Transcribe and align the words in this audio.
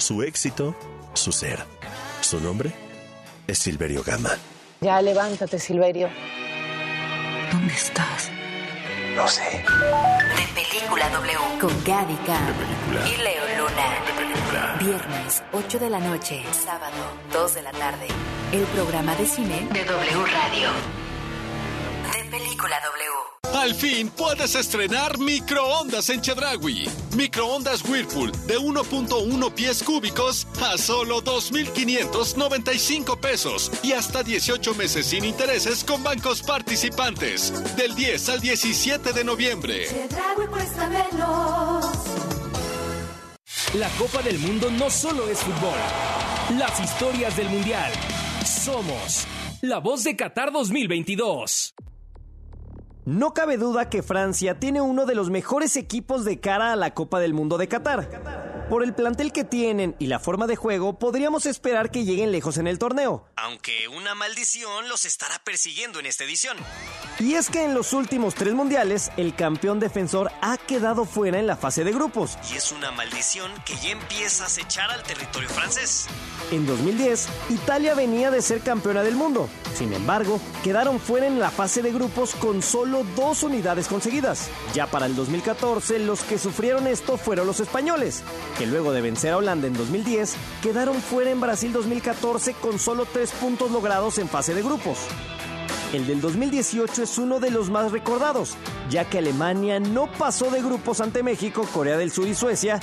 Su 0.00 0.22
éxito, 0.22 0.74
su 1.12 1.30
ser. 1.30 1.62
Su 2.22 2.40
nombre 2.40 2.72
es 3.46 3.58
Silverio 3.58 4.02
Gama. 4.02 4.30
Ya 4.80 5.02
levántate, 5.02 5.58
Silverio. 5.58 6.08
¿Dónde 7.52 7.74
estás? 7.74 8.30
No 9.14 9.28
sé. 9.28 9.42
De 9.42 10.62
Película 10.62 11.06
W. 11.10 11.38
Con 11.60 11.84
Gaby. 11.84 12.14
Y 12.14 13.16
Leo 13.18 13.44
Luna. 13.58 13.86
De 14.06 14.12
película. 14.16 14.76
Viernes, 14.80 15.42
8 15.52 15.78
de 15.78 15.90
la 15.90 16.00
noche. 16.00 16.42
Sábado, 16.52 16.96
2 17.34 17.54
de 17.56 17.62
la 17.62 17.72
tarde. 17.72 18.06
El 18.52 18.62
programa 18.68 19.14
de 19.16 19.26
cine 19.26 19.68
de 19.70 19.84
W 19.84 20.24
Radio. 20.24 20.70
De 22.14 22.24
Película 22.30 22.80
W. 22.80 23.19
Al 23.60 23.74
fin 23.74 24.08
puedes 24.08 24.54
estrenar 24.54 25.18
microondas 25.18 26.08
en 26.08 26.22
Chedragui. 26.22 26.88
Microondas 27.14 27.86
Whirlpool 27.86 28.32
de 28.46 28.58
1.1 28.58 29.52
pies 29.52 29.82
cúbicos 29.82 30.46
a 30.62 30.78
solo 30.78 31.22
2.595 31.22 33.20
pesos 33.20 33.70
y 33.82 33.92
hasta 33.92 34.22
18 34.22 34.74
meses 34.76 35.04
sin 35.04 35.26
intereses 35.26 35.84
con 35.84 36.02
bancos 36.02 36.40
participantes. 36.40 37.52
Del 37.76 37.94
10 37.94 38.30
al 38.30 38.40
17 38.40 39.12
de 39.12 39.24
noviembre. 39.24 39.88
La 43.74 43.90
Copa 43.90 44.22
del 44.22 44.38
Mundo 44.38 44.70
no 44.70 44.88
solo 44.88 45.28
es 45.28 45.38
fútbol. 45.40 45.76
Las 46.58 46.80
historias 46.80 47.36
del 47.36 47.50
Mundial. 47.50 47.92
Somos 48.42 49.26
la 49.60 49.80
voz 49.80 50.02
de 50.04 50.16
Qatar 50.16 50.50
2022. 50.50 51.74
No 53.06 53.32
cabe 53.32 53.56
duda 53.56 53.88
que 53.88 54.02
Francia 54.02 54.58
tiene 54.60 54.80
uno 54.82 55.06
de 55.06 55.14
los 55.14 55.30
mejores 55.30 55.76
equipos 55.76 56.24
de 56.24 56.38
cara 56.38 56.72
a 56.72 56.76
la 56.76 56.92
Copa 56.92 57.18
del 57.18 57.32
Mundo 57.32 57.56
de 57.56 57.66
Qatar. 57.66 58.49
Por 58.70 58.84
el 58.84 58.94
plantel 58.94 59.32
que 59.32 59.42
tienen 59.42 59.96
y 59.98 60.06
la 60.06 60.20
forma 60.20 60.46
de 60.46 60.54
juego, 60.54 60.96
podríamos 60.96 61.44
esperar 61.44 61.90
que 61.90 62.04
lleguen 62.04 62.30
lejos 62.30 62.56
en 62.56 62.68
el 62.68 62.78
torneo. 62.78 63.26
Aunque 63.34 63.88
una 63.88 64.14
maldición 64.14 64.88
los 64.88 65.04
estará 65.06 65.42
persiguiendo 65.42 65.98
en 65.98 66.06
esta 66.06 66.22
edición. 66.22 66.56
Y 67.18 67.34
es 67.34 67.50
que 67.50 67.64
en 67.64 67.74
los 67.74 67.92
últimos 67.92 68.36
tres 68.36 68.54
mundiales, 68.54 69.10
el 69.16 69.34
campeón 69.34 69.80
defensor 69.80 70.30
ha 70.40 70.56
quedado 70.56 71.04
fuera 71.04 71.40
en 71.40 71.48
la 71.48 71.56
fase 71.56 71.82
de 71.82 71.90
grupos. 71.92 72.38
Y 72.52 72.58
es 72.58 72.70
una 72.70 72.92
maldición 72.92 73.50
que 73.66 73.74
ya 73.74 73.90
empieza 73.90 74.44
a 74.44 74.46
acechar 74.46 74.88
al 74.88 75.02
territorio 75.02 75.48
francés. 75.48 76.06
En 76.52 76.64
2010, 76.64 77.28
Italia 77.50 77.94
venía 77.94 78.30
de 78.30 78.40
ser 78.40 78.60
campeona 78.60 79.02
del 79.02 79.16
mundo. 79.16 79.48
Sin 79.74 79.92
embargo, 79.92 80.40
quedaron 80.62 81.00
fuera 81.00 81.26
en 81.26 81.40
la 81.40 81.50
fase 81.50 81.82
de 81.82 81.92
grupos 81.92 82.36
con 82.36 82.62
solo 82.62 83.04
dos 83.16 83.42
unidades 83.42 83.88
conseguidas. 83.88 84.48
Ya 84.74 84.86
para 84.86 85.06
el 85.06 85.16
2014, 85.16 85.98
los 85.98 86.22
que 86.22 86.38
sufrieron 86.38 86.86
esto 86.86 87.16
fueron 87.16 87.48
los 87.48 87.58
españoles, 87.58 88.22
que 88.60 88.66
luego 88.66 88.92
de 88.92 89.00
vencer 89.00 89.32
a 89.32 89.38
Holanda 89.38 89.68
en 89.68 89.72
2010, 89.72 90.36
quedaron 90.62 90.96
fuera 90.96 91.30
en 91.30 91.40
Brasil 91.40 91.72
2014 91.72 92.52
con 92.52 92.78
solo 92.78 93.06
tres 93.10 93.30
puntos 93.32 93.70
logrados 93.70 94.18
en 94.18 94.28
fase 94.28 94.52
de 94.52 94.62
grupos. 94.62 94.98
El 95.92 96.06
del 96.06 96.20
2018 96.20 97.02
es 97.02 97.18
uno 97.18 97.40
de 97.40 97.50
los 97.50 97.68
más 97.68 97.90
recordados, 97.90 98.56
ya 98.90 99.06
que 99.06 99.18
Alemania 99.18 99.80
no 99.80 100.06
pasó 100.06 100.48
de 100.48 100.62
grupos 100.62 101.00
ante 101.00 101.24
México, 101.24 101.66
Corea 101.74 101.96
del 101.96 102.12
Sur 102.12 102.28
y 102.28 102.34
Suecia, 102.34 102.78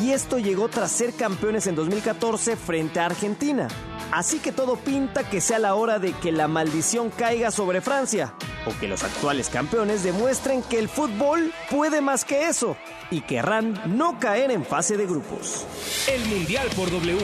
y 0.00 0.10
esto 0.10 0.38
llegó 0.38 0.68
tras 0.68 0.92
ser 0.92 1.12
campeones 1.14 1.66
en 1.66 1.74
2014 1.74 2.54
frente 2.54 3.00
a 3.00 3.06
Argentina. 3.06 3.66
Así 4.12 4.38
que 4.38 4.52
todo 4.52 4.76
pinta 4.76 5.28
que 5.28 5.40
sea 5.40 5.58
la 5.58 5.74
hora 5.74 5.98
de 5.98 6.12
que 6.12 6.30
la 6.30 6.46
maldición 6.46 7.10
caiga 7.10 7.50
sobre 7.50 7.80
Francia, 7.80 8.32
o 8.64 8.78
que 8.78 8.86
los 8.86 9.02
actuales 9.02 9.48
campeones 9.48 10.04
demuestren 10.04 10.62
que 10.62 10.78
el 10.78 10.88
fútbol 10.88 11.52
puede 11.68 12.00
más 12.00 12.24
que 12.24 12.46
eso, 12.46 12.76
y 13.10 13.22
querrán 13.22 13.96
no 13.96 14.20
caer 14.20 14.52
en 14.52 14.64
fase 14.64 14.96
de 14.96 15.06
grupos. 15.06 15.66
El 16.08 16.24
Mundial 16.26 16.68
por 16.76 16.88
W. 16.92 17.18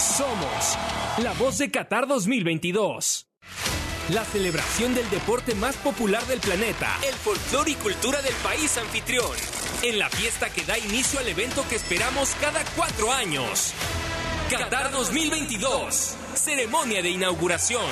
Somos 0.00 0.78
la 1.18 1.32
voz 1.34 1.58
de 1.58 1.70
Qatar 1.70 2.08
2022. 2.08 3.28
La 4.10 4.22
celebración 4.22 4.94
del 4.94 5.08
deporte 5.08 5.54
más 5.54 5.76
popular 5.76 6.22
del 6.26 6.38
planeta. 6.38 6.94
El 7.08 7.14
folclore 7.14 7.70
y 7.70 7.74
cultura 7.74 8.20
del 8.20 8.34
país 8.34 8.76
anfitrión. 8.76 9.30
En 9.82 9.98
la 9.98 10.10
fiesta 10.10 10.50
que 10.50 10.62
da 10.62 10.76
inicio 10.76 11.20
al 11.20 11.28
evento 11.28 11.64
que 11.70 11.76
esperamos 11.76 12.34
cada 12.38 12.62
cuatro 12.76 13.10
años. 13.10 13.72
Qatar 14.50 14.90
2022. 14.90 16.16
Ceremonia 16.34 17.00
de 17.00 17.08
inauguración. 17.08 17.86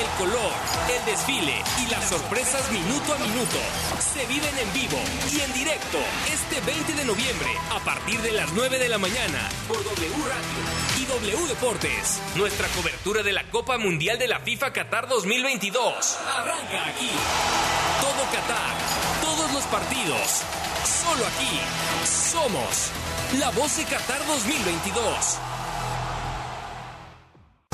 El 0.00 0.06
color, 0.16 0.52
el 0.88 1.04
desfile 1.04 1.62
y 1.82 1.90
las 1.90 2.08
sorpresas 2.08 2.72
minuto 2.72 3.12
a 3.12 3.18
minuto 3.18 3.58
se 4.00 4.24
viven 4.24 4.56
en 4.56 4.72
vivo 4.72 4.98
y 5.30 5.40
en 5.40 5.52
directo 5.52 5.98
este 6.32 6.58
20 6.62 6.94
de 6.94 7.04
noviembre 7.04 7.50
a 7.70 7.80
partir 7.80 8.18
de 8.22 8.32
las 8.32 8.50
9 8.54 8.78
de 8.78 8.88
la 8.88 8.96
mañana 8.96 9.50
por 9.68 9.76
W 9.84 10.10
Radio 10.26 11.02
y 11.02 11.04
W 11.04 11.48
Deportes. 11.48 12.18
Nuestra 12.34 12.66
cobertura 12.68 13.22
de 13.22 13.32
la 13.32 13.44
Copa 13.50 13.76
Mundial 13.76 14.18
de 14.18 14.28
la 14.28 14.40
FIFA 14.40 14.72
Qatar 14.72 15.06
2022 15.06 16.18
arranca 16.34 16.86
aquí. 16.86 17.10
Todo 18.00 18.24
Qatar, 18.32 18.76
todos 19.20 19.52
los 19.52 19.64
partidos, 19.64 20.40
solo 20.82 21.26
aquí. 21.26 21.60
Somos 22.06 22.90
la 23.38 23.50
voz 23.50 23.76
de 23.76 23.84
Qatar 23.84 24.26
2022. 24.26 25.49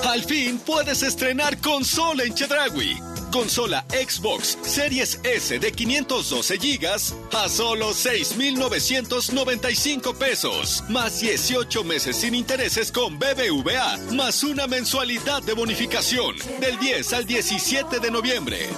Al 0.05 0.23
fin 0.23 0.59
puedes 0.59 1.03
estrenar 1.03 1.59
consola 1.61 2.25
en 2.25 2.35
Chedragui. 2.35 2.99
Consola 3.33 3.85
Xbox 3.91 4.57
Series 4.63 5.19
S 5.25 5.59
de 5.59 5.73
512 5.73 6.59
GB 6.59 6.87
a 7.35 7.49
solo 7.49 7.93
6,995 7.93 10.15
pesos. 10.15 10.85
Más 10.89 11.21
18 11.21 11.85
meses 11.85 12.17
sin 12.17 12.35
intereses 12.35 12.91
con 12.93 13.19
BBVA. 13.19 13.97
Más 14.13 14.43
una 14.45 14.67
mensualidad 14.67 15.43
de 15.43 15.55
bonificación. 15.55 16.37
Del 16.61 16.79
10 16.79 17.13
al 17.13 17.27
17 17.27 17.99
de 17.99 18.11
noviembre. 18.11 18.69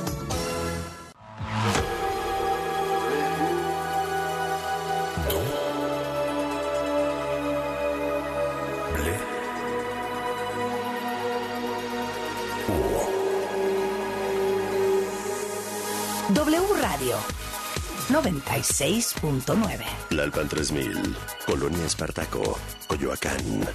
96.9. 18.09 19.85
Lalpan 20.11 20.49
3000, 20.49 21.17
Colonia 21.47 21.85
Espartaco, 21.85 22.59
Coyoacán. 22.87 23.69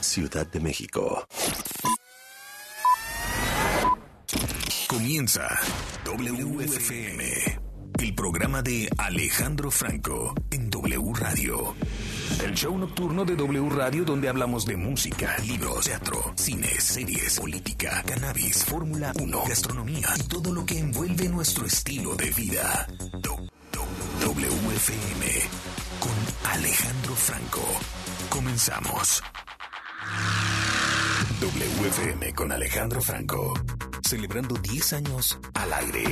Ciudad 0.00 0.46
de 0.46 0.60
México. 0.60 1.24
Comienza 4.88 5.48
WFM, 6.04 7.60
el 8.00 8.14
programa 8.16 8.60
de 8.62 8.88
Alejandro 8.98 9.70
Franco 9.70 10.34
en 10.50 10.68
W 10.68 11.12
Radio. 11.14 11.76
El 12.38 12.54
show 12.54 12.78
nocturno 12.78 13.24
de 13.24 13.34
W 13.36 13.68
Radio 13.70 14.04
donde 14.04 14.28
hablamos 14.28 14.64
de 14.64 14.76
música, 14.76 15.36
libros, 15.44 15.84
teatro, 15.84 16.32
cine, 16.36 16.68
series, 16.80 17.38
política, 17.38 18.02
cannabis, 18.06 18.64
Fórmula 18.64 19.12
1, 19.18 19.42
gastronomía 19.48 20.08
y 20.16 20.22
todo 20.24 20.52
lo 20.52 20.64
que 20.64 20.78
envuelve 20.78 21.28
nuestro 21.28 21.66
estilo 21.66 22.14
de 22.14 22.30
vida. 22.30 22.86
WFM 24.20 25.26
con 25.98 26.50
Alejandro 26.52 27.14
Franco. 27.14 27.62
Comenzamos. 28.28 29.22
WFM 31.40 32.34
con 32.34 32.52
Alejandro 32.52 33.00
Franco. 33.00 33.54
Celebrando 34.02 34.54
10 34.56 34.92
años 34.94 35.38
al 35.54 35.72
aire. 35.72 36.04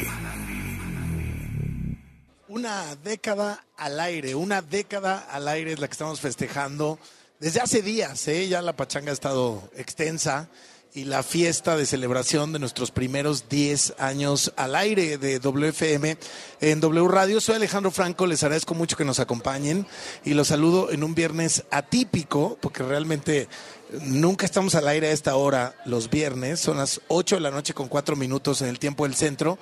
Una 2.49 2.97
década 3.05 3.63
al 3.77 4.01
aire, 4.01 4.35
una 4.35 4.63
década 4.63 5.19
al 5.19 5.49
aire 5.49 5.73
es 5.75 5.81
la 5.81 5.87
que 5.87 5.93
estamos 5.93 6.19
festejando 6.19 6.99
desde 7.41 7.61
hace 7.61 7.83
días. 7.83 8.27
¿eh? 8.27 8.49
Ya 8.49 8.62
la 8.62 8.75
pachanga 8.75 9.11
ha 9.11 9.12
estado 9.12 9.69
extensa 9.77 10.49
y 10.95 11.05
la 11.05 11.23
fiesta 11.23 11.77
de 11.77 11.85
celebración 11.85 12.55
de 12.55 12.59
nuestros 12.59 12.91
primeros 12.91 13.50
10 13.50 13.97
años 13.99 14.55
al 14.56 14.77
aire 14.77 15.19
de 15.19 15.39
WFM 15.41 16.17
en 16.62 16.81
W 16.81 17.09
Radio. 17.09 17.43
Soy 17.43 17.56
Alejandro 17.56 17.91
Franco, 17.91 18.27
les 18.27 18.43
agradezco 18.43 18.75
mucho 18.75 18.97
que 18.97 19.05
nos 19.05 19.21
acompañen 19.21 19.87
y 20.25 20.33
los 20.33 20.49
saludo 20.49 20.91
en 20.91 21.05
un 21.05 21.15
viernes 21.15 21.65
atípico 21.71 22.56
porque 22.62 22.83
realmente 22.83 23.47
nunca 24.03 24.47
estamos 24.47 24.75
al 24.75 24.89
aire 24.89 25.09
a 25.09 25.12
esta 25.12 25.37
hora 25.37 25.75
los 25.85 26.09
viernes. 26.09 26.61
Son 26.61 26.79
las 26.79 27.03
8 27.09 27.37
de 27.37 27.41
la 27.43 27.51
noche 27.51 27.75
con 27.75 27.89
4 27.89 28.17
minutos 28.17 28.62
en 28.62 28.69
el 28.69 28.79
tiempo 28.79 29.05
del 29.05 29.15
centro. 29.15 29.59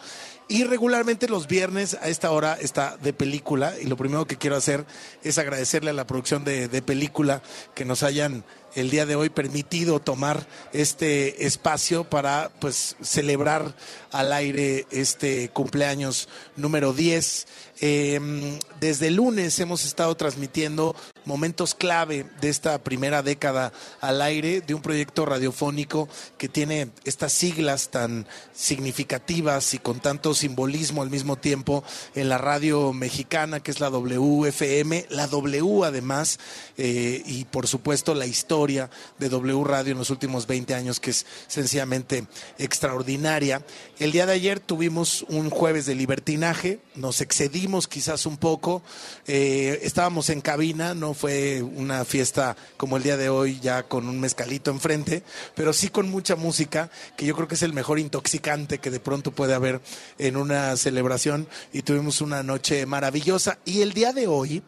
Y 0.49 0.63
regularmente 0.63 1.29
los 1.29 1.49
viernes 1.49 1.95
a 2.01 2.09
esta 2.09 2.31
hora 2.31 2.57
está 2.61 2.97
de 2.99 3.13
película 3.13 3.75
y 3.81 3.87
lo 3.87 3.97
primero 3.97 4.27
que 4.27 4.37
quiero 4.37 4.55
hacer 4.55 4.87
es 5.25 5.39
agradecerle 5.39 5.91
a 5.91 5.95
la 5.95 6.07
producción 6.07 6.45
de, 6.45 6.69
de 6.69 6.83
película 6.83 7.43
que 7.75 7.85
nos 7.85 8.05
hayan 8.05 8.45
el 8.77 8.91
día 8.91 9.07
de 9.07 9.17
hoy 9.17 9.31
permitido 9.31 10.01
tomar 10.01 10.47
este 10.73 11.47
espacio 11.47 12.05
para 12.05 12.53
pues 12.61 12.95
celebrar 13.01 13.75
al 14.13 14.33
aire 14.33 14.87
este 14.91 15.49
cumpleaños 15.49 16.29
número 16.57 16.93
10. 16.93 17.47
Eh, 17.81 18.59
desde 18.79 19.09
el 19.09 19.17
lunes 19.17 19.59
hemos 19.59 19.85
estado 19.85 20.15
transmitiendo 20.15 20.95
momentos 21.27 21.75
clave 21.75 22.25
de 22.41 22.49
esta 22.49 22.79
primera 22.79 23.23
década 23.23 23.73
al 24.01 24.23
aire 24.23 24.61
de 24.61 24.75
un 24.75 24.81
proyecto 24.81 25.27
radiofónico 25.27 26.09
que 26.39 26.49
tiene 26.49 26.89
estas 27.05 27.33
siglas 27.33 27.91
tan 27.91 28.27
significativas 28.55 29.75
y 29.75 29.79
con 29.79 30.01
tanto 30.01 30.35
simbolismo 30.35 31.03
al 31.03 31.11
mismo 31.11 31.37
tiempo 31.37 31.85
en 32.15 32.29
la 32.29 32.39
radio 32.39 32.93
mexicana 32.93 33.61
que 33.61 33.73
es 33.73 33.81
la 33.81 33.91
WFM, 33.91 35.07
la 35.11 35.27
W 35.27 35.85
además 35.85 36.39
eh, 36.79 37.23
y 37.27 37.45
por 37.45 37.67
supuesto 37.67 38.15
la 38.15 38.27
historia 38.27 38.89
de 39.19 39.29
W 39.29 39.65
Radio 39.65 39.93
en 39.93 39.99
los 39.99 40.11
últimos 40.11 40.47
20 40.47 40.75
años 40.75 41.01
que 41.01 41.11
es 41.11 41.27
sencillamente 41.49 42.27
extraordinaria. 42.59 43.65
El 43.99 44.13
día 44.13 44.27
de 44.27 44.33
ayer 44.33 44.61
tuvimos 44.61 45.25
un 45.29 45.51
jueves 45.51 45.87
de 45.87 45.95
libertinaje, 45.95 46.79
nos 46.95 47.21
excedimos 47.21 47.89
quizás 47.89 48.27
un 48.27 48.37
poco, 48.37 48.83
eh, 49.27 49.81
estábamos 49.83 50.31
en 50.31 50.41
cabina, 50.41 50.95
no 50.95 51.15
fue 51.17 51.63
una 51.63 52.05
fiesta 52.05 52.57
como 52.77 52.97
el 52.97 53.03
día 53.03 53.17
de 53.17 53.29
hoy 53.29 53.59
ya 53.61 53.83
con 53.83 54.09
un 54.09 54.21
mezcalito 54.21 54.71
enfrente, 54.71 55.25
pero 55.57 55.73
sí 55.73 55.89
con 55.89 56.09
mucha 56.09 56.37
música, 56.37 56.91
que 57.17 57.27
yo 57.27 57.35
creo 57.35 57.49
que 57.49 57.57
es 57.57 57.63
el 57.63 57.73
mejor 57.73 57.99
intoxicante 57.99 58.79
que 58.79 58.91
de 58.91 59.01
pronto 59.01 59.33
puede 59.33 59.55
haber 59.55 59.81
en 60.19 60.37
una 60.37 60.77
celebración 60.77 61.49
y 61.73 61.83
tuvimos 61.83 62.21
una 62.21 62.43
noche 62.43 62.87
maravillosa. 62.87 63.59
Y 63.65 63.81
el 63.81 63.93
día 63.93 64.13
de 64.13 64.29
hoy 64.29 64.63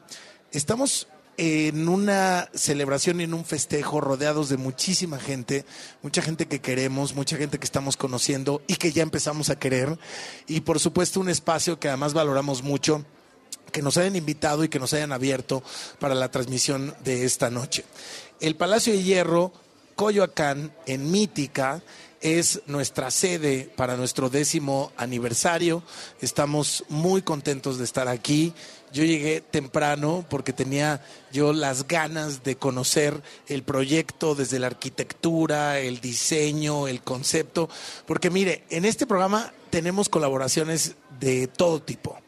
estamos 0.51 1.07
en 1.39 1.89
una 1.89 2.49
celebración 2.53 3.21
y 3.21 3.25
en 3.25 3.33
un 3.33 3.45
festejo 3.45 4.01
rodeados 4.01 4.49
de 4.49 4.57
muchísima 4.57 5.21
gente, 5.21 5.65
mucha 6.03 6.21
gente 6.21 6.47
que 6.47 6.61
queremos, 6.61 7.15
mucha 7.15 7.37
gente 7.37 7.59
que 7.59 7.65
estamos 7.65 7.97
conociendo 7.97 8.61
y 8.67 8.75
que 8.75 8.91
ya 8.91 9.05
empezamos 9.05 9.49
a 9.49 9.59
querer. 9.59 9.99
Y 10.49 10.63
por 10.63 10.81
supuesto 10.81 11.21
un 11.21 11.29
espacio 11.29 11.79
que 11.79 11.89
además 11.89 12.13
valoramos 12.13 12.65
mucho 12.65 13.05
que 13.73 13.83
nos 13.83 13.97
hayan 13.97 14.17
invitado 14.17 14.65
y 14.65 14.69
que 14.69 14.79
nos 14.79 14.93
hayan 14.95 15.13
abierto 15.13 15.63
para 15.99 16.15
la 16.15 16.31
transmisión 16.31 16.95
de 17.05 17.25
esta 17.25 17.51
noche. 17.51 17.85
El 18.41 18.57
Palacio 18.57 18.93
de 18.93 19.03
Hierro, 19.03 19.53
Coyoacán, 19.97 20.73
en 20.87 21.11
Mítica, 21.11 21.83
es 22.21 22.63
nuestra 22.67 23.11
sede 23.11 23.71
para 23.77 23.97
nuestro 23.97 24.29
décimo 24.29 24.93
aniversario. 24.97 25.83
Estamos 26.21 26.85
muy 26.89 27.23
contentos 27.23 27.79
de 27.79 27.85
estar 27.85 28.09
aquí. 28.09 28.53
Yo 28.93 29.05
llegué 29.05 29.41
temprano 29.41 30.25
porque 30.29 30.53
tenía 30.53 31.05
yo 31.33 31.53
las 31.53 31.87
ganas 31.87 32.43
de 32.43 32.57
conocer 32.57 33.23
el 33.47 33.63
proyecto 33.63 34.35
desde 34.35 34.59
la 34.59 34.69
arquitectura, 34.69 35.79
el 35.79 36.01
diseño, 36.01 36.89
el 36.89 37.03
concepto, 37.03 37.69
porque 38.07 38.31
mire, 38.31 38.65
en 38.71 38.85
este 38.85 39.07
programa 39.07 39.53
tenemos 39.71 40.09
colaboraciones 40.09 40.95
de 41.21 41.49
todo 41.49 41.83
tipo, 41.83 42.19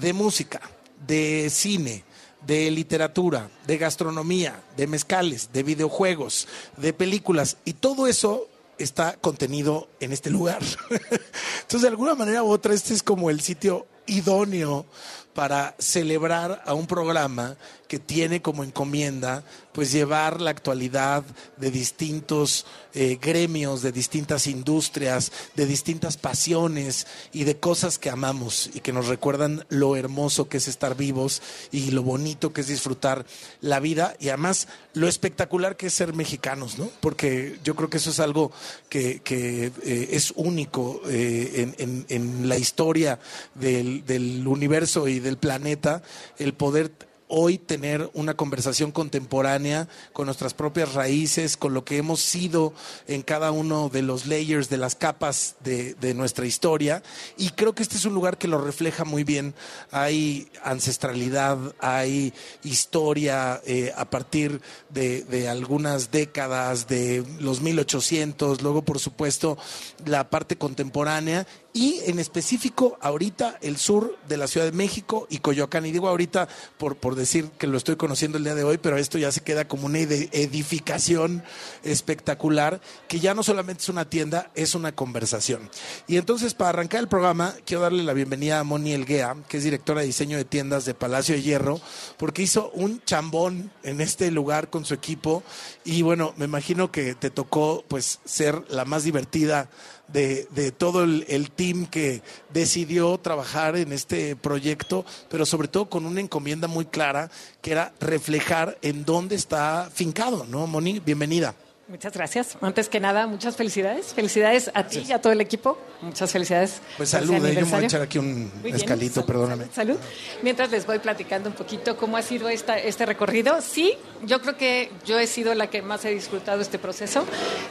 de 0.00 0.14
música, 0.14 0.62
de 1.06 1.48
cine, 1.50 2.04
de 2.46 2.70
literatura, 2.70 3.50
de 3.66 3.78
gastronomía, 3.78 4.62
de 4.76 4.86
mezcales, 4.86 5.50
de 5.52 5.62
videojuegos, 5.62 6.48
de 6.76 6.92
películas, 6.92 7.56
y 7.64 7.74
todo 7.74 8.06
eso 8.06 8.48
está 8.78 9.16
contenido 9.16 9.88
en 10.00 10.12
este 10.12 10.30
lugar. 10.30 10.62
Entonces, 10.90 11.82
de 11.82 11.88
alguna 11.88 12.14
manera 12.14 12.42
u 12.42 12.50
otra, 12.50 12.74
este 12.74 12.94
es 12.94 13.02
como 13.02 13.30
el 13.30 13.40
sitio 13.40 13.86
idóneo 14.06 14.86
para 15.34 15.74
celebrar 15.78 16.62
a 16.64 16.74
un 16.74 16.86
programa 16.86 17.56
que 17.88 17.98
tiene 17.98 18.42
como 18.42 18.62
encomienda 18.62 19.42
pues 19.72 19.92
llevar 19.92 20.40
la 20.40 20.50
actualidad 20.50 21.24
de 21.56 21.70
distintos 21.70 22.66
eh, 22.94 23.18
gremios, 23.20 23.80
de 23.80 23.92
distintas 23.92 24.46
industrias, 24.46 25.30
de 25.54 25.66
distintas 25.66 26.16
pasiones 26.16 27.06
y 27.32 27.44
de 27.44 27.58
cosas 27.58 27.98
que 27.98 28.10
amamos 28.10 28.70
y 28.74 28.80
que 28.80 28.92
nos 28.92 29.06
recuerdan 29.06 29.64
lo 29.68 29.96
hermoso 29.96 30.48
que 30.48 30.56
es 30.56 30.68
estar 30.68 30.96
vivos 30.96 31.42
y 31.70 31.92
lo 31.92 32.02
bonito 32.02 32.52
que 32.52 32.62
es 32.62 32.66
disfrutar 32.66 33.24
la 33.60 33.78
vida 33.78 34.16
y 34.18 34.28
además 34.28 34.68
lo 34.94 35.06
espectacular 35.06 35.76
que 35.76 35.86
es 35.86 35.94
ser 35.94 36.12
mexicanos, 36.12 36.76
¿no? 36.76 36.90
Porque 37.00 37.58
yo 37.62 37.76
creo 37.76 37.88
que 37.88 37.98
eso 37.98 38.10
es 38.10 38.20
algo 38.20 38.50
que, 38.88 39.22
eh, 39.30 40.08
es 40.10 40.32
único 40.34 41.00
eh, 41.06 42.04
en, 42.08 42.48
la 42.48 42.58
historia 42.58 43.20
del 43.54 44.44
universo 44.46 45.06
y 45.08 45.20
del 45.20 45.38
planeta, 45.38 46.02
el 46.38 46.52
poder 46.52 46.90
hoy 47.28 47.58
tener 47.58 48.10
una 48.14 48.34
conversación 48.34 48.90
contemporánea 48.90 49.88
con 50.12 50.26
nuestras 50.26 50.54
propias 50.54 50.94
raíces, 50.94 51.56
con 51.56 51.74
lo 51.74 51.84
que 51.84 51.98
hemos 51.98 52.20
sido 52.20 52.72
en 53.06 53.22
cada 53.22 53.52
uno 53.52 53.90
de 53.90 54.02
los 54.02 54.26
layers, 54.26 54.68
de 54.68 54.78
las 54.78 54.94
capas 54.94 55.56
de, 55.62 55.94
nuestra 56.14 56.46
historia. 56.46 57.02
Y 57.36 57.50
creo 57.50 57.74
que 57.74 57.82
este 57.82 57.96
es 57.96 58.04
un 58.06 58.14
lugar 58.14 58.38
que 58.38 58.48
lo 58.48 58.60
refleja 58.60 59.04
muy 59.04 59.24
bien. 59.24 59.54
Hay 59.90 60.48
ancestralidad, 60.64 61.58
hay 61.78 62.32
historia 62.64 63.60
eh, 63.66 63.92
a 63.94 64.08
partir 64.08 64.60
de, 64.88 65.48
algunas 65.48 66.10
décadas, 66.10 66.88
de 66.88 67.24
los 67.40 67.60
1800, 67.60 68.62
luego 68.62 68.82
por 68.82 68.98
supuesto 68.98 69.58
la 70.06 70.30
parte 70.30 70.56
contemporánea 70.56 71.46
y 71.72 72.00
en 72.06 72.18
específico 72.18 72.98
ahorita 73.00 73.58
el 73.60 73.76
sur 73.76 74.16
de 74.28 74.36
la 74.36 74.48
Ciudad 74.48 74.66
de 74.66 74.72
México 74.72 75.26
y 75.30 75.38
Coyoacán. 75.38 75.86
Y 75.86 75.92
digo 75.92 76.08
ahorita 76.08 76.48
por, 76.78 76.96
por 76.96 77.14
decir 77.14 77.50
que 77.58 77.66
lo 77.66 77.76
estoy 77.76 77.96
conociendo 77.96 78.38
el 78.38 78.44
día 78.44 78.54
de 78.54 78.64
hoy, 78.64 78.78
pero 78.78 78.96
esto 78.96 79.18
ya 79.18 79.30
se 79.30 79.42
queda 79.42 79.68
como 79.68 79.86
una 79.86 79.98
edificación 79.98 81.42
espectacular 81.84 82.80
que 83.06 83.20
ya 83.20 83.34
no 83.34 83.42
solamente 83.42 83.82
es 83.82 83.88
una 83.88 84.08
tienda, 84.08 84.50
es 84.54 84.74
una 84.74 84.92
conversación. 84.94 85.70
Y 86.06 86.16
entonces 86.16 86.54
para 86.54 86.70
arrancar 86.70 87.00
el 87.00 87.08
programa 87.08 87.54
quiero 87.64 87.82
darle 87.82 88.02
la 88.02 88.14
bienvenida 88.14 88.58
a 88.58 88.64
Moni 88.64 88.92
Elguea, 88.92 89.36
que 89.48 89.58
es 89.58 89.64
directora 89.64 90.00
de 90.00 90.06
diseño 90.06 90.36
de 90.36 90.44
tiendas 90.44 90.84
de 90.84 90.94
Palacio 90.94 91.34
de 91.34 91.42
Hierro, 91.42 91.80
porque 92.16 92.42
hizo 92.42 92.70
un 92.70 93.02
chambón 93.04 93.70
en 93.82 94.00
este 94.00 94.30
lugar 94.30 94.70
con 94.70 94.84
su 94.84 94.94
equipo 94.94 95.42
y 95.84 96.02
bueno, 96.02 96.34
me 96.36 96.46
imagino 96.46 96.90
que 96.90 97.14
te 97.14 97.30
tocó 97.30 97.84
pues 97.88 98.20
ser 98.24 98.64
la 98.68 98.84
más 98.84 99.04
divertida 99.04 99.68
de, 100.08 100.72
todo 100.76 101.04
el, 101.04 101.50
team 101.50 101.86
que 101.86 102.22
decidió 102.52 103.18
trabajar 103.18 103.76
en 103.76 103.92
este 103.92 104.36
proyecto, 104.36 105.04
pero 105.28 105.46
sobre 105.46 105.68
todo 105.68 105.88
con 105.88 106.06
una 106.06 106.20
encomienda 106.20 106.68
muy 106.68 106.86
clara 106.86 107.30
que 107.62 107.72
era 107.72 107.92
reflejar 108.00 108.78
en 108.82 109.04
dónde 109.04 109.36
está 109.36 109.90
fincado, 109.92 110.46
¿no? 110.48 110.66
Moni, 110.66 111.00
bienvenida. 111.00 111.54
Muchas 111.88 112.12
gracias. 112.12 112.58
Antes 112.60 112.90
que 112.90 113.00
nada, 113.00 113.26
muchas 113.26 113.56
felicidades. 113.56 114.12
Felicidades 114.12 114.70
a 114.74 114.86
ti 114.86 115.06
y 115.08 115.12
a 115.12 115.22
todo 115.22 115.32
el 115.32 115.40
equipo. 115.40 115.78
Muchas 116.02 116.30
felicidades. 116.30 116.82
Pues 116.98 117.08
salud, 117.08 117.34
eh, 117.36 117.54
yo 117.54 117.60
me 117.62 117.72
voy 117.72 117.82
a 117.82 117.86
echar 117.86 118.02
aquí 118.02 118.18
un 118.18 118.52
escalito, 118.62 119.24
perdóname. 119.24 119.68
Salud, 119.72 119.96
Mientras 120.42 120.70
les 120.70 120.84
voy 120.84 120.98
platicando 120.98 121.48
un 121.48 121.54
poquito 121.54 121.96
cómo 121.96 122.18
ha 122.18 122.22
sido 122.22 122.50
esta, 122.50 122.78
este 122.78 123.06
recorrido. 123.06 123.62
Sí, 123.62 123.94
yo 124.26 124.42
creo 124.42 124.58
que 124.58 124.92
yo 125.06 125.18
he 125.18 125.26
sido 125.26 125.54
la 125.54 125.70
que 125.70 125.80
más 125.80 126.04
he 126.04 126.10
disfrutado 126.10 126.60
este 126.60 126.78
proceso. 126.78 127.24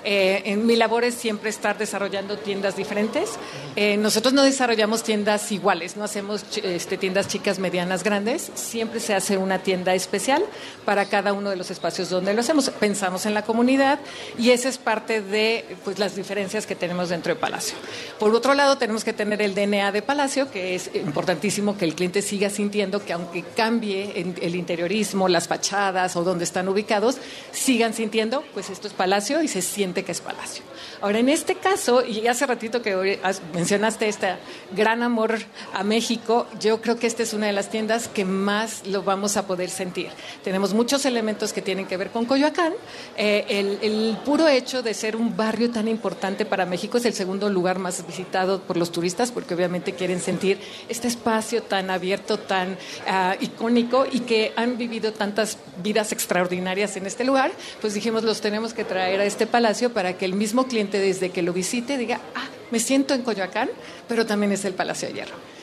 Eh, 0.04 0.42
en 0.46 0.66
mi 0.66 0.76
labor 0.76 1.04
es 1.04 1.14
siempre 1.14 1.52
estar 1.52 1.78
desarrollando 1.78 2.40
tiendas 2.40 2.76
diferentes. 2.76 3.34
Eh, 3.76 3.98
nosotros 3.98 4.34
no 4.34 4.42
desarrollamos 4.42 5.04
tiendas 5.04 5.52
iguales, 5.52 5.96
no 5.96 6.04
hacemos 6.04 6.44
este, 6.64 6.98
tiendas 6.98 7.28
chicas, 7.28 7.60
medianas, 7.60 8.04
grandes. 8.04 8.52
Siempre 8.56 9.00
se 9.00 9.14
hace 9.14 9.38
una 9.38 9.60
tienda 9.60 9.94
especial 9.94 10.44
para 10.86 11.06
cada 11.06 11.34
uno 11.34 11.52
de 11.52 11.56
los 11.56 11.70
espacios 11.70 12.10
donde 12.10 12.34
lo 12.34 12.42
hacemos. 12.42 12.72
Pensamos 12.72 13.28
en 13.28 13.36
la 13.36 13.44
comunidad 13.44 14.00
y 14.38 14.52
esa 14.52 14.70
es 14.70 14.78
parte 14.78 15.22
de 15.22 15.66
pues, 15.84 16.00
las 16.00 16.16
diferencias 16.16 16.66
que 16.66 16.76
tenemos 16.76 17.10
dentro 17.10 17.34
de 17.34 17.40
Palacio. 17.40 17.78
Por 18.20 18.34
otro 18.34 18.54
lado, 18.54 18.78
tenemos 18.78 19.04
que 19.04 19.14
tener 19.14 19.42
el 19.42 19.56
DNA 19.56 19.92
de 19.92 20.02
Palacio, 20.02 20.52
que 20.52 20.76
es 20.76 20.90
importantísimo 20.94 21.78
que 21.78 21.86
el 21.86 21.96
cliente 21.96 22.22
siga 22.22 22.50
sintiendo 22.50 23.04
que 23.04 23.14
aunque 23.14 23.44
cambie 23.56 24.36
el 24.42 24.56
interiorismo, 24.56 25.28
las 25.28 25.48
fachadas 25.48 26.16
o 26.16 26.24
donde 26.24 26.44
están 26.44 26.68
ubicados, 26.68 27.18
sigan 27.52 27.94
sintiendo, 27.94 28.44
pues 28.54 28.70
esto 28.70 28.88
es 28.88 28.94
Palacio 28.94 29.42
y 29.42 29.48
se 29.48 29.62
siente 29.62 30.04
que 30.04 30.12
es 30.12 30.22
Palacio. 30.22 30.64
Ahora, 31.02 31.20
en 31.20 31.30
este 31.30 31.56
caso, 31.56 32.04
y 32.04 32.28
hace 32.28 32.46
ratito 32.46 32.82
que 32.82 33.20
mencionaste 33.54 34.08
este 34.08 34.36
gran 34.76 35.04
amor 35.04 35.38
a 35.74 35.84
México, 35.84 36.48
yo 36.60 36.82
creo 36.82 36.98
que 36.98 37.08
esta 37.08 37.24
es 37.24 37.34
una 37.34 37.48
de 37.48 37.54
las 37.54 37.70
tiendas 37.70 38.08
que 38.08 38.26
más 38.26 38.88
lo 38.88 39.04
vamos 39.04 39.38
a 39.38 39.46
poder 39.46 39.70
sentir. 39.70 40.10
Tenemos 40.44 40.74
muchos 40.74 41.06
elementos 41.06 41.54
que 41.54 41.62
tienen 41.62 41.86
que 41.86 41.98
ver 41.98 42.10
con 42.10 42.26
Coyoacán. 42.26 42.74
Eh, 43.16 43.46
el, 43.50 43.97
puro 44.26 44.48
hecho 44.48 44.82
de 44.82 44.94
ser 44.94 45.16
un 45.16 45.36
barrio 45.36 45.72
tan 45.72 45.88
importante 45.88 46.46
para 46.46 46.66
México 46.66 46.98
es 46.98 47.06
el 47.06 47.14
segundo 47.14 47.50
lugar 47.50 47.80
más 47.80 48.06
visitado 48.06 48.62
por 48.62 48.78
los 48.78 48.92
turistas, 48.92 49.32
porque 49.32 49.54
obviamente 49.54 49.94
quieren 49.94 50.20
sentir 50.20 50.60
este 50.90 51.08
espacio 51.08 51.64
tan 51.64 51.90
abierto, 51.90 52.40
tan 52.40 52.78
ah, 53.08 53.36
icónico 53.40 54.06
y 54.12 54.22
que 54.22 54.54
han 54.56 54.78
vivido 54.78 55.14
tantas 55.14 55.58
vidas 55.84 56.12
extraordinarias 56.12 56.98
en 56.98 57.06
este 57.06 57.24
lugar, 57.24 57.52
pues 57.82 57.94
dijimos, 57.94 58.24
los 58.24 58.42
tenemos 58.42 58.74
que 58.74 58.84
traer 58.84 59.20
a 59.20 59.26
este 59.26 59.48
palacio 59.48 59.94
para 59.94 60.18
que 60.18 60.26
el 60.26 60.34
mismo 60.34 60.68
cliente 60.68 61.00
desde 61.00 61.30
que 61.30 61.42
lo 61.42 61.54
visite 61.54 61.98
diga, 61.98 62.20
ah, 62.36 62.48
me 62.72 62.80
siento 62.80 63.14
en 63.14 63.22
Coyoacán, 63.22 63.70
pero 64.08 64.26
también 64.26 64.52
es 64.52 64.66
el 64.66 64.74
Palacio 64.74 65.08
de 65.08 65.14
Hierro. 65.16 65.57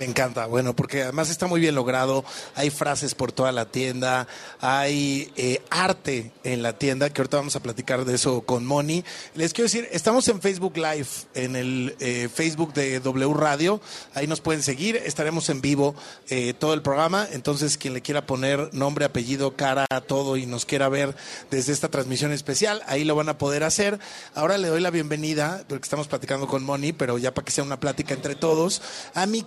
Me 0.00 0.06
encanta, 0.06 0.46
bueno, 0.46 0.74
porque 0.74 1.04
además 1.04 1.30
está 1.30 1.46
muy 1.46 1.60
bien 1.60 1.76
logrado, 1.76 2.24
hay 2.56 2.70
frases 2.70 3.14
por 3.14 3.30
toda 3.30 3.52
la 3.52 3.66
tienda, 3.66 4.26
hay 4.60 5.32
eh, 5.36 5.62
arte 5.70 6.32
en 6.42 6.62
la 6.64 6.72
tienda, 6.72 7.10
que 7.10 7.20
ahorita 7.20 7.36
vamos 7.36 7.54
a 7.54 7.60
platicar 7.60 8.04
de 8.04 8.14
eso 8.16 8.40
con 8.40 8.66
Moni. 8.66 9.04
Les 9.36 9.52
quiero 9.52 9.66
decir, 9.66 9.88
estamos 9.92 10.26
en 10.26 10.40
Facebook 10.40 10.76
Live, 10.76 11.06
en 11.34 11.54
el 11.54 11.94
eh, 12.00 12.28
Facebook 12.32 12.74
de 12.74 12.98
W 12.98 13.34
Radio, 13.34 13.80
ahí 14.14 14.26
nos 14.26 14.40
pueden 14.40 14.64
seguir, 14.64 14.96
estaremos 14.96 15.48
en 15.48 15.60
vivo 15.60 15.94
eh, 16.28 16.54
todo 16.58 16.74
el 16.74 16.82
programa, 16.82 17.28
entonces 17.30 17.78
quien 17.78 17.94
le 17.94 18.02
quiera 18.02 18.26
poner 18.26 18.74
nombre, 18.74 19.04
apellido, 19.04 19.54
cara, 19.54 19.86
todo 20.08 20.36
y 20.36 20.44
nos 20.44 20.66
quiera 20.66 20.88
ver 20.88 21.14
desde 21.52 21.72
esta 21.72 21.88
transmisión 21.88 22.32
especial, 22.32 22.82
ahí 22.88 23.04
lo 23.04 23.14
van 23.14 23.28
a 23.28 23.38
poder 23.38 23.62
hacer. 23.62 24.00
Ahora 24.34 24.58
le 24.58 24.66
doy 24.66 24.80
la 24.80 24.90
bienvenida, 24.90 25.62
porque 25.68 25.84
estamos 25.84 26.08
platicando 26.08 26.48
con 26.48 26.64
Moni, 26.64 26.92
pero 26.92 27.16
ya 27.16 27.32
para 27.32 27.44
que 27.44 27.52
sea 27.52 27.62
una 27.62 27.78
plática 27.78 28.12
entre 28.12 28.34
todos, 28.34 28.82
a 29.14 29.26
mi 29.26 29.42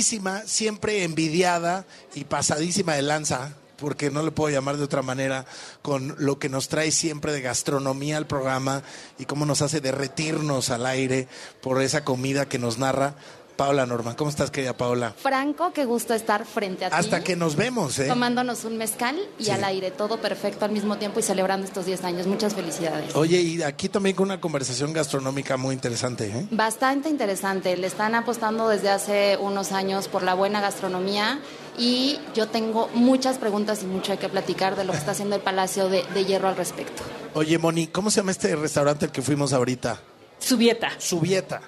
siempre 0.00 1.04
envidiada 1.04 1.84
y 2.14 2.24
pasadísima 2.24 2.94
de 2.94 3.02
lanza, 3.02 3.54
porque 3.76 4.10
no 4.10 4.22
le 4.22 4.30
puedo 4.30 4.54
llamar 4.54 4.76
de 4.76 4.84
otra 4.84 5.02
manera, 5.02 5.44
con 5.82 6.14
lo 6.18 6.38
que 6.38 6.48
nos 6.48 6.68
trae 6.68 6.92
siempre 6.92 7.32
de 7.32 7.42
gastronomía 7.42 8.16
al 8.16 8.26
programa 8.26 8.82
y 9.18 9.26
cómo 9.26 9.44
nos 9.44 9.60
hace 9.60 9.80
derretirnos 9.80 10.70
al 10.70 10.86
aire 10.86 11.28
por 11.60 11.82
esa 11.82 12.04
comida 12.04 12.48
que 12.48 12.58
nos 12.58 12.78
narra. 12.78 13.16
Paola 13.56 13.86
Norman. 13.86 14.14
¿Cómo 14.14 14.30
estás, 14.30 14.50
querida 14.50 14.76
Paola? 14.76 15.14
Franco, 15.16 15.72
qué 15.72 15.84
gusto 15.84 16.14
estar 16.14 16.44
frente 16.44 16.84
a 16.84 16.90
ti. 16.90 16.96
Hasta 16.98 17.22
que 17.22 17.36
nos 17.36 17.56
vemos, 17.56 17.98
¿eh? 17.98 18.08
Tomándonos 18.08 18.64
un 18.64 18.76
mezcal 18.76 19.18
y 19.38 19.50
al 19.50 19.64
aire, 19.64 19.90
todo 19.90 20.18
perfecto 20.20 20.64
al 20.64 20.72
mismo 20.72 20.96
tiempo 20.98 21.20
y 21.20 21.22
celebrando 21.22 21.66
estos 21.66 21.86
10 21.86 22.04
años. 22.04 22.26
Muchas 22.26 22.54
felicidades. 22.54 23.14
Oye, 23.14 23.40
y 23.40 23.62
aquí 23.62 23.88
también 23.88 24.16
con 24.16 24.26
una 24.26 24.40
conversación 24.40 24.92
gastronómica 24.92 25.56
muy 25.56 25.74
interesante, 25.74 26.26
¿eh? 26.26 26.46
Bastante 26.50 27.08
interesante. 27.08 27.76
Le 27.76 27.86
están 27.86 28.14
apostando 28.14 28.68
desde 28.68 28.90
hace 28.90 29.36
unos 29.40 29.72
años 29.72 30.08
por 30.08 30.22
la 30.22 30.34
buena 30.34 30.60
gastronomía 30.60 31.40
y 31.78 32.18
yo 32.34 32.48
tengo 32.48 32.88
muchas 32.94 33.38
preguntas 33.38 33.82
y 33.82 33.86
mucho 33.86 34.18
que 34.18 34.28
platicar 34.28 34.76
de 34.76 34.84
lo 34.84 34.92
que 34.92 34.98
está 34.98 35.12
haciendo 35.12 35.36
el 35.36 35.42
Palacio 35.42 35.88
de, 35.88 36.04
de 36.14 36.24
Hierro 36.24 36.48
al 36.48 36.56
respecto. 36.56 37.02
Oye, 37.34 37.58
Moni, 37.58 37.86
¿cómo 37.86 38.10
se 38.10 38.20
llama 38.20 38.32
este 38.32 38.54
restaurante 38.56 39.06
al 39.06 39.12
que 39.12 39.22
fuimos 39.22 39.52
ahorita? 39.52 39.98
Subieta. 40.38 40.90
Subieta. 40.98 41.62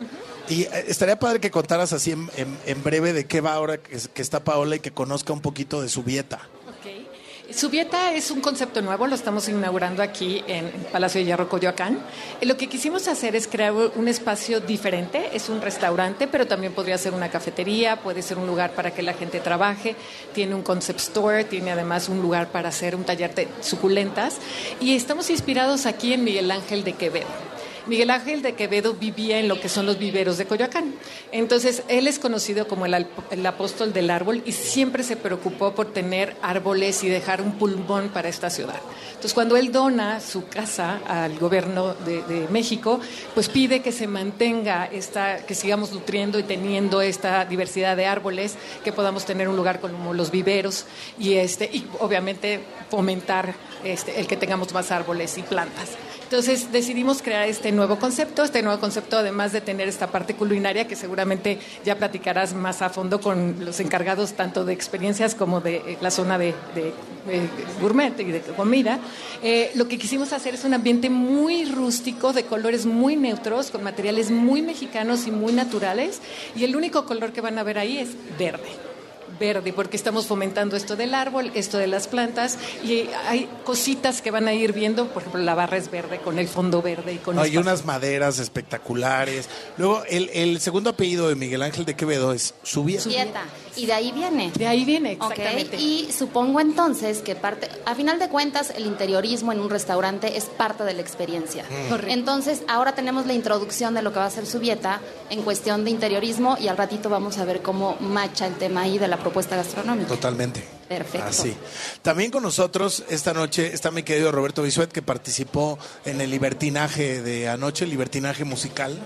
Y 0.49 0.63
eh, 0.63 0.85
estaría 0.89 1.19
padre 1.19 1.41
que 1.41 1.51
contaras 1.51 1.93
así 1.93 2.13
en, 2.13 2.83
breve 2.83 3.13
de 3.13 3.27
qué 3.27 3.41
va 3.41 3.55
ahora 3.55 3.79
que, 3.79 4.23
está 4.23 4.45
Paola 4.45 4.77
y 4.77 4.81
que 4.81 4.91
conozca 4.91 5.33
un 5.33 5.41
poquito 5.41 5.81
de 5.81 5.89
Subieta. 5.89 6.41
Okay. 6.81 7.09
Subieta 7.51 8.13
es 8.13 8.31
un 8.31 8.41
concepto 8.41 8.83
nuevo, 8.83 9.07
lo 9.07 9.15
estamos 9.15 9.49
inaugurando 9.49 10.03
aquí 10.03 10.45
en 10.47 10.71
Palacio 10.93 11.21
de 11.21 11.27
Hierro, 11.27 11.49
Coyoacán. 11.49 11.99
Eh, 12.41 12.47
lo 12.47 12.59
que 12.59 12.69
quisimos 12.69 13.09
hacer 13.09 13.37
es 13.37 13.49
crear 13.49 13.73
un 13.73 14.07
espacio 14.07 14.61
diferente, 14.61 15.31
es 15.33 15.49
un 15.49 15.63
restaurante, 15.63 16.27
pero 16.27 16.47
también 16.47 16.75
podría 16.75 16.99
ser 16.99 17.15
una 17.15 17.31
cafetería, 17.31 18.01
puede 18.03 18.21
ser 18.21 18.37
un 18.37 18.47
lugar 18.47 18.75
para 18.75 18.93
que 18.93 19.03
la 19.03 19.15
gente 19.15 19.41
trabaje, 19.41 19.97
tiene 20.35 20.55
un 20.55 20.63
concept 20.63 21.01
store, 21.01 21.45
tiene 21.45 21.71
además 21.71 22.11
un 22.11 22.21
lugar 22.21 22.49
para 22.49 22.69
hacer 22.69 22.97
un 22.97 23.05
taller 23.05 23.35
de 23.35 23.49
suculentas 23.63 24.37
y 24.79 24.95
estamos 24.95 25.31
inspirados 25.31 25.87
aquí 25.87 26.13
en 26.13 26.25
Miguel 26.25 26.51
Ángel 26.51 26.85
de 26.85 26.93
Quevedo. 26.93 27.54
Miguel 27.87 28.11
Ángel 28.11 28.41
de 28.41 28.55
Quevedo 28.55 28.95
vivía 28.95 29.39
en 29.39 29.49
lo 29.49 29.61
que 29.61 29.69
son 29.69 29.85
los 29.85 29.99
viveros 29.99 30.39
de 30.39 30.47
Coyoacán. 30.47 30.95
Entonces, 31.33 31.83
él 31.89 32.07
es 32.07 32.19
conocido 32.19 32.67
como 32.67 32.87
el, 32.87 33.07
el, 33.31 33.47
apóstol 33.47 33.93
del 33.93 34.11
árbol 34.11 34.43
y 34.47 34.53
siempre 34.53 35.03
se 35.03 35.17
preocupó 35.17 35.75
por 35.75 35.93
tener 35.93 36.35
árboles 36.41 37.05
y 37.05 37.09
dejar 37.09 37.43
un 37.43 37.53
pulmón 37.53 38.09
para 38.09 38.29
esta 38.29 38.49
ciudad. 38.49 38.81
Entonces, 39.09 39.35
cuando 39.35 39.57
él 39.57 39.71
dona 39.71 40.21
su 40.21 40.47
casa 40.47 41.01
al 41.07 41.39
gobierno 41.39 41.95
de, 41.95 42.47
México, 42.51 43.01
pues 43.35 43.49
pide 43.49 43.81
que 43.81 43.93
se 43.93 44.07
mantenga 44.07 44.87
esta, 44.87 45.45
que 45.45 45.55
sigamos 45.55 45.93
nutriendo 45.93 46.39
y 46.39 46.43
teniendo 46.43 47.03
esta 47.03 47.45
diversidad 47.45 47.97
de 47.97 48.07
árboles, 48.07 48.57
que 48.83 48.93
podamos 48.93 49.25
tener 49.25 49.49
un 49.49 49.57
lugar 49.57 49.81
como 49.81 50.15
los 50.15 50.31
viveros 50.31 50.87
y, 51.19 51.35
este, 51.35 51.65
y 51.67 51.87
obviamente 52.01 52.61
fomentar 52.91 53.55
este, 53.83 54.21
el 54.21 54.27
que 54.27 54.37
tengamos 54.37 54.73
más 54.73 54.91
árboles 54.91 55.37
y 55.39 55.43
plantas. 55.43 55.91
Entonces 56.35 56.73
decidimos 56.73 57.23
crear 57.23 57.47
este 57.47 57.71
nuevo 57.71 57.97
concepto, 58.01 58.43
este 58.43 58.61
nuevo 58.61 58.81
concepto 58.81 59.17
además 59.17 59.53
de 59.53 59.61
tener 59.61 59.87
esta 59.87 60.09
parte 60.09 60.35
culinaria 60.35 60.89
que 60.89 60.97
seguramente 60.97 61.61
ya 61.85 61.97
platicarás 61.97 62.55
más 62.55 62.83
a 62.83 62.91
fondo 62.91 63.21
con 63.21 63.65
los 63.65 63.79
encargados 63.79 64.33
tanto 64.33 64.65
de 64.65 64.73
experiencias 64.73 65.37
como 65.37 65.61
de 65.61 65.77
eh, 65.77 65.99
la 66.01 66.11
zona 66.11 66.37
de, 66.37 66.53
de, 66.75 66.87
de 67.29 67.49
gourmet 67.81 68.19
y 68.19 68.25
de 68.25 68.41
comida. 68.41 68.99
Eh, 69.45 69.71
lo 69.77 69.87
que 69.87 69.97
quisimos 69.97 70.33
hacer 70.33 70.55
es 70.55 70.65
un 70.65 70.75
ambiente 70.75 71.09
muy 71.09 71.67
rústico, 71.67 72.33
de 72.33 72.43
colores 72.43 72.85
muy 72.85 73.15
neutros, 73.15 73.71
con 73.71 73.85
materiales 73.85 74.33
muy 74.33 74.61
mexicanos 74.61 75.29
y 75.29 75.31
muy 75.31 75.53
naturales 75.53 76.21
y 76.57 76.65
el 76.65 76.75
único 76.75 77.05
color 77.07 77.33
que 77.33 77.43
van 77.43 77.61
a 77.61 77.63
ver 77.63 77.79
ahí 77.79 77.99
es 77.99 78.09
verde 78.37 78.94
verde, 79.39 79.73
porque 79.73 79.97
estamos 79.97 80.27
fomentando 80.27 80.77
esto 80.77 80.97
del 80.97 81.15
árbol, 81.15 81.51
esto 81.55 81.79
de 81.79 81.87
las 81.87 82.09
plantas, 82.09 82.59
y 82.83 83.09
hay 83.29 83.49
cositas 83.65 84.23
que 84.23 84.31
van 84.31 84.49
a 84.49 84.55
ir 84.55 84.73
viendo, 84.73 85.09
por 85.09 85.23
ejemplo, 85.23 85.43
la 85.43 85.55
barra 85.55 85.77
es 85.77 85.91
verde 85.91 86.19
con 86.19 86.39
el 86.39 86.49
fondo 86.49 86.83
verde 86.83 87.15
y 87.15 87.19
con... 87.19 87.39
Hay 87.39 87.57
unas 87.57 87.85
maderas 87.85 88.39
espectaculares. 88.39 89.49
Luego, 89.77 90.03
el, 90.09 90.31
el, 90.31 90.61
segundo 90.61 90.91
apellido 90.91 91.29
de 91.29 91.35
Miguel 91.35 91.63
Ángel 91.63 91.85
de 91.85 91.95
Quevedo 91.95 92.33
es 92.33 92.55
Subieta. 92.63 93.03
Subieta. 93.03 93.43
Y 93.77 93.87
de 93.87 93.93
ahí 93.93 94.13
viene. 94.13 94.53
De 94.57 94.67
ahí 94.67 94.85
viene, 94.85 95.13
exactamente. 95.13 95.77
Okay. 95.77 96.07
Y 96.09 96.13
supongo 96.13 96.61
entonces 96.61 97.21
que 97.21 97.35
parte, 97.35 97.69
a 97.87 97.95
final 97.95 98.19
de 98.19 98.29
cuentas, 98.29 98.73
el 98.77 98.87
interiorismo 98.87 99.53
en 99.53 99.61
un 99.61 99.71
restaurante 99.71 100.37
es 100.37 100.45
parte 100.45 100.85
de 100.85 100.95
la 100.95 101.01
experiencia. 101.01 101.65
Mm. 101.65 102.11
Entonces, 102.11 102.63
ahora 102.69 102.95
tenemos 102.95 103.27
la 103.27 103.33
introducción 103.33 103.95
de 103.95 104.03
lo 104.03 104.13
que 104.13 104.19
va 104.19 104.27
a 104.27 104.31
ser 104.31 104.47
Subieta 104.47 105.01
en 105.31 105.43
cuestión 105.43 105.85
de 105.85 105.91
interiorismo 105.91 106.57
y 106.61 106.69
al 106.69 106.77
ratito 106.77 107.09
vamos 107.09 107.39
a 107.39 107.45
ver 107.45 107.63
cómo 107.63 107.97
macha 108.01 108.47
el 108.47 108.55
tema 108.55 108.83
ahí 108.83 108.99
de 108.99 109.09
la 109.09 109.19
propuesta 109.19 109.57
gastronómica. 109.57 110.09
Totalmente. 110.09 110.65
Perfecto. 110.89 111.29
Así. 111.29 111.57
También 112.03 112.31
con 112.31 112.43
nosotros 112.43 113.05
esta 113.09 113.33
noche 113.33 113.73
está 113.73 113.91
mi 113.91 114.03
querido 114.03 114.31
Roberto 114.33 114.63
Bisuet, 114.63 114.91
que 114.91 115.03
participó 115.03 115.79
en 116.05 116.21
el 116.21 116.31
libertinaje 116.31 117.23
de 117.23 117.49
anoche, 117.49 117.85
el 117.85 117.91
libertinaje 117.91 118.45
musical. 118.45 118.99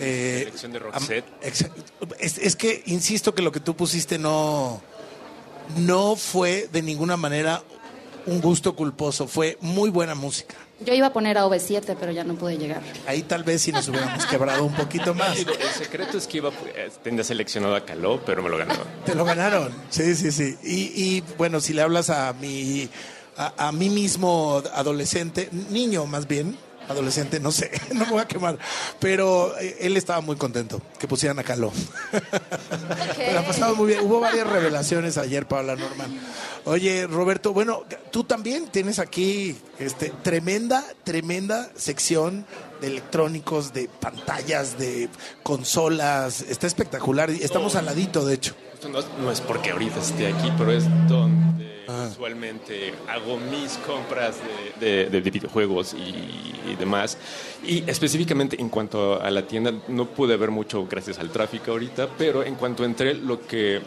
Eh, 0.00 0.40
selección 0.44 0.72
de 0.72 0.78
Roxette. 0.78 1.24
Es, 2.20 2.38
es, 2.38 2.56
que 2.56 2.82
insisto 2.86 3.34
que 3.34 3.42
lo 3.42 3.52
que 3.52 3.60
tú 3.60 3.74
pusiste 3.76 4.18
no, 4.18 4.80
no 5.76 6.16
fue 6.16 6.68
de 6.72 6.82
ninguna 6.82 7.16
manera 7.16 7.62
un 8.26 8.40
gusto 8.40 8.74
culposo, 8.76 9.26
fue 9.26 9.58
muy 9.60 9.90
buena 9.90 10.14
música. 10.14 10.54
Yo 10.80 10.94
iba 10.94 11.08
a 11.08 11.12
poner 11.12 11.38
a 11.38 11.44
OV7, 11.46 11.96
pero 11.98 12.12
ya 12.12 12.24
no 12.24 12.34
pude 12.34 12.58
llegar. 12.58 12.82
Ahí 13.06 13.22
tal 13.22 13.44
vez 13.44 13.62
si 13.62 13.72
nos 13.72 13.88
hubiéramos 13.88 14.26
quebrado 14.26 14.64
un 14.64 14.74
poquito 14.74 15.14
más. 15.14 15.38
El 15.38 15.46
secreto 15.76 16.18
es 16.18 16.26
que 16.26 16.38
iba 16.38 16.50
tendría 17.02 17.24
seleccionado 17.24 17.76
a 17.76 17.84
Caló, 17.84 18.20
pero 18.24 18.42
me 18.42 18.48
lo 18.48 18.58
ganaron. 18.58 18.86
Te 19.04 19.14
lo 19.14 19.24
ganaron, 19.24 19.72
sí, 19.90 20.14
sí, 20.14 20.32
sí. 20.32 20.56
Y, 20.62 21.16
y 21.16 21.24
bueno, 21.38 21.60
si 21.60 21.72
le 21.72 21.82
hablas 21.82 22.10
a 22.10 22.32
mi, 22.32 22.88
a, 23.36 23.68
a 23.68 23.72
mí 23.72 23.90
mismo 23.90 24.62
adolescente, 24.74 25.48
niño 25.70 26.06
más 26.06 26.26
bien, 26.26 26.56
adolescente, 26.88 27.40
no 27.40 27.52
sé, 27.52 27.70
no 27.92 28.04
me 28.04 28.10
voy 28.12 28.20
a 28.20 28.26
quemar, 28.26 28.58
pero 28.98 29.56
él 29.58 29.96
estaba 29.96 30.20
muy 30.20 30.36
contento 30.36 30.80
que 30.98 31.08
pusieran 31.08 31.38
a 31.38 31.42
Caló. 31.42 31.72
Okay. 33.12 33.34
ha 33.36 33.46
pasado 33.46 33.76
muy 33.76 33.88
bien. 33.88 34.00
Hubo 34.00 34.20
varias 34.20 34.46
revelaciones 34.46 35.18
ayer, 35.18 35.46
Paula 35.46 35.76
Norman. 35.76 36.18
Oye, 36.64 37.06
Roberto, 37.06 37.52
bueno, 37.52 37.84
tú 38.10 38.24
también 38.24 38.68
tienes 38.68 38.98
aquí 38.98 39.56
este, 39.78 40.12
tremenda, 40.22 40.84
tremenda 41.04 41.70
sección 41.74 42.46
de 42.80 42.86
electrónicos, 42.88 43.72
de 43.72 43.88
pantallas, 43.88 44.78
de 44.78 45.08
consolas. 45.42 46.42
Está 46.42 46.66
espectacular. 46.66 47.30
Estamos 47.30 47.74
oh. 47.74 47.78
al 47.78 47.86
ladito, 47.86 48.24
de 48.24 48.34
hecho. 48.34 48.54
Esto 48.74 48.88
no 48.88 49.00
es, 49.00 49.06
no 49.20 49.32
es 49.32 49.40
porque 49.40 49.70
ahorita 49.70 50.00
esté 50.00 50.28
aquí, 50.28 50.52
pero 50.56 50.72
es 50.72 50.84
donde 51.08 51.71
ah. 51.92 52.08
usualmente 52.10 52.94
hago 53.08 53.38
mis 53.38 53.72
compras 53.78 54.36
de, 54.80 55.04
de, 55.04 55.10
de 55.10 55.30
videojuegos 55.30 55.94
y, 55.94 56.70
y, 56.70 56.76
demás. 56.78 57.18
Y 57.64 57.88
específicamente 57.88 58.60
en 58.60 58.68
cuanto 58.68 59.20
a 59.20 59.30
la 59.30 59.46
tienda, 59.46 59.72
no 59.88 60.06
pude 60.06 60.36
ver 60.36 60.50
mucho 60.50 60.86
gracias 60.86 61.18
al 61.18 61.30
tráfico 61.30 61.72
ahorita, 61.72 62.08
pero 62.18 62.42
en 62.42 62.54
cuanto 62.54 62.84
entré, 62.84 63.14
lo 63.14 63.46
que 63.46 63.80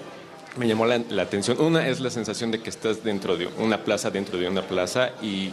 me 0.57 0.67
llamó 0.67 0.85
la, 0.85 0.99
la, 1.09 1.23
atención. 1.23 1.59
Una 1.59 1.87
es 1.87 1.99
la 1.99 2.09
sensación 2.09 2.51
de 2.51 2.61
que 2.61 2.69
estás 2.69 3.03
dentro 3.03 3.35
de 3.35 3.47
una 3.59 3.83
plaza, 3.83 4.09
dentro 4.09 4.37
de 4.37 4.47
una 4.47 4.61
plaza 4.61 5.11
y 5.21 5.51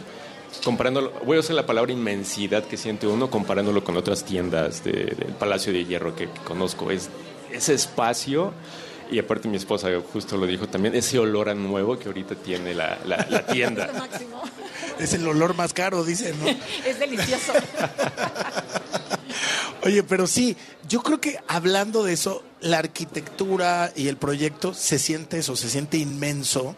comparándolo, 0.63 1.11
voy 1.25 1.37
a 1.37 1.39
usar 1.39 1.55
la 1.55 1.65
palabra 1.65 1.91
inmensidad 1.91 2.63
que 2.63 2.77
siente 2.77 3.07
uno 3.07 3.29
comparándolo 3.29 3.83
con 3.83 3.97
otras 3.97 4.23
tiendas 4.23 4.83
de, 4.83 4.91
del 4.91 5.33
Palacio 5.39 5.73
de 5.73 5.85
Hierro 5.85 6.15
que, 6.15 6.29
que, 6.29 6.39
conozco. 6.41 6.91
Es 6.91 7.09
ese 7.51 7.73
espacio 7.73 8.53
y 9.11 9.19
aparte 9.19 9.47
mi 9.47 9.57
esposa 9.57 9.89
justo 10.11 10.37
lo 10.37 10.45
dijo 10.45 10.67
también, 10.67 10.95
ese 10.95 11.19
olor 11.19 11.49
a 11.49 11.53
nuevo 11.55 11.97
que 11.97 12.07
ahorita 12.07 12.35
tiene 12.35 12.73
la, 12.73 12.99
la, 13.05 13.25
la 13.29 13.45
tienda. 13.47 13.89
es 14.99 15.13
el 15.13 15.27
olor 15.27 15.55
más 15.55 15.73
caro, 15.73 16.03
dicen, 16.03 16.35
¿no? 16.39 16.47
es 16.85 16.99
delicioso. 16.99 17.53
Oye, 19.85 20.01
pero 20.03 20.27
sí, 20.27 20.55
yo 20.87 21.01
creo 21.01 21.19
que 21.19 21.39
hablando 21.47 22.03
de 22.03 22.13
eso, 22.13 22.43
la 22.61 22.77
arquitectura 22.77 23.91
y 23.95 24.07
el 24.07 24.15
proyecto 24.15 24.73
se 24.73 24.97
siente 24.97 25.39
eso, 25.39 25.57
se 25.57 25.69
siente 25.69 25.97
inmenso, 25.97 26.77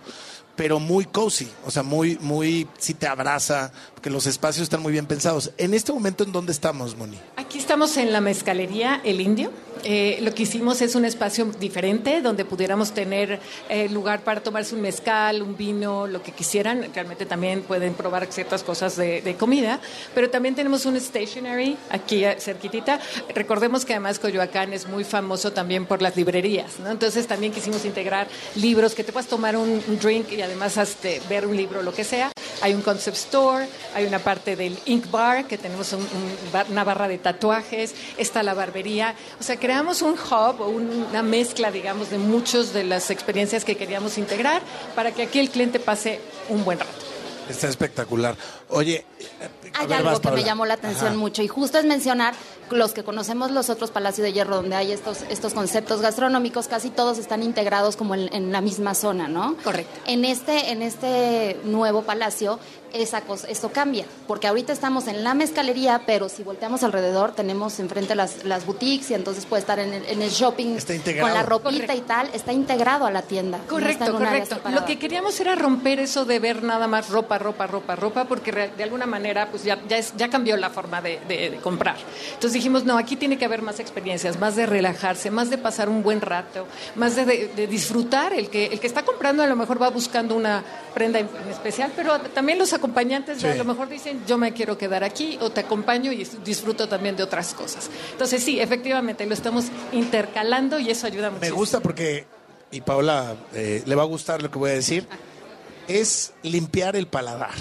pero 0.56 0.80
muy 0.80 1.06
cozy, 1.06 1.48
o 1.66 1.72
sea, 1.72 1.84
muy, 1.84 2.18
muy, 2.20 2.68
sí 2.80 2.96
te 2.96 3.08
abraza, 3.08 3.72
porque 4.06 4.14
los 4.14 4.28
espacios 4.28 4.62
están 4.62 4.84
muy 4.84 4.92
bien 4.92 5.08
pensados. 5.08 5.50
En 5.58 5.74
este 5.74 5.92
momento, 5.92 6.24
¿en 6.24 6.32
dónde 6.32 6.52
estamos, 6.52 6.96
Moni? 6.96 7.18
Aquí 7.38 7.58
estamos 7.58 7.98
en 7.98 8.14
la 8.14 8.22
mezcalería 8.22 9.02
El 9.04 9.20
Indio. 9.20 9.50
Eh, 9.84 10.20
lo 10.22 10.32
que 10.32 10.44
hicimos 10.44 10.82
es 10.82 10.94
un 10.94 11.06
espacio 11.06 11.46
diferente 11.60 12.22
donde 12.22 12.46
pudiéramos 12.46 12.92
tener 12.92 13.40
eh, 13.68 13.90
lugar 13.90 14.24
para 14.24 14.42
tomarse 14.42 14.76
un 14.76 14.82
mezcal, 14.82 15.42
un 15.42 15.58
vino, 15.58 16.06
lo 16.06 16.22
que 16.22 16.34
quisieran. 16.34 16.88
Realmente 16.94 17.26
también 17.26 17.64
pueden 17.64 17.96
probar 17.96 18.28
ciertas 18.32 18.64
cosas 18.64 18.96
de, 18.96 19.36
comida, 19.40 19.80
pero 20.14 20.30
también 20.30 20.54
tenemos 20.54 20.86
un 20.86 21.00
stationery 21.00 21.76
aquí 21.90 22.26
eh, 22.26 22.38
cerquitita. 22.40 23.00
Recordemos 23.34 23.86
que 23.86 23.94
además 23.94 24.20
Coyoacán 24.20 24.72
es 24.74 24.88
muy 24.88 25.04
famoso 25.04 25.52
también 25.52 25.88
por 25.88 26.04
las 26.04 26.16
librerías, 26.16 26.80
¿no? 26.80 26.92
Entonces 26.92 27.26
también 27.26 27.52
quisimos 27.52 27.86
integrar 27.86 28.28
libros 28.56 28.94
que 28.94 29.04
te 29.04 29.12
puedas 29.12 29.28
tomar 29.28 29.58
un, 29.58 29.84
un 29.88 30.00
drink 30.00 30.32
y 30.32 30.42
además 30.42 30.78
este, 30.78 31.22
ver 31.28 31.48
un 31.48 31.58
libro, 31.58 31.82
lo 31.82 31.92
que 31.92 32.04
sea. 32.04 32.32
Hay 32.66 32.74
un 32.74 32.82
concept 32.82 33.16
store, 33.16 33.68
hay 33.94 34.06
una 34.08 34.18
parte 34.18 34.56
del 34.56 34.76
Ink 34.86 35.12
Bar, 35.12 35.46
que 35.46 35.56
tenemos 35.60 35.94
un- 35.94 36.00
un 36.02 36.52
bar- 36.52 36.66
una 36.68 36.84
barra 36.84 37.08
de 37.08 37.20
tatuajes, 37.20 37.94
está 38.18 38.42
la 38.42 38.56
barbería. 38.56 39.14
O 39.40 39.44
sea, 39.44 39.58
creamos 39.58 40.02
un 40.02 40.14
hub 40.14 40.62
o 40.62 40.68
un- 40.70 41.06
una 41.12 41.22
mezcla, 41.22 41.70
digamos, 41.70 42.10
de 42.10 42.18
muchas 42.18 42.74
de 42.74 42.84
las 42.84 43.12
experiencias 43.12 43.64
que 43.64 43.78
queríamos 43.78 44.18
integrar 44.18 44.64
para 44.96 45.12
que 45.12 45.22
aquí 45.22 45.38
el 45.38 45.52
cliente 45.52 45.80
pase 45.80 46.20
un 46.50 46.66
buen 46.66 46.80
rato. 46.80 46.92
Está 47.48 47.68
espectacular. 47.68 48.36
Oye, 48.70 49.06
a 49.76 49.82
Hay 49.82 49.86
ver, 49.86 49.98
algo 49.98 50.10
vas, 50.10 50.20
que 50.20 50.32
me 50.32 50.44
llamó 50.44 50.66
la 50.66 50.74
atención 50.74 51.10
Ajá. 51.10 51.16
mucho 51.18 51.44
y 51.44 51.48
justo 51.48 51.78
es 51.78 51.86
mencionar 51.86 52.34
los 52.72 52.94
que 52.94 53.04
conocemos 53.04 53.52
los 53.52 53.70
otros 53.70 53.92
Palacios 53.92 54.26
de 54.26 54.34
Hierro 54.34 54.58
donde 54.58 54.76
hay 54.76 54.92
estos, 54.92 55.20
estos 55.30 55.54
conceptos 55.54 56.02
gastronómicos, 56.02 56.68
casi 56.68 56.90
todos 56.90 57.18
están 57.18 57.44
integrados 57.44 57.96
como 57.96 58.16
en, 58.16 58.34
en 58.34 58.52
la 58.52 58.62
misma 58.62 58.96
zona, 58.96 59.28
¿no? 59.28 59.56
Correcto. 59.64 60.00
En 60.06 60.26
este, 60.26 60.72
en 60.72 60.82
este 60.82 61.58
nuevo 61.64 62.02
palacio 62.04 62.60
esa 62.94 63.20
cosa, 63.22 63.48
esto 63.50 63.72
cambia, 63.74 64.06
porque 64.26 64.48
ahorita 64.48 64.72
estamos 64.72 65.08
en 65.08 65.22
la 65.22 65.34
mezcalería, 65.34 66.04
pero 66.06 66.30
si 66.30 66.44
volteamos 66.44 66.82
alrededor 66.82 67.34
tenemos 67.34 67.78
enfrente 67.82 68.16
las, 68.16 68.46
las 68.46 68.66
boutiques 68.66 69.12
y 69.12 69.16
entonces 69.16 69.46
puede 69.46 69.60
estar 69.60 69.80
en 69.80 69.94
el, 69.94 70.06
en 70.06 70.22
el 70.22 70.30
shopping 70.30 70.78
con 71.20 71.34
la 71.34 71.44
ropita 71.44 71.94
y 71.94 72.02
tal, 72.02 72.30
está 72.34 72.54
integrado 72.54 73.06
a 73.06 73.12
la 73.12 73.22
tienda. 73.22 73.60
Correcto, 73.68 74.06
correcto. 74.14 74.56
Lo 74.72 74.86
que 74.86 74.98
queríamos 74.98 75.38
era 75.42 75.56
romper 75.56 76.00
eso 76.00 76.24
de 76.24 76.40
ver 76.40 76.64
nada 76.64 76.88
más 76.88 77.10
ropa, 77.10 77.38
ropa, 77.38 77.68
ropa, 77.68 77.98
ropa, 77.98 78.24
porque 78.26 78.54
de 78.54 78.84
alguna 78.84 79.06
manera 79.06 79.50
pues 79.52 79.66
ya, 79.66 79.78
ya, 79.90 79.98
es- 79.98 80.14
ya 80.16 80.30
cambió 80.30 80.56
la 80.56 80.70
forma 80.70 81.02
de, 81.02 81.20
de- 81.28 81.50
de 81.50 81.58
comprar. 81.58 81.98
Entonces 82.36 82.55
dijimos, 82.56 82.84
no, 82.86 82.98
aquí 82.98 83.16
tiene 83.16 83.38
que 83.38 83.46
haber 83.46 83.62
más 83.62 83.80
experiencias, 83.80 84.40
más 84.40 84.56
de 84.56 84.66
relajarse, 84.66 85.30
más 85.32 85.50
de 85.50 85.58
pasar 85.58 85.88
un 85.90 86.02
buen 86.04 86.22
rato, 86.22 86.68
más 86.96 87.16
de, 87.16 87.26
de- 87.26 87.48
de 87.56 87.68
disfrutar. 87.68 88.34
El 88.34 88.50
que, 88.50 88.66
el 88.68 88.80
que 88.80 88.88
está 88.88 89.04
comprando 89.04 89.44
a 89.44 89.48
lo 89.48 89.56
mejor 89.56 89.82
va 89.82 89.90
buscando 89.90 90.36
una 90.36 90.64
prenda 90.94 91.20
en, 91.20 91.28
en 91.44 91.50
especial, 91.52 91.92
pero 91.96 92.20
también 92.20 92.58
los 92.58 92.74
acompañantes 92.74 93.40
Sí. 93.40 93.48
a 93.48 93.56
lo 93.56 93.66
mejor 93.66 93.90
dicen, 93.90 94.22
yo 94.28 94.38
me 94.38 94.54
quiero 94.54 94.78
quedar 94.78 95.04
aquí 95.04 95.38
o 95.42 95.50
te 95.52 95.60
acompaño 95.62 96.12
y 96.12 96.24
disfruto 96.44 96.88
también 96.90 97.16
de 97.16 97.24
otras 97.24 97.54
cosas. 97.54 97.90
Entonces 98.14 98.44
sí, 98.44 98.60
efectivamente, 98.60 99.26
lo 99.26 99.34
estamos 99.34 99.66
intercalando 99.92 100.80
y 100.80 100.90
eso 100.90 101.08
ayuda 101.08 101.30
Me 101.30 101.36
muchísimo. 101.36 101.58
gusta 101.58 101.80
porque, 101.82 102.26
y 102.72 102.82
Paola 102.82 103.36
eh, 103.54 103.84
le 103.86 103.96
va 103.96 104.04
a 104.04 104.06
gustar 104.06 104.42
lo 104.42 104.50
que 104.50 104.58
voy 104.58 104.72
a 104.72 104.74
decir, 104.74 105.08
es 105.88 106.34
limpiar 106.44 106.96
el 106.96 107.08
paladar, 107.08 107.52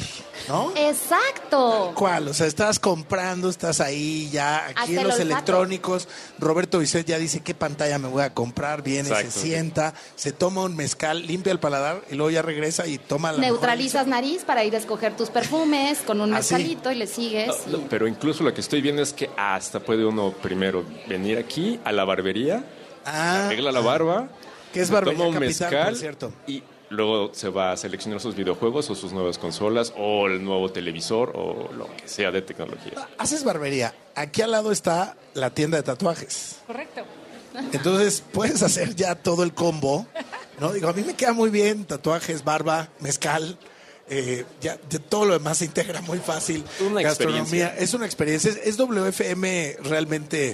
¿no? 0.48 0.72
Exacto. 0.76 1.92
¿Cuál? 1.94 2.28
O 2.28 2.34
sea, 2.34 2.46
estás 2.46 2.78
comprando, 2.78 3.48
estás 3.48 3.80
ahí 3.80 4.28
ya, 4.32 4.66
Hasta 4.66 4.82
aquí 4.82 4.96
en 4.96 5.06
los 5.06 5.18
electrónicos. 5.20 6.08
Roberto 6.38 6.78
Bisset 6.78 7.06
ya 7.06 7.18
dice 7.18 7.40
qué 7.40 7.54
pantalla 7.54 7.98
me 7.98 8.08
voy 8.08 8.22
a 8.22 8.32
comprar, 8.34 8.82
viene, 8.82 9.08
Exacto. 9.08 9.30
se 9.30 9.40
sienta, 9.40 9.94
se 10.16 10.32
toma 10.32 10.62
un 10.62 10.74
mezcal, 10.76 11.26
limpia 11.26 11.52
el 11.52 11.60
paladar 11.60 12.02
y 12.10 12.14
luego 12.14 12.30
ya 12.30 12.42
regresa 12.42 12.86
y 12.86 12.98
toma 12.98 13.32
la 13.32 13.38
mejor 13.38 13.52
Neutralizas 13.54 14.06
nariz 14.06 14.44
para 14.44 14.64
ir 14.64 14.74
a 14.74 14.78
escoger 14.78 15.16
tus 15.16 15.30
perfumes 15.30 15.98
con 16.06 16.20
un 16.20 16.32
Ah, 16.32 16.38
mezcalito 16.38 16.90
y 16.90 16.94
le 16.96 17.06
sigues. 17.06 17.54
y- 17.66 17.70
No, 17.70 17.78
Pero 17.90 18.08
incluso 18.08 18.42
lo 18.44 18.52
que 18.54 18.60
estoy 18.60 18.80
viendo 18.80 19.02
es 19.02 19.12
que 19.12 19.30
hasta 19.36 19.80
puede 19.80 20.04
uno 20.04 20.32
primero 20.42 20.84
venir 21.06 21.38
aquí 21.38 21.78
a 21.84 21.92
la 21.92 22.04
barbería, 22.04 22.64
Ah, 23.04 23.46
arregla 23.46 23.70
la 23.70 23.80
barba, 23.80 24.28
que 24.72 24.80
es 24.80 24.90
barbería 24.90 25.18
toma 25.24 25.28
un 25.28 25.34
capital, 25.34 25.70
mezcal 25.70 25.88
por 25.90 25.98
cierto. 25.98 26.32
y 26.46 26.62
luego 26.94 27.30
se 27.34 27.48
va 27.50 27.72
a 27.72 27.76
seleccionar 27.76 28.20
sus 28.20 28.34
videojuegos 28.34 28.88
o 28.90 28.94
sus 28.94 29.12
nuevas 29.12 29.36
consolas 29.38 29.92
o 29.96 30.26
el 30.28 30.42
nuevo 30.42 30.70
televisor 30.72 31.32
o 31.34 31.70
lo 31.72 31.86
que 31.96 32.08
sea 32.08 32.30
de 32.30 32.40
tecnología. 32.42 32.92
Haces 33.18 33.44
barbería. 33.44 33.94
Aquí 34.14 34.40
al 34.42 34.52
lado 34.52 34.72
está 34.72 35.16
la 35.34 35.50
tienda 35.50 35.76
de 35.76 35.82
tatuajes. 35.82 36.56
Correcto. 36.66 37.02
Entonces 37.72 38.22
puedes 38.32 38.62
hacer 38.62 38.94
ya 38.96 39.14
todo 39.14 39.42
el 39.44 39.52
combo. 39.54 40.06
¿no? 40.58 40.72
Digo, 40.72 40.88
a 40.88 40.92
mí 40.92 41.02
me 41.02 41.14
queda 41.14 41.32
muy 41.32 41.50
bien 41.50 41.84
tatuajes, 41.84 42.42
barba, 42.44 42.88
mezcal. 43.00 43.58
eh, 44.08 44.44
ya, 44.60 44.78
ya 44.90 44.98
todo 44.98 45.24
lo 45.24 45.34
demás 45.34 45.58
se 45.58 45.64
integra 45.66 46.00
muy 46.02 46.18
fácil. 46.18 46.64
Una 46.80 47.02
Gastronomía. 47.02 47.42
experiencia. 47.42 47.82
Es 47.84 47.94
una 47.94 48.06
experiencia. 48.06 48.50
Es, 48.50 48.56
es 48.64 48.76
WFM 48.76 49.76
realmente 49.84 50.52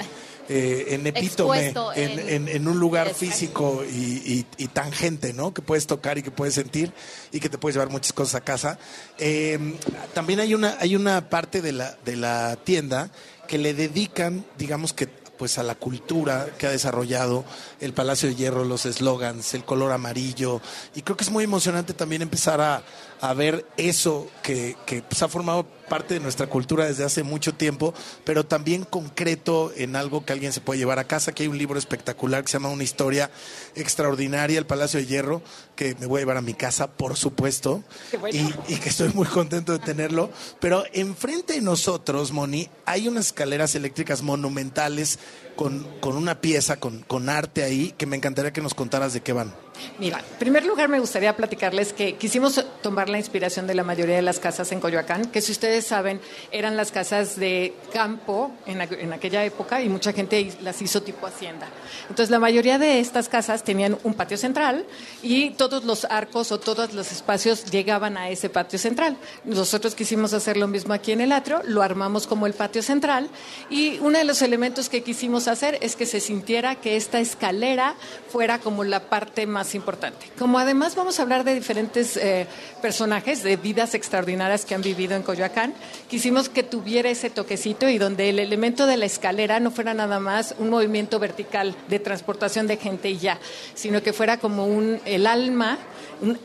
eh, 0.52 0.94
en 0.94 1.06
epítome, 1.06 1.66
Expuesto 1.66 1.92
en, 1.94 2.18
en- 2.18 2.28
en- 2.28 2.48
en 2.48 2.66
un 2.68 2.80
lugar 2.80 3.14
físico 3.14 3.84
y, 3.88 3.94
y- 3.96 4.46
y 4.58 4.66
tangente, 4.66 5.32
¿no? 5.32 5.54
Que 5.54 5.62
puedes 5.62 5.86
tocar 5.86 6.18
y 6.18 6.22
que 6.24 6.32
puedes 6.32 6.54
sentir 6.54 6.92
y 7.30 7.38
que 7.38 7.48
te 7.48 7.56
puedes 7.56 7.76
llevar 7.76 7.90
muchas 7.90 8.12
cosas 8.12 8.34
a 8.34 8.40
casa. 8.40 8.76
Eh, 9.18 9.76
también 10.12 10.40
hay 10.40 10.52
una, 10.54 10.76
hay 10.80 10.96
una 10.96 11.28
parte 11.30 11.62
de 11.62 11.70
la, 11.72 11.96
de 12.04 12.16
la 12.16 12.56
tienda 12.56 13.10
que 13.46 13.58
le 13.58 13.74
dedican, 13.74 14.44
digamos 14.58 14.92
que 14.92 15.06
pues 15.38 15.56
a 15.56 15.62
la 15.62 15.74
cultura 15.74 16.48
que 16.58 16.66
ha 16.66 16.70
desarrollado 16.70 17.44
el 17.80 17.94
Palacio 17.94 18.28
de 18.28 18.34
Hierro, 18.34 18.64
los 18.64 18.84
eslogans, 18.84 19.54
el 19.54 19.64
color 19.64 19.90
amarillo. 19.92 20.60
Y 20.94 21.00
creo 21.00 21.16
que 21.16 21.24
es 21.24 21.30
muy 21.30 21.44
emocionante 21.44 21.94
también 21.94 22.20
empezar 22.22 22.60
a, 22.60 22.82
a 23.20 23.34
ver 23.34 23.66
eso 23.76 24.28
que, 24.42 24.76
que, 24.86 25.02
pues, 25.02 25.22
ha 25.22 25.28
formado 25.28 25.66
parte 25.88 26.14
de 26.14 26.20
nuestra 26.20 26.46
cultura 26.46 26.86
desde 26.86 27.04
hace 27.04 27.24
mucho 27.24 27.52
tiempo, 27.54 27.92
pero 28.24 28.46
también 28.46 28.84
concreto 28.84 29.72
en 29.76 29.96
algo 29.96 30.24
que 30.24 30.32
alguien 30.32 30.52
se 30.52 30.60
puede 30.60 30.78
llevar 30.78 31.00
a 31.00 31.04
casa. 31.04 31.32
Aquí 31.32 31.42
hay 31.42 31.48
un 31.48 31.58
libro 31.58 31.78
espectacular 31.78 32.44
que 32.44 32.48
se 32.48 32.58
llama 32.58 32.68
Una 32.68 32.84
historia 32.84 33.30
extraordinaria, 33.74 34.58
el 34.58 34.66
Palacio 34.66 35.00
de 35.00 35.06
Hierro, 35.06 35.42
que 35.74 35.96
me 35.98 36.06
voy 36.06 36.18
a 36.18 36.20
llevar 36.22 36.36
a 36.36 36.42
mi 36.42 36.54
casa, 36.54 36.92
por 36.92 37.16
supuesto, 37.16 37.82
bueno. 38.20 38.54
y, 38.68 38.74
y 38.74 38.76
que 38.76 38.88
estoy 38.88 39.08
muy 39.14 39.26
contento 39.26 39.72
de 39.72 39.80
tenerlo. 39.80 40.30
Pero 40.60 40.84
enfrente 40.92 41.54
de 41.54 41.60
nosotros, 41.60 42.30
Moni, 42.32 42.68
hay 42.86 43.08
unas 43.08 43.26
escaleras 43.26 43.74
eléctricas 43.74 44.22
monumentales 44.22 45.18
con, 45.56 45.86
con 46.00 46.16
una 46.16 46.40
pieza, 46.40 46.78
con, 46.78 47.00
con 47.00 47.28
arte 47.28 47.64
ahí, 47.64 47.92
que 47.98 48.06
me 48.06 48.16
encantaría 48.16 48.52
que 48.52 48.62
nos 48.62 48.74
contaras 48.74 49.12
de 49.12 49.22
qué 49.22 49.32
van. 49.32 49.52
Mira, 49.98 50.18
en 50.18 50.38
primer 50.38 50.64
lugar 50.64 50.88
me 50.88 50.98
gustaría 50.98 51.36
platicarles 51.36 51.92
que 51.92 52.16
quisimos 52.16 52.64
tomar 52.82 53.08
la 53.08 53.18
inspiración 53.18 53.66
de 53.66 53.74
la 53.74 53.84
mayoría 53.84 54.16
de 54.16 54.22
las 54.22 54.38
casas 54.38 54.72
en 54.72 54.80
Coyoacán, 54.80 55.26
que 55.26 55.40
si 55.40 55.52
ustedes 55.52 55.86
saben 55.86 56.20
eran 56.50 56.76
las 56.76 56.92
casas 56.92 57.36
de 57.36 57.74
campo 57.92 58.50
en, 58.66 58.80
en 58.80 59.12
aquella 59.12 59.44
época 59.44 59.82
y 59.82 59.88
mucha 59.88 60.12
gente 60.12 60.52
las 60.62 60.80
hizo 60.82 61.02
tipo 61.02 61.26
hacienda. 61.26 61.68
Entonces 62.08 62.30
la 62.30 62.38
mayoría 62.38 62.78
de 62.78 63.00
estas 63.00 63.28
casas 63.28 63.64
tenían 63.64 63.98
un 64.04 64.14
patio 64.14 64.36
central 64.36 64.86
y 65.22 65.50
todos 65.50 65.84
los 65.84 66.04
arcos 66.04 66.52
o 66.52 66.60
todos 66.60 66.94
los 66.94 67.12
espacios 67.12 67.64
llegaban 67.66 68.16
a 68.16 68.30
ese 68.30 68.48
patio 68.48 68.78
central. 68.78 69.16
Nosotros 69.44 69.94
quisimos 69.94 70.32
hacer 70.32 70.56
lo 70.56 70.68
mismo 70.68 70.94
aquí 70.94 71.12
en 71.12 71.20
el 71.20 71.32
atrio, 71.32 71.60
lo 71.64 71.82
armamos 71.82 72.26
como 72.26 72.46
el 72.46 72.54
patio 72.54 72.82
central 72.82 73.28
y 73.68 73.98
uno 74.00 74.18
de 74.18 74.24
los 74.24 74.42
elementos 74.42 74.88
que 74.88 75.02
quisimos 75.02 75.48
hacer 75.48 75.78
es 75.80 75.96
que 75.96 76.06
se 76.06 76.20
sintiera 76.20 76.76
que 76.76 76.96
esta 76.96 77.20
escalera 77.20 77.94
fuera 78.30 78.58
como 78.58 78.84
la 78.84 79.08
parte 79.08 79.46
más 79.46 79.69
importante. 79.74 80.26
Como 80.38 80.58
además 80.58 80.94
vamos 80.94 81.18
a 81.18 81.22
hablar 81.22 81.44
de 81.44 81.54
diferentes 81.54 82.16
eh, 82.16 82.46
personajes, 82.82 83.42
de 83.42 83.56
vidas 83.56 83.94
extraordinarias 83.94 84.64
que 84.64 84.74
han 84.74 84.82
vivido 84.82 85.16
en 85.16 85.22
Coyoacán, 85.22 85.74
quisimos 86.08 86.48
que 86.48 86.62
tuviera 86.62 87.10
ese 87.10 87.30
toquecito 87.30 87.88
y 87.88 87.98
donde 87.98 88.28
el 88.28 88.38
elemento 88.38 88.86
de 88.86 88.96
la 88.96 89.06
escalera 89.06 89.60
no 89.60 89.70
fuera 89.70 89.94
nada 89.94 90.20
más 90.20 90.54
un 90.58 90.70
movimiento 90.70 91.18
vertical 91.18 91.74
de 91.88 91.98
transportación 91.98 92.66
de 92.66 92.76
gente 92.76 93.10
y 93.10 93.18
ya, 93.18 93.38
sino 93.74 94.02
que 94.02 94.12
fuera 94.12 94.38
como 94.38 94.66
un, 94.66 95.00
el 95.04 95.26
alma 95.26 95.78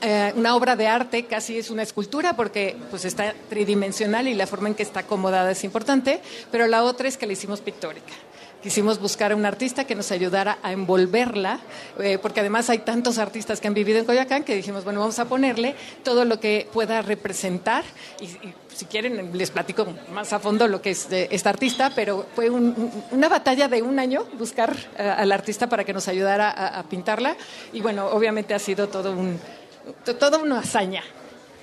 eh, 0.02 0.32
una 0.38 0.56
obra 0.56 0.78
de 0.78 0.88
arte, 0.88 1.26
casi 1.26 1.58
es 1.58 1.70
una 1.70 1.84
escultura 1.84 2.36
porque 2.36 2.78
pues 2.90 3.04
está 3.04 3.34
tridimensional 3.50 4.28
y 4.28 4.34
la 4.34 4.48
forma 4.48 4.70
en 4.70 4.76
que 4.76 4.84
está 4.84 5.02
acomodada 5.02 5.52
es 5.52 5.64
importante, 5.66 6.22
pero 6.50 6.68
la 6.68 6.84
otra 6.84 7.10
es 7.10 7.18
que 7.18 7.28
la 7.28 7.34
hicimos 7.34 7.60
pictórica. 7.60 8.14
Quisimos 8.66 9.00
buscar 9.00 9.32
a 9.32 9.36
un 9.36 9.46
artista 9.46 9.86
que 9.86 9.94
nos 9.94 10.12
ayudara 10.12 10.58
a 10.64 10.72
envolverla, 10.72 11.60
eh, 12.00 12.18
porque 12.20 12.40
además 12.40 12.68
hay 12.72 12.80
tantos 12.80 13.20
artistas 13.20 13.62
que 13.62 13.68
han 13.68 13.76
vivido 13.76 14.00
en 14.00 14.06
Coyoacán 14.06 14.44
que 14.44 14.56
dijimos, 14.56 14.84
bueno, 14.84 15.02
vamos 15.02 15.20
a 15.20 15.26
ponerle 15.26 15.76
todo 16.04 16.26
lo 16.26 16.40
que 16.40 16.68
pueda 16.74 17.04
representar. 17.04 17.84
Y, 18.20 18.26
si 18.76 18.86
quieren, 18.86 19.38
les 19.38 19.52
platico 19.52 19.86
más 20.12 20.34
a 20.34 20.40
fondo 20.40 20.68
lo 20.68 20.82
que 20.82 20.90
es 20.90 21.12
eh, 21.12 21.28
esta 21.30 21.52
artista, 21.52 21.92
pero 21.96 22.26
fue 22.34 22.50
un- 22.50 22.74
un- 22.76 23.04
una 23.12 23.30
batalla 23.30 23.68
de 23.68 23.84
un 23.84 24.00
año 24.00 24.26
buscar 24.40 24.76
eh, 24.98 25.04
al 25.16 25.32
artista 25.32 25.70
para 25.70 25.84
que 25.84 25.94
nos 25.94 26.08
ayudara 26.08 26.50
a, 26.50 26.82
pintarla. 26.86 27.38
Y 27.72 27.82
bueno, 27.82 28.08
obviamente 28.08 28.56
ha 28.56 28.60
sido 28.60 28.90
todo 28.90 29.12
un, 29.12 29.40
una 30.42 30.58
hazaña. 30.58 31.04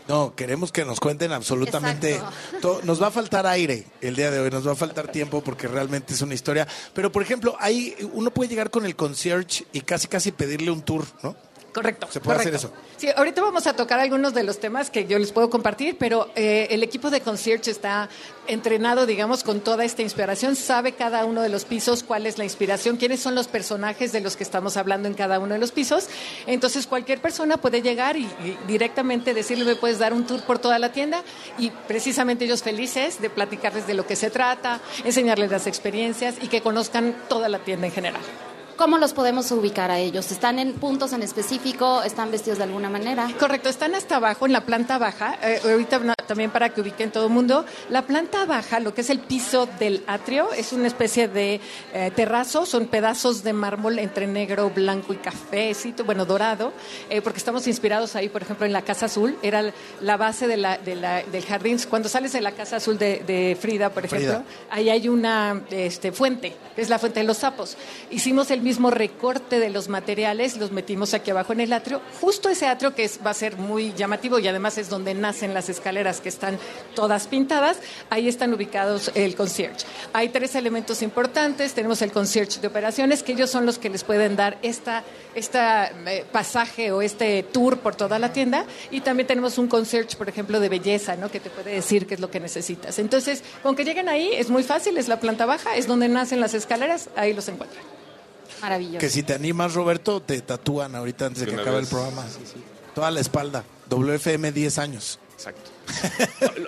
No, 0.08 0.34
queremos 0.34 0.72
que 0.72 0.84
nos 0.84 1.00
cuenten 1.00 1.32
absolutamente. 1.32 2.20
Todo. 2.60 2.80
Nos 2.82 3.00
va 3.00 3.08
a 3.08 3.10
faltar 3.10 3.46
aire 3.46 3.86
el 4.00 4.16
día 4.16 4.30
de 4.30 4.40
hoy, 4.40 4.50
nos 4.50 4.66
va 4.66 4.72
a 4.72 4.76
faltar 4.76 5.10
tiempo 5.12 5.42
porque 5.42 5.68
realmente 5.68 6.14
es 6.14 6.22
una 6.22 6.34
historia. 6.34 6.66
Pero, 6.94 7.12
por 7.12 7.22
ejemplo, 7.22 7.56
ahí 7.60 7.94
uno 8.12 8.30
puede 8.32 8.50
llegar 8.50 8.70
con 8.70 8.84
el 8.84 8.96
concierge 8.96 9.64
y 9.72 9.82
casi, 9.82 10.08
casi 10.08 10.32
pedirle 10.32 10.70
un 10.70 10.82
tour, 10.82 11.06
¿no? 11.22 11.36
Correcto. 11.72 12.06
Se 12.10 12.20
puede 12.20 12.38
correcto. 12.38 12.56
hacer 12.56 12.70
eso. 12.70 12.82
Sí, 12.98 13.08
ahorita 13.16 13.40
vamos 13.40 13.66
a 13.66 13.74
tocar 13.74 13.98
algunos 13.98 14.34
de 14.34 14.42
los 14.42 14.60
temas 14.60 14.90
que 14.90 15.06
yo 15.06 15.18
les 15.18 15.32
puedo 15.32 15.48
compartir, 15.48 15.96
pero 15.98 16.30
eh, 16.34 16.68
el 16.70 16.82
equipo 16.82 17.10
de 17.10 17.22
concierge 17.22 17.70
está 17.70 18.10
entrenado, 18.46 19.06
digamos, 19.06 19.42
con 19.42 19.60
toda 19.60 19.84
esta 19.84 20.02
inspiración, 20.02 20.54
sabe 20.54 20.92
cada 20.92 21.24
uno 21.24 21.40
de 21.40 21.48
los 21.48 21.64
pisos 21.64 22.02
cuál 22.02 22.26
es 22.26 22.36
la 22.36 22.44
inspiración, 22.44 22.96
quiénes 22.96 23.20
son 23.20 23.34
los 23.34 23.48
personajes 23.48 24.12
de 24.12 24.20
los 24.20 24.36
que 24.36 24.44
estamos 24.44 24.76
hablando 24.76 25.08
en 25.08 25.14
cada 25.14 25.38
uno 25.38 25.54
de 25.54 25.60
los 25.60 25.72
pisos. 25.72 26.08
Entonces, 26.46 26.86
cualquier 26.86 27.20
persona 27.20 27.56
puede 27.56 27.80
llegar 27.80 28.16
y, 28.16 28.24
y 28.24 28.58
directamente 28.66 29.32
decirle, 29.32 29.64
me 29.64 29.76
puedes 29.76 29.98
dar 29.98 30.12
un 30.12 30.26
tour 30.26 30.42
por 30.42 30.58
toda 30.58 30.78
la 30.78 30.92
tienda 30.92 31.22
y 31.58 31.70
precisamente 31.70 32.44
ellos 32.44 32.62
felices 32.62 33.20
de 33.20 33.30
platicarles 33.30 33.86
de 33.86 33.94
lo 33.94 34.06
que 34.06 34.16
se 34.16 34.30
trata, 34.30 34.80
enseñarles 35.04 35.50
las 35.50 35.66
experiencias 35.66 36.34
y 36.42 36.48
que 36.48 36.60
conozcan 36.60 37.16
toda 37.28 37.48
la 37.48 37.60
tienda 37.60 37.86
en 37.86 37.92
general. 37.92 38.22
¿Cómo 38.76 38.98
los 38.98 39.12
podemos 39.12 39.50
ubicar 39.50 39.90
a 39.90 39.98
ellos? 39.98 40.32
¿Están 40.32 40.58
en 40.58 40.72
puntos 40.72 41.12
en 41.12 41.22
específico? 41.22 42.02
¿Están 42.02 42.30
vestidos 42.30 42.58
de 42.58 42.64
alguna 42.64 42.88
manera? 42.88 43.28
Correcto, 43.38 43.68
están 43.68 43.94
hasta 43.94 44.16
abajo, 44.16 44.46
en 44.46 44.52
la 44.52 44.64
planta 44.64 44.98
baja. 44.98 45.36
Eh, 45.42 45.60
ahorita 45.62 45.98
no, 45.98 46.14
también 46.26 46.50
para 46.50 46.70
que 46.70 46.80
ubiquen 46.80 47.10
todo 47.10 47.26
el 47.26 47.32
mundo. 47.32 47.64
La 47.90 48.02
planta 48.02 48.44
baja, 48.46 48.80
lo 48.80 48.94
que 48.94 49.02
es 49.02 49.10
el 49.10 49.20
piso 49.20 49.68
del 49.78 50.02
atrio, 50.06 50.52
es 50.52 50.72
una 50.72 50.86
especie 50.86 51.28
de 51.28 51.60
eh, 51.92 52.10
terrazo, 52.16 52.64
son 52.64 52.86
pedazos 52.86 53.42
de 53.44 53.52
mármol 53.52 53.98
entre 53.98 54.26
negro, 54.26 54.70
blanco 54.70 55.12
y 55.12 55.16
cafecito, 55.16 56.04
bueno, 56.04 56.24
dorado, 56.24 56.72
eh, 57.10 57.20
porque 57.20 57.38
estamos 57.38 57.66
inspirados 57.66 58.16
ahí, 58.16 58.28
por 58.28 58.42
ejemplo, 58.42 58.64
en 58.64 58.72
la 58.72 58.82
Casa 58.82 59.06
Azul, 59.06 59.36
era 59.42 59.72
la 60.00 60.16
base 60.16 60.46
de 60.46 60.56
la, 60.56 60.78
de 60.78 60.96
la, 60.96 61.22
del 61.22 61.44
jardín. 61.44 61.78
Cuando 61.88 62.08
sales 62.08 62.32
de 62.32 62.40
la 62.40 62.52
Casa 62.52 62.76
Azul 62.76 62.98
de, 62.98 63.22
de 63.26 63.56
Frida, 63.60 63.90
por 63.90 64.04
ejemplo, 64.06 64.28
Frida. 64.28 64.44
ahí 64.70 64.88
hay 64.88 65.08
una 65.08 65.62
este, 65.70 66.10
fuente, 66.12 66.56
que 66.74 66.82
es 66.82 66.88
la 66.88 66.98
fuente 66.98 67.20
de 67.20 67.26
los 67.26 67.38
sapos. 67.38 67.76
Hicimos 68.10 68.50
el 68.50 68.61
mismo 68.62 68.90
recorte 68.90 69.58
de 69.58 69.70
los 69.70 69.88
materiales, 69.88 70.56
los 70.56 70.72
metimos 70.72 71.14
aquí 71.14 71.30
abajo 71.30 71.52
en 71.52 71.60
el 71.60 71.72
atrio, 71.72 72.00
justo 72.20 72.48
ese 72.48 72.66
atrio 72.66 72.94
que 72.94 73.04
es, 73.04 73.20
va 73.24 73.30
a 73.30 73.34
ser 73.34 73.56
muy 73.56 73.92
llamativo 73.92 74.38
y 74.38 74.48
además 74.48 74.78
es 74.78 74.88
donde 74.88 75.14
nacen 75.14 75.54
las 75.54 75.68
escaleras 75.68 76.20
que 76.20 76.28
están 76.28 76.58
todas 76.94 77.26
pintadas, 77.26 77.78
ahí 78.10 78.28
están 78.28 78.52
ubicados 78.54 79.10
el 79.14 79.34
concierge. 79.34 79.86
Hay 80.12 80.28
tres 80.28 80.54
elementos 80.54 81.02
importantes, 81.02 81.74
tenemos 81.74 82.02
el 82.02 82.12
concierge 82.12 82.60
de 82.60 82.68
operaciones, 82.68 83.22
que 83.22 83.32
ellos 83.32 83.50
son 83.50 83.66
los 83.66 83.78
que 83.78 83.90
les 83.90 84.04
pueden 84.04 84.36
dar 84.36 84.58
esta, 84.62 85.04
esta 85.34 85.90
eh, 86.06 86.24
pasaje 86.30 86.92
o 86.92 87.02
este 87.02 87.42
tour 87.42 87.78
por 87.78 87.94
toda 87.94 88.18
la 88.18 88.32
tienda, 88.32 88.64
y 88.90 89.00
también 89.00 89.26
tenemos 89.26 89.58
un 89.58 89.68
concierge, 89.68 90.16
por 90.16 90.28
ejemplo, 90.28 90.60
de 90.60 90.68
belleza, 90.68 91.16
¿no? 91.16 91.30
que 91.30 91.40
te 91.40 91.50
puede 91.50 91.74
decir 91.74 92.06
qué 92.06 92.14
es 92.14 92.20
lo 92.20 92.30
que 92.30 92.40
necesitas. 92.40 92.98
Entonces, 92.98 93.42
con 93.62 93.76
que 93.76 93.84
lleguen 93.84 94.08
ahí, 94.08 94.30
es 94.32 94.50
muy 94.50 94.62
fácil, 94.62 94.96
es 94.98 95.08
la 95.08 95.20
planta 95.20 95.46
baja, 95.46 95.76
es 95.76 95.86
donde 95.86 96.08
nacen 96.08 96.40
las 96.40 96.54
escaleras, 96.54 97.08
ahí 97.16 97.32
los 97.32 97.48
encuentran. 97.48 98.01
Maravilloso. 98.62 98.98
Que 98.98 99.10
si 99.10 99.22
te 99.22 99.34
animas, 99.34 99.74
Roberto, 99.74 100.20
te 100.22 100.40
tatúan 100.40 100.94
ahorita 100.94 101.26
antes 101.26 101.44
de 101.44 101.52
que 101.54 101.60
acabe 101.60 101.78
el 101.80 101.86
programa. 101.86 102.24
Toda 102.94 103.10
la 103.10 103.20
espalda. 103.20 103.64
WFM 103.90 104.52
10 104.52 104.78
años. 104.78 105.18
Exacto. 105.34 105.70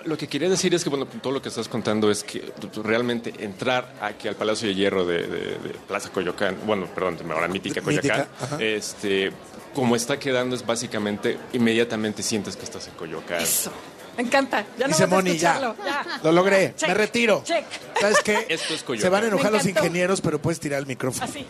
lo, 0.03 0.17
que 0.17 0.27
quería 0.27 0.49
decir 0.49 0.75
es 0.75 0.83
que, 0.83 0.89
bueno, 0.89 1.05
todo 1.07 1.31
lo 1.31 1.41
que 1.41 1.47
estás 1.49 1.69
contando 1.69 2.11
es 2.11 2.23
que 2.25 2.51
realmente 2.83 3.33
entrar 3.39 3.95
aquí 4.01 4.27
al 4.27 4.35
Palacio 4.35 4.67
de 4.67 4.75
Hierro 4.75 5.05
de, 5.05 5.19
de- 5.27 5.27
de 5.59 5.69
Plaza 5.87 6.09
Coyoacán, 6.11 6.57
bueno, 6.65 6.85
perdón, 6.93 7.17
ahora 7.31 7.47
mítica 7.47 7.81
Coyoacán, 7.81 8.27
Mítica, 8.41 8.59
este, 8.59 9.31
como 9.73 9.95
está 9.95 10.19
quedando 10.19 10.55
es 10.57 10.65
básicamente, 10.65 11.37
inmediatamente 11.53 12.21
sientes 12.21 12.57
que 12.57 12.65
estás 12.65 12.87
en 12.89 12.95
Coyoacán. 12.95 13.41
Eso. 13.41 13.71
Me 14.17 14.23
encanta. 14.23 14.65
Ya 14.77 14.87
Dice 14.87 15.03
no 15.07 15.15
Moni, 15.15 15.37
ya. 15.37 15.75
Lo 16.23 16.31
logré. 16.31 16.73
Check, 16.75 16.89
Me 16.89 16.93
retiro. 16.95 17.41
check. 17.43 17.65
¿Sabes 17.99 18.19
qué? 18.23 18.45
Esto 18.49 18.73
es 18.73 18.83
Coyoacán. 18.83 19.01
Se 19.01 19.09
van 19.09 19.23
a 19.23 19.27
enojar 19.27 19.51
los 19.51 19.65
ingenieros, 19.65 20.21
pero 20.21 20.41
puedes 20.41 20.59
tirar 20.59 20.79
el 20.79 20.85
micrófono. 20.85 21.25
Así. 21.25 21.39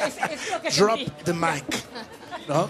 es, 0.00 0.30
es 0.40 0.50
lo 0.50 0.62
que 0.62 0.70
Drop 0.70 0.96
sentí. 0.96 1.12
the 1.24 1.32
mic. 1.32 1.64
¿No? 2.48 2.68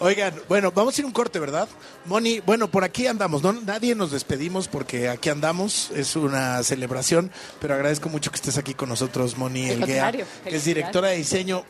Oigan, 0.00 0.34
bueno, 0.48 0.72
vamos 0.72 0.96
a 0.96 1.00
ir 1.00 1.04
a 1.04 1.06
un 1.06 1.12
corte, 1.12 1.38
¿verdad? 1.38 1.68
Moni, 2.04 2.40
bueno, 2.40 2.68
por 2.68 2.82
aquí 2.84 3.06
andamos, 3.06 3.42
¿no? 3.42 3.52
Nadie 3.52 3.94
nos 3.94 4.10
despedimos 4.10 4.66
porque 4.68 5.08
aquí 5.08 5.28
andamos, 5.30 5.90
es 5.94 6.16
una 6.16 6.62
celebración, 6.64 7.30
pero 7.60 7.74
agradezco 7.74 8.08
mucho 8.08 8.30
que 8.30 8.36
estés 8.36 8.58
aquí 8.58 8.74
con 8.74 8.88
nosotros, 8.88 9.38
Moni 9.38 9.70
Elguea, 9.70 10.10
que 10.12 10.26
es 10.56 10.64
directora 10.64 11.08
de 11.08 11.16
diseño. 11.16 11.64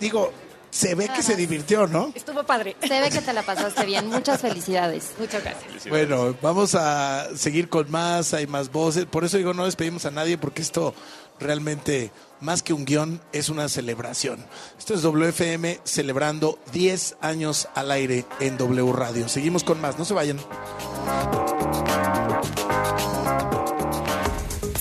Digo, 0.00 0.32
se 0.74 0.96
ve 0.96 1.08
que 1.08 1.22
se 1.22 1.36
divirtió, 1.36 1.86
¿no? 1.86 2.10
Estuvo 2.16 2.42
padre. 2.42 2.76
Se 2.82 3.00
ve 3.00 3.08
que 3.08 3.20
te 3.20 3.32
la 3.32 3.44
pasaste 3.44 3.86
bien. 3.86 4.08
Muchas 4.08 4.40
felicidades. 4.40 5.12
Muchas 5.20 5.44
gracias. 5.44 5.88
Bueno, 5.88 6.36
vamos 6.42 6.74
a 6.74 7.28
seguir 7.36 7.68
con 7.68 7.88
más, 7.92 8.34
hay 8.34 8.48
más 8.48 8.72
voces. 8.72 9.04
Por 9.04 9.24
eso 9.24 9.36
digo, 9.36 9.54
no 9.54 9.66
despedimos 9.66 10.04
a 10.04 10.10
nadie 10.10 10.36
porque 10.36 10.62
esto 10.62 10.92
realmente, 11.38 12.10
más 12.40 12.64
que 12.64 12.72
un 12.72 12.84
guion, 12.84 13.20
es 13.32 13.50
una 13.50 13.68
celebración. 13.68 14.44
Esto 14.76 14.94
es 14.94 15.02
WFM 15.02 15.78
celebrando 15.84 16.58
10 16.72 17.18
años 17.20 17.68
al 17.76 17.92
aire 17.92 18.24
en 18.40 18.56
W 18.56 18.92
Radio. 18.92 19.28
Seguimos 19.28 19.62
con 19.62 19.80
más, 19.80 19.96
no 19.96 20.04
se 20.04 20.14
vayan. 20.14 20.40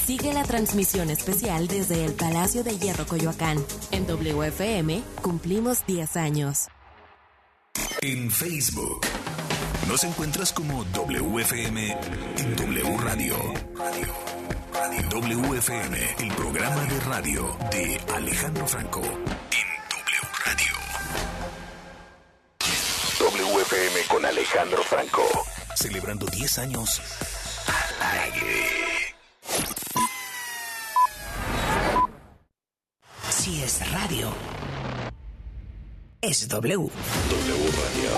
Sigue 0.05 0.33
la 0.33 0.43
transmisión 0.43 1.09
especial 1.09 1.67
desde 1.67 2.03
el 2.03 2.11
Palacio 2.13 2.61
de 2.65 2.77
Hierro 2.77 3.05
Coyoacán. 3.05 3.63
En 3.91 4.05
WFM 4.05 5.01
cumplimos 5.21 5.85
10 5.85 6.17
años. 6.17 6.67
En 8.01 8.29
Facebook. 8.29 8.99
Nos 9.87 10.03
encuentras 10.03 10.51
como 10.51 10.83
WFM 10.83 11.97
en 12.37 12.55
W 12.55 12.97
Radio. 12.97 13.37
WFM, 15.09 15.97
el 16.19 16.33
programa 16.33 16.81
de 16.83 16.99
radio 16.99 17.57
de 17.71 18.01
Alejandro 18.13 18.67
Franco. 18.67 19.01
En 19.01 19.67
W 19.89 20.21
Radio. 20.45 20.73
WFM 23.19 24.07
con 24.09 24.25
Alejandro 24.25 24.83
Franco. 24.83 25.23
Celebrando 25.75 26.25
10 26.25 26.57
años 26.59 27.01
al 27.67 28.21
aire. 28.21 28.82
Radio, 33.81 34.31
es 36.21 36.47
W. 36.47 36.75
W 36.77 36.89
Radio. 36.89 38.11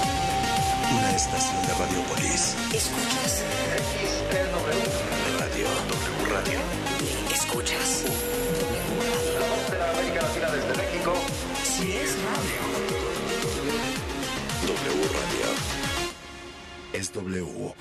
Una 0.92 1.16
estación 1.16 1.62
de 1.66 1.74
Radiopolis. 1.74 2.56
Escuchas. 2.74 3.44
Radio. 5.40 5.68
W 5.88 6.34
Radio. 6.34 6.60
Escuchas. 7.34 8.04
Si 11.64 11.92
es 11.94 12.12
radio, 12.26 12.62
W 14.68 15.04
Radio. 15.14 15.48
Es 16.94 17.14
W. 17.14 17.76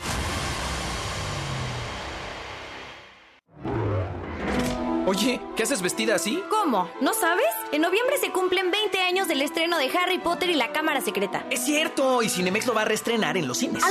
Oye, 5.06 5.38
¿qué 5.54 5.64
haces 5.64 5.82
vestida 5.82 6.14
así? 6.14 6.42
¿Cómo? 6.48 6.88
¿No 7.02 7.12
sabes? 7.12 7.44
En 7.72 7.82
noviembre 7.82 8.16
se 8.18 8.30
cumplen 8.30 8.70
20 8.70 9.00
años 9.00 9.28
del 9.28 9.42
estreno 9.42 9.76
de 9.76 9.90
Harry 9.98 10.18
Potter 10.18 10.48
y 10.48 10.54
la 10.54 10.72
Cámara 10.72 11.02
Secreta. 11.02 11.44
es 11.50 11.62
cierto. 11.64 12.22
Y 12.22 12.30
Cinemex 12.30 12.66
lo 12.66 12.72
va 12.74 12.82
a 12.82 12.84
reestrenar 12.86 13.36
en 13.36 13.46
los 13.46 13.58
cines. 13.58 13.82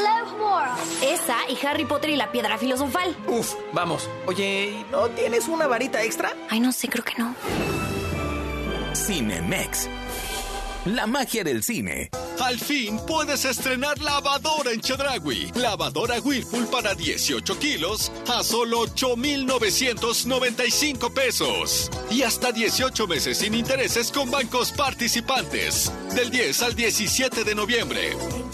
Esa 1.04 1.38
y 1.50 1.66
Harry 1.66 1.86
Potter 1.86 2.10
y 2.10 2.16
la 2.16 2.32
Piedra 2.32 2.58
Filosofal. 2.58 3.16
Uf, 3.28 3.54
vamos. 3.74 4.10
Oye, 4.26 4.72
¿y 4.72 4.86
¿no 4.92 5.08
tienes 5.10 5.48
una 5.48 5.68
varita 5.68 6.02
extra? 6.02 6.34
Ay, 6.50 6.60
no 6.60 6.72
sé, 6.72 6.88
creo 6.90 7.04
que 7.04 7.14
no. 7.18 7.36
Cinemex. 8.96 9.88
La 10.86 11.06
magia 11.06 11.44
del 11.44 11.62
cine. 11.62 12.10
Al 12.42 12.60
fin 12.60 13.00
puedes 13.08 13.46
estrenar 13.46 14.02
lavadora 14.02 14.72
en 14.72 14.82
Chedragui. 14.82 15.52
Lavadora 15.56 16.20
Whirlpool 16.20 16.68
para 16.68 16.94
18 16.96 17.60
kilos 17.60 18.12
a 18.28 18.44
solo 18.44 18.82
8,995 18.82 21.14
pesos. 21.14 21.90
Y 22.10 22.24
hasta 22.24 22.52
18 22.52 23.08
meses 23.08 23.38
sin 23.38 23.54
intereses 23.54 24.12
con 24.12 24.30
bancos 24.32 24.72
participantes. 24.72 25.92
Del 26.16 26.30
10 26.30 26.64
al 26.64 26.76
17 26.76 27.44
de 27.44 27.56
noviembre. 27.56 28.12
En 28.12 28.54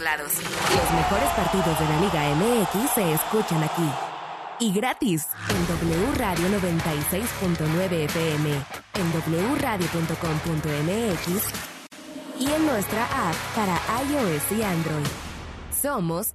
Lados. 0.00 0.32
Los 0.34 0.90
mejores 0.92 1.28
partidos 1.36 1.78
de 1.78 1.88
la 1.88 2.00
Liga 2.00 2.34
MX 2.34 2.90
se 2.94 3.12
escuchan 3.12 3.62
aquí. 3.62 3.90
Y 4.60 4.72
gratis 4.72 5.26
en 5.50 5.66
W 5.68 6.14
Radio 6.16 6.48
96.9 6.48 8.04
FM, 8.06 8.50
en 8.94 9.12
wradio.com.mx 9.54 11.26
y 12.40 12.50
en 12.50 12.66
nuestra 12.66 13.04
app 13.04 13.36
para 13.54 13.80
iOS 14.02 14.52
y 14.58 14.62
Android. 14.62 15.06
Somos 15.80 16.34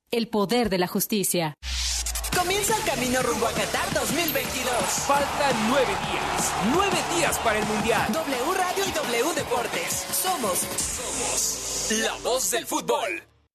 El 0.13 0.27
poder 0.27 0.69
de 0.69 0.77
la 0.77 0.87
justicia. 0.87 1.53
Comienza 2.37 2.75
el 2.75 2.83
camino 2.83 3.21
rumbo 3.21 3.47
a 3.47 3.51
Qatar 3.53 3.93
2022. 3.93 4.73
Faltan 5.07 5.69
nueve 5.69 5.87
días. 5.87 6.53
Nueve 6.73 6.97
días 7.15 7.39
para 7.39 7.59
el 7.59 7.65
Mundial. 7.65 8.11
W 8.11 8.53
Radio 8.53 8.83
y 8.85 8.91
W 8.91 9.33
Deportes. 9.35 10.05
Somos, 10.11 10.59
somos 10.59 11.91
la 12.03 12.13
voz 12.29 12.51
del 12.51 12.65
fútbol. 12.65 13.30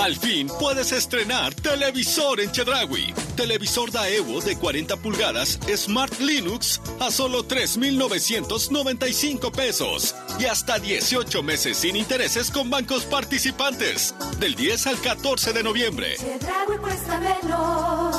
Al 0.00 0.16
fin 0.16 0.48
puedes 0.58 0.90
estrenar 0.92 1.54
televisor 1.54 2.40
en 2.40 2.50
Chedraui. 2.50 3.12
Televisor 3.36 3.92
Daewoo 3.92 4.40
de 4.40 4.56
40 4.56 4.96
pulgadas 4.96 5.60
Smart 5.76 6.18
Linux 6.20 6.80
a 7.00 7.10
solo 7.10 7.42
3,995 7.44 9.52
pesos 9.52 10.14
y 10.38 10.46
hasta 10.46 10.78
18 10.78 11.42
meses 11.42 11.76
sin 11.76 11.96
intereses 11.96 12.50
con 12.50 12.70
bancos 12.70 13.04
participantes. 13.04 14.14
Del 14.38 14.54
10 14.54 14.86
al 14.86 14.98
14 15.00 15.52
de 15.52 15.62
noviembre. 15.62 16.16
Chedraui 16.16 16.78
cuesta 16.78 17.20
menos. 17.20 18.16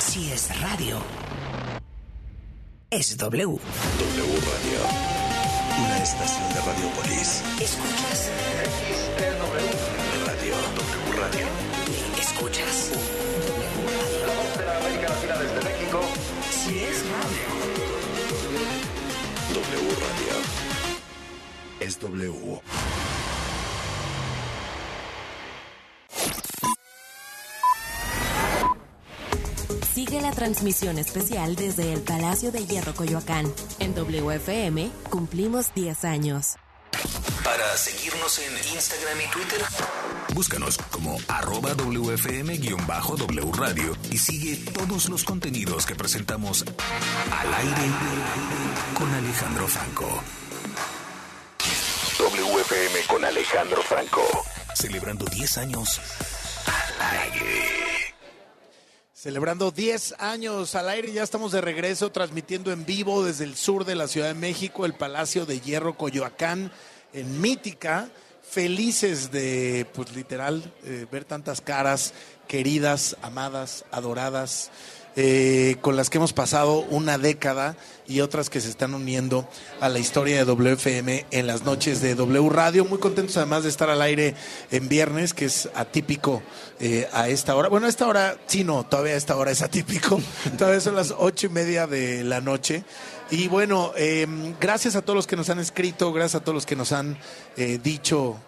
Si 0.00 0.32
es 0.32 0.60
radio, 0.60 1.00
es 2.90 3.16
W. 3.16 3.46
W 3.46 3.46
Radio. 3.46 3.60
Una 5.78 6.02
estación 6.02 6.54
de 6.54 6.60
Radiopolis. 6.60 7.44
Escuchas. 7.60 8.30
W. 22.22 22.60
Sigue 29.92 30.20
la 30.20 30.30
transmisión 30.32 30.98
especial 30.98 31.56
desde 31.56 31.92
el 31.92 32.00
Palacio 32.00 32.52
de 32.52 32.66
Hierro 32.66 32.94
Coyoacán. 32.94 33.52
En 33.78 33.94
WFM 33.94 34.90
cumplimos 35.10 35.74
10 35.74 36.04
años. 36.04 36.56
Para 37.44 37.76
seguirnos 37.76 38.38
en 38.38 38.52
Instagram 38.74 39.18
y 39.18 39.30
Twitter, 39.32 39.60
búscanos 40.34 40.78
como 40.90 41.18
arroba 41.26 41.74
WFM-W 41.74 43.52
Radio 43.52 43.96
y 44.10 44.18
sigue 44.18 44.56
todos 44.72 45.08
los 45.08 45.24
contenidos 45.24 45.84
que 45.86 45.96
presentamos 45.96 46.64
al 47.30 47.54
aire 47.54 47.90
con 48.96 49.12
Alejandro 49.12 49.66
Franco. 49.66 50.22
WFM 52.22 53.04
con 53.08 53.24
Alejandro 53.24 53.82
Franco. 53.82 54.22
Celebrando 54.74 55.24
10 55.24 55.58
años 55.58 56.00
al 56.66 57.18
aire. 57.18 58.14
Celebrando 59.12 59.72
10 59.72 60.14
años 60.20 60.76
al 60.76 60.88
aire, 60.88 61.10
ya 61.10 61.24
estamos 61.24 61.50
de 61.50 61.60
regreso 61.60 62.12
transmitiendo 62.12 62.70
en 62.70 62.86
vivo 62.86 63.24
desde 63.24 63.42
el 63.42 63.56
sur 63.56 63.84
de 63.84 63.96
la 63.96 64.06
Ciudad 64.06 64.28
de 64.28 64.34
México, 64.34 64.86
el 64.86 64.94
Palacio 64.94 65.46
de 65.46 65.58
Hierro 65.58 65.96
Coyoacán, 65.98 66.70
en 67.12 67.40
Mítica. 67.40 68.08
Felices 68.48 69.32
de, 69.32 69.84
pues 69.92 70.14
literal, 70.14 70.72
eh, 70.84 71.06
ver 71.10 71.24
tantas 71.24 71.60
caras 71.60 72.14
queridas, 72.46 73.16
amadas, 73.22 73.84
adoradas, 73.90 74.70
eh, 75.14 75.76
con 75.82 75.94
las 75.94 76.08
que 76.08 76.16
hemos 76.16 76.32
pasado 76.32 76.86
una 76.88 77.18
década 77.18 77.76
y 78.06 78.20
otras 78.20 78.48
que 78.48 78.62
se 78.62 78.70
están 78.70 78.94
uniendo 78.94 79.46
a 79.78 79.90
la 79.90 79.98
historia 79.98 80.38
de 80.38 80.44
WFM 80.44 81.26
en 81.30 81.46
las 81.46 81.64
noches 81.64 82.00
de 82.00 82.14
W 82.14 82.48
Radio. 82.48 82.86
Muy 82.86 82.96
contentos 82.96 83.36
además 83.36 83.62
de 83.62 83.68
estar 83.68 83.90
al 83.90 84.00
aire 84.00 84.34
en 84.70 84.88
viernes, 84.88 85.34
que 85.34 85.44
es 85.44 85.68
atípico 85.74 86.42
eh, 86.80 87.08
a 87.12 87.28
esta 87.28 87.54
hora. 87.54 87.68
Bueno, 87.68 87.86
a 87.86 87.90
esta 87.90 88.06
hora, 88.06 88.38
sí, 88.46 88.64
no, 88.64 88.86
todavía 88.86 89.12
a 89.12 89.18
esta 89.18 89.36
hora 89.36 89.50
es 89.50 89.60
atípico. 89.60 90.18
todavía 90.58 90.80
son 90.80 90.96
las 90.96 91.14
ocho 91.18 91.46
y 91.46 91.50
media 91.50 91.86
de 91.86 92.24
la 92.24 92.40
noche. 92.40 92.82
Y 93.30 93.48
bueno, 93.48 93.92
eh, 93.96 94.26
gracias 94.60 94.96
a 94.96 95.02
todos 95.02 95.16
los 95.16 95.26
que 95.26 95.36
nos 95.36 95.50
han 95.50 95.58
escrito, 95.58 96.10
gracias 96.14 96.40
a 96.40 96.44
todos 96.44 96.54
los 96.54 96.66
que 96.66 96.76
nos 96.76 96.92
han 96.92 97.18
dicho 97.82 98.38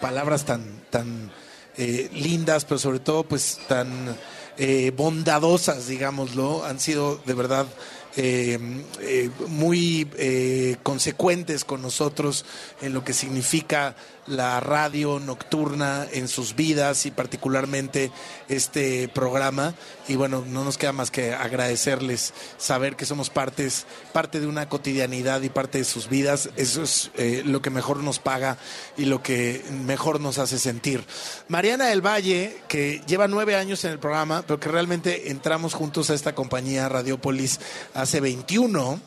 palabras 0.00 0.44
tan, 0.44 0.64
tan 0.90 1.30
lindas, 1.76 2.64
pero 2.64 2.78
sobre 2.78 2.98
todo 2.98 3.24
pues 3.24 3.58
tan 3.68 4.16
eh, 4.58 4.92
bondadosas, 4.96 5.86
digámoslo. 5.86 6.64
Han 6.64 6.80
sido 6.80 7.20
de 7.24 7.34
verdad 7.34 7.66
eh, 8.14 8.58
eh, 9.00 9.30
muy 9.48 10.06
eh, 10.18 10.76
consecuentes 10.82 11.64
con 11.64 11.80
nosotros 11.80 12.44
en 12.82 12.92
lo 12.92 13.04
que 13.04 13.14
significa 13.14 13.96
la 14.26 14.60
radio 14.60 15.18
nocturna 15.18 16.06
en 16.12 16.28
sus 16.28 16.54
vidas 16.54 17.06
y 17.06 17.10
particularmente 17.10 18.10
este 18.48 19.08
programa. 19.08 19.74
Y 20.08 20.16
bueno, 20.16 20.44
no 20.46 20.64
nos 20.64 20.78
queda 20.78 20.92
más 20.92 21.10
que 21.10 21.34
agradecerles, 21.34 22.32
saber 22.58 22.96
que 22.96 23.06
somos 23.06 23.30
partes, 23.30 23.86
parte 24.12 24.40
de 24.40 24.46
una 24.46 24.68
cotidianidad 24.68 25.42
y 25.42 25.48
parte 25.48 25.78
de 25.78 25.84
sus 25.84 26.08
vidas. 26.08 26.50
Eso 26.56 26.82
es 26.82 27.10
eh, 27.16 27.42
lo 27.44 27.62
que 27.62 27.70
mejor 27.70 27.98
nos 27.98 28.18
paga 28.18 28.58
y 28.96 29.06
lo 29.06 29.22
que 29.22 29.64
mejor 29.84 30.20
nos 30.20 30.38
hace 30.38 30.58
sentir. 30.58 31.04
Mariana 31.48 31.86
del 31.86 32.04
Valle, 32.04 32.62
que 32.68 33.02
lleva 33.06 33.28
nueve 33.28 33.56
años 33.56 33.84
en 33.84 33.92
el 33.92 33.98
programa, 33.98 34.42
pero 34.46 34.60
que 34.60 34.68
realmente 34.68 35.30
entramos 35.30 35.74
juntos 35.74 36.10
a 36.10 36.14
esta 36.14 36.34
compañía 36.34 36.88
Radiopolis 36.88 37.60
hace 37.94 38.20
21, 38.20 39.00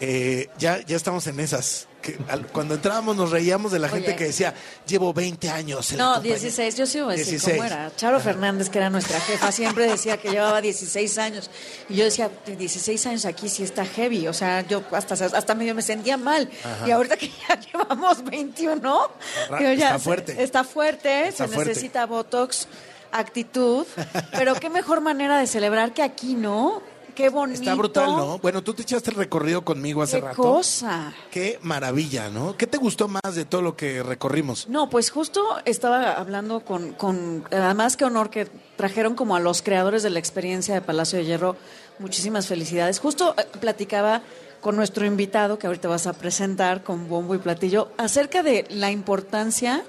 eh, 0.00 0.48
ya, 0.58 0.80
ya 0.86 0.96
estamos 0.96 1.26
en 1.26 1.40
esas. 1.40 1.86
Que 2.00 2.16
al- 2.28 2.46
cuando 2.46 2.74
entrábamos 2.76 3.16
nos 3.16 3.32
reíamos 3.32 3.72
de 3.72 3.80
la 3.80 3.88
gente 3.88 4.10
Oye. 4.10 4.16
que 4.16 4.24
decía, 4.26 4.54
llevo 4.86 5.12
20 5.12 5.50
años. 5.50 5.90
en 5.90 5.98
la 5.98 6.04
No, 6.04 6.10
compañía". 6.14 6.36
16, 6.38 6.76
yo 6.76 6.86
sí 6.86 7.00
voy 7.00 7.14
a 7.14 7.16
decir 7.16 7.32
16. 7.32 7.56
cómo 7.56 7.66
era. 7.66 7.90
Charo 7.96 8.20
Fernández, 8.20 8.70
que 8.70 8.78
era 8.78 8.88
nuestra 8.88 9.18
jefa, 9.20 9.50
siempre 9.50 9.90
decía 9.90 10.16
que 10.16 10.30
llevaba 10.30 10.60
16 10.60 11.18
años. 11.18 11.50
Y 11.88 11.96
yo 11.96 12.04
decía, 12.04 12.30
16 12.46 13.04
años 13.06 13.24
aquí 13.24 13.48
sí 13.48 13.64
está 13.64 13.84
heavy. 13.84 14.28
O 14.28 14.32
sea, 14.32 14.60
yo 14.68 14.84
hasta, 14.92 15.14
hasta 15.14 15.54
medio 15.56 15.74
me 15.74 15.82
sentía 15.82 16.16
mal. 16.16 16.48
Ajá. 16.64 16.86
Y 16.86 16.92
ahorita 16.92 17.16
que 17.16 17.28
ya 17.48 17.58
llevamos 17.72 18.22
21, 18.22 19.10
Ra- 19.50 19.58
digo, 19.58 19.72
ya 19.72 19.86
está 19.86 19.98
fuerte. 19.98 20.42
Está 20.42 20.62
fuerte, 20.64 21.28
Está 21.28 21.48
se 21.48 21.52
fuerte. 21.54 21.70
necesita 21.70 22.06
Botox, 22.06 22.68
actitud. 23.10 23.84
Pero 24.32 24.54
qué 24.54 24.70
mejor 24.70 25.00
manera 25.00 25.38
de 25.38 25.48
celebrar 25.48 25.92
que 25.94 26.02
aquí, 26.02 26.34
¿no? 26.34 26.80
Qué 27.18 27.30
bonito. 27.30 27.58
Está 27.58 27.74
brutal, 27.74 28.14
¿no? 28.14 28.38
Bueno, 28.38 28.62
tú 28.62 28.74
te 28.74 28.82
echaste 28.82 29.10
el 29.10 29.16
recorrido 29.16 29.64
conmigo 29.64 30.02
hace 30.02 30.20
Qué 30.20 30.26
rato. 30.26 30.40
cosa. 30.40 31.12
Qué 31.32 31.58
maravilla, 31.62 32.30
¿no? 32.30 32.56
¿Qué 32.56 32.68
te 32.68 32.78
gustó 32.78 33.08
más 33.08 33.34
de 33.34 33.44
todo 33.44 33.60
lo 33.60 33.76
que 33.76 34.04
recorrimos? 34.04 34.68
No, 34.68 34.88
pues 34.88 35.10
justo 35.10 35.44
estaba 35.64 36.12
hablando 36.12 36.60
con, 36.60 36.92
con, 36.92 37.44
además 37.50 37.96
qué 37.96 38.04
honor 38.04 38.30
que 38.30 38.48
trajeron 38.76 39.16
como 39.16 39.34
a 39.34 39.40
los 39.40 39.62
creadores 39.62 40.04
de 40.04 40.10
la 40.10 40.20
experiencia 40.20 40.74
de 40.74 40.80
Palacio 40.80 41.18
de 41.18 41.24
Hierro, 41.24 41.56
muchísimas 41.98 42.46
felicidades. 42.46 43.00
Justo 43.00 43.34
eh, 43.36 43.46
platicaba 43.58 44.22
con 44.60 44.76
nuestro 44.76 45.04
invitado, 45.04 45.58
que 45.58 45.66
ahorita 45.66 45.88
vas 45.88 46.06
a 46.06 46.12
presentar 46.12 46.84
con 46.84 47.08
bombo 47.08 47.34
y 47.34 47.38
platillo, 47.38 47.88
acerca 47.96 48.44
de 48.44 48.64
la 48.70 48.92
importancia 48.92 49.82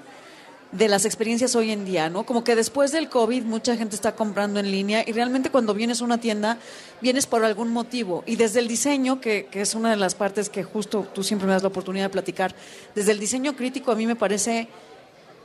de 0.72 0.88
las 0.88 1.04
experiencias 1.04 1.56
hoy 1.56 1.72
en 1.72 1.84
día, 1.84 2.08
¿no? 2.10 2.24
Como 2.24 2.44
que 2.44 2.54
después 2.54 2.92
del 2.92 3.08
COVID 3.08 3.42
mucha 3.42 3.76
gente 3.76 3.96
está 3.96 4.14
comprando 4.14 4.60
en 4.60 4.70
línea 4.70 5.02
y 5.06 5.12
realmente 5.12 5.50
cuando 5.50 5.74
vienes 5.74 6.00
a 6.00 6.04
una 6.04 6.18
tienda 6.18 6.58
vienes 7.00 7.26
por 7.26 7.44
algún 7.44 7.72
motivo. 7.72 8.22
Y 8.26 8.36
desde 8.36 8.60
el 8.60 8.68
diseño, 8.68 9.20
que, 9.20 9.46
que 9.46 9.62
es 9.62 9.74
una 9.74 9.90
de 9.90 9.96
las 9.96 10.14
partes 10.14 10.48
que 10.48 10.62
justo 10.62 11.08
tú 11.12 11.24
siempre 11.24 11.46
me 11.46 11.54
das 11.54 11.62
la 11.62 11.68
oportunidad 11.68 12.04
de 12.04 12.10
platicar, 12.10 12.54
desde 12.94 13.12
el 13.12 13.18
diseño 13.18 13.56
crítico 13.56 13.90
a 13.90 13.96
mí 13.96 14.06
me 14.06 14.16
parece 14.16 14.68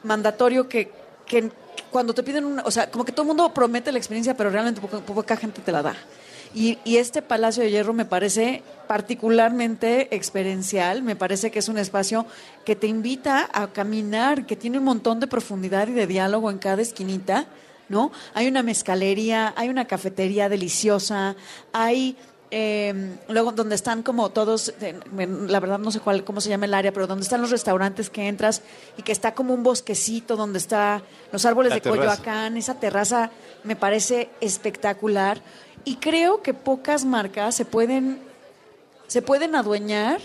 mandatorio 0.04 0.70
que, 0.70 0.92
que 1.26 1.50
cuando 1.90 2.14
te 2.14 2.22
piden 2.22 2.46
una, 2.46 2.64
o 2.64 2.72
sea, 2.72 2.92
como 2.92 3.04
que 3.04 3.12
todo 3.12 3.24
el 3.24 3.28
mundo 3.28 3.52
promete 3.54 3.92
la 3.92 3.98
experiencia, 3.98 4.38
pero 4.38 4.50
realmente 4.52 4.80
poca, 4.80 5.00
poca 5.00 5.38
gente 5.38 5.62
te 5.62 5.72
la 5.72 5.82
da. 5.82 5.96
Y, 6.54 6.78
y 6.84 6.98
este 6.98 7.22
Palacio 7.22 7.64
de 7.64 7.72
Hierro 7.72 7.94
me 7.94 8.06
parece 8.06 8.64
particularmente 8.88 10.16
experiencial, 10.16 11.04
me 11.04 11.16
parece 11.16 11.52
que 11.52 11.60
es 11.60 11.70
un 11.70 11.78
espacio 11.78 12.26
que 12.64 12.76
te 12.76 12.88
invita 12.88 13.50
a 13.52 13.68
caminar, 13.68 14.46
que 14.46 14.56
tiene 14.56 14.78
un 14.78 14.86
montón 14.86 15.20
de 15.20 15.28
profundidad 15.28 15.88
y 15.88 15.94
de 15.94 16.08
diálogo 16.08 16.50
en 16.52 16.58
cada 16.58 16.82
esquinita, 16.82 17.48
¿no? 17.90 18.12
Hay 18.34 18.48
una 18.48 18.64
mezcalería, 18.64 19.54
hay 19.56 19.70
una 19.70 19.86
cafetería 19.86 20.50
deliciosa, 20.50 21.36
hay 21.74 22.18
eh, 22.52 23.18
luego 23.28 23.52
donde 23.52 23.76
están 23.76 24.04
como 24.04 24.30
todos, 24.30 24.74
eh, 24.80 24.98
la 25.48 25.60
verdad 25.60 25.80
no 25.80 25.92
sé 25.92 26.00
cuál, 26.00 26.24
cómo 26.24 26.42
se 26.42 26.50
llama 26.50 26.66
el 26.66 26.74
área, 26.74 26.94
pero 26.94 27.08
donde 27.08 27.24
están 27.24 27.42
los 27.42 27.52
restaurantes 27.52 28.10
que 28.10 28.28
entras 28.28 28.62
y 28.98 29.02
que 29.02 29.12
está 29.12 29.34
como 29.34 29.54
un 29.54 29.64
bosquecito 29.64 30.36
donde 30.36 30.60
está 30.60 31.02
los 31.32 31.44
árboles 31.46 31.72
La 31.72 31.76
de 31.76 31.82
terraza. 31.82 32.00
Coyoacán, 32.00 32.58
esa 32.58 32.76
terraza 32.76 33.32
me 33.64 33.76
parece 33.76 34.30
espectacular 34.42 35.42
y 35.86 35.98
creo 35.98 36.42
que 36.42 36.54
pocas 36.54 37.06
marcas 37.06 37.56
se 37.56 37.64
pueden 37.64 38.20
se 39.08 39.22
pueden 39.22 39.56
adueñar 39.56 40.20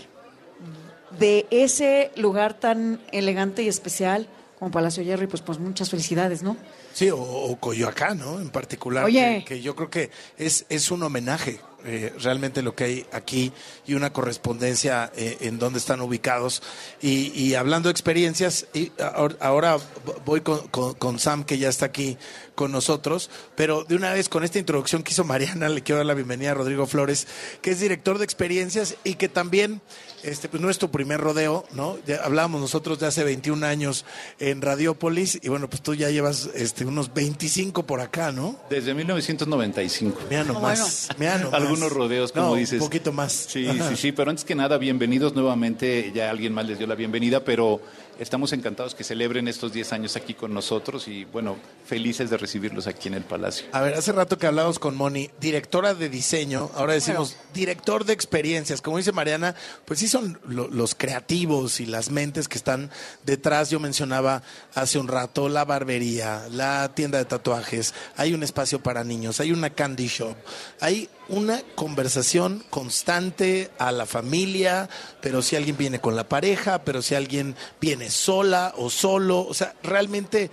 de 1.17 1.45
ese 1.51 2.11
lugar 2.15 2.55
tan 2.55 2.99
elegante 3.11 3.63
y 3.63 3.67
especial 3.67 4.27
como 4.57 4.71
Palacio 4.71 5.03
Hierro 5.03 5.23
y 5.23 5.27
pues 5.27 5.41
pues 5.41 5.59
muchas 5.59 5.89
felicidades, 5.89 6.43
¿no? 6.43 6.57
Sí, 6.93 7.09
o, 7.09 7.19
o 7.19 7.55
Coyoacán, 7.57 8.19
¿no? 8.19 8.39
En 8.39 8.49
particular. 8.49 9.05
Oye. 9.05 9.43
Que, 9.45 9.55
que 9.55 9.61
yo 9.61 9.75
creo 9.75 9.89
que 9.89 10.11
es, 10.37 10.65
es 10.69 10.91
un 10.91 11.03
homenaje 11.03 11.59
eh, 11.85 12.13
realmente 12.19 12.61
lo 12.61 12.75
que 12.75 12.83
hay 12.83 13.05
aquí 13.11 13.51
y 13.87 13.93
una 13.93 14.11
correspondencia 14.13 15.11
eh, 15.15 15.37
en 15.41 15.59
donde 15.59 15.79
están 15.79 16.01
ubicados. 16.01 16.61
Y, 17.01 17.31
y 17.39 17.55
hablando 17.55 17.87
de 17.89 17.91
experiencias, 17.91 18.67
y 18.73 18.91
ahora, 18.99 19.35
ahora 19.39 19.77
voy 20.25 20.41
con, 20.41 20.67
con- 20.69 20.93
con 20.95 21.19
Sam, 21.19 21.43
que 21.43 21.57
ya 21.57 21.69
está 21.69 21.87
aquí 21.87 22.17
con 22.55 22.71
nosotros, 22.71 23.29
pero 23.55 23.83
de 23.83 23.95
una 23.95 24.13
vez 24.13 24.29
con 24.29 24.43
esta 24.43 24.59
introducción 24.59 25.03
que 25.03 25.11
hizo 25.13 25.23
Mariana, 25.23 25.69
le 25.69 25.81
quiero 25.81 25.97
dar 25.97 26.05
la 26.05 26.13
bienvenida 26.13 26.51
a 26.51 26.53
Rodrigo 26.55 26.85
Flores, 26.85 27.27
que 27.61 27.71
es 27.71 27.79
director 27.79 28.17
de 28.17 28.25
experiencias 28.25 28.95
y 29.03 29.15
que 29.15 29.29
también, 29.29 29.81
este, 30.23 30.49
pues 30.49 30.61
no 30.61 30.69
es 30.69 30.77
tu 30.77 30.89
primer 30.91 31.19
rodeo, 31.19 31.65
¿no? 31.73 31.97
Ya 32.05 32.17
hablábamos 32.23 32.61
nosotros 32.61 32.99
de 32.99 33.07
hace 33.07 33.23
21 33.23 33.65
años 33.65 34.05
en 34.39 34.61
Radiópolis 34.61 35.39
y 35.41 35.49
bueno, 35.49 35.69
pues 35.69 35.81
tú 35.81 35.95
ya 35.95 36.09
llevas 36.09 36.49
este, 36.55 36.85
unos 36.85 37.13
25 37.13 37.85
por 37.85 38.01
acá, 38.01 38.31
¿no? 38.31 38.55
Desde 38.69 38.93
1995. 38.93 40.21
Mira 40.29 40.43
nomás, 40.43 41.09
mira 41.17 41.37
nomás. 41.37 41.61
Algunos 41.61 41.91
rodeos, 41.91 42.31
como 42.31 42.47
No, 42.49 42.55
dices. 42.55 42.81
Un 42.81 42.87
poquito 42.87 43.11
más. 43.11 43.31
Sí, 43.31 43.67
sí, 43.89 43.95
sí, 43.95 44.11
pero 44.11 44.29
antes 44.29 44.45
que 44.45 44.55
nada, 44.55 44.77
bienvenidos 44.77 45.33
nuevamente. 45.33 46.11
Ya 46.13 46.29
alguien 46.29 46.53
más 46.53 46.65
les 46.65 46.77
dio 46.77 46.87
la 46.87 46.95
bienvenida, 46.95 47.43
pero 47.43 47.81
estamos 48.21 48.53
encantados 48.53 48.93
que 48.93 49.03
celebren 49.03 49.47
estos 49.47 49.73
10 49.73 49.93
años 49.93 50.15
aquí 50.15 50.35
con 50.35 50.53
nosotros 50.53 51.07
y, 51.07 51.25
bueno, 51.25 51.57
felices 51.85 52.29
de 52.29 52.37
recibirlos 52.37 52.85
aquí 52.85 53.07
en 53.07 53.15
el 53.15 53.23
Palacio. 53.23 53.65
A 53.71 53.81
ver, 53.81 53.95
hace 53.95 54.11
rato 54.11 54.37
que 54.37 54.45
hablábamos 54.45 54.77
con 54.77 54.95
Moni, 54.95 55.31
directora 55.39 55.95
de 55.95 56.07
diseño, 56.07 56.69
ahora 56.75 56.93
decimos 56.93 57.35
director 57.53 58.05
de 58.05 58.13
experiencias. 58.13 58.81
Como 58.81 58.97
dice 58.97 59.11
Mariana, 59.11 59.55
pues 59.85 59.99
sí 59.99 60.07
son 60.07 60.39
lo- 60.47 60.67
los 60.67 60.93
creativos 60.93 61.79
y 61.79 61.87
las 61.87 62.11
mentes 62.11 62.47
que 62.47 62.57
están 62.57 62.91
detrás. 63.25 63.71
Yo 63.71 63.79
mencionaba 63.79 64.43
hace 64.75 64.99
un 64.99 65.07
rato 65.07 65.49
la 65.49 65.65
barbería, 65.65 66.47
la 66.51 66.93
tienda 66.93 67.17
de 67.17 67.25
tatuajes, 67.25 67.93
hay 68.17 68.33
un 68.35 68.43
espacio 68.43 68.83
para 68.83 69.03
niños, 69.03 69.39
hay 69.39 69.51
una 69.51 69.71
candy 69.71 70.07
shop, 70.07 70.35
hay 70.79 71.09
una 71.31 71.61
conversación 71.75 72.63
constante 72.69 73.69
a 73.79 73.91
la 73.91 74.05
familia, 74.05 74.89
pero 75.21 75.41
si 75.41 75.55
alguien 75.55 75.77
viene 75.77 75.99
con 75.99 76.15
la 76.15 76.27
pareja, 76.29 76.83
pero 76.83 77.01
si 77.01 77.15
alguien 77.15 77.55
viene 77.79 78.09
sola 78.11 78.73
o 78.77 78.89
solo, 78.89 79.39
o 79.47 79.53
sea, 79.53 79.73
realmente 79.81 80.51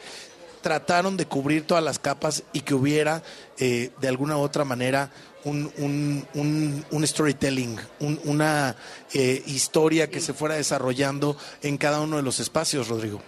trataron 0.63 1.17
de 1.17 1.27
cubrir 1.27 1.67
todas 1.67 1.85
las 1.85 1.99
capas 1.99 2.43
y 2.53 2.61
que 2.61 2.75
hubiera 2.75 3.23
eh, 3.59 3.91
de 4.01 4.09
alguna 4.09 4.37
u 4.37 4.41
otra 4.41 4.65
manera 4.65 5.11
un, 5.45 5.71
un, 5.79 6.85
un- 6.91 7.07
storytelling, 7.07 7.77
un- 8.01 8.21
una 8.25 8.75
eh, 9.15 9.43
historia 9.47 10.11
que 10.11 10.21
se 10.21 10.33
fuera 10.35 10.57
desarrollando 10.57 11.37
en 11.63 11.77
cada 11.77 12.01
uno 12.01 12.17
de 12.17 12.23
los 12.23 12.41
espacios, 12.41 12.89
Rodrigo. 12.89 13.21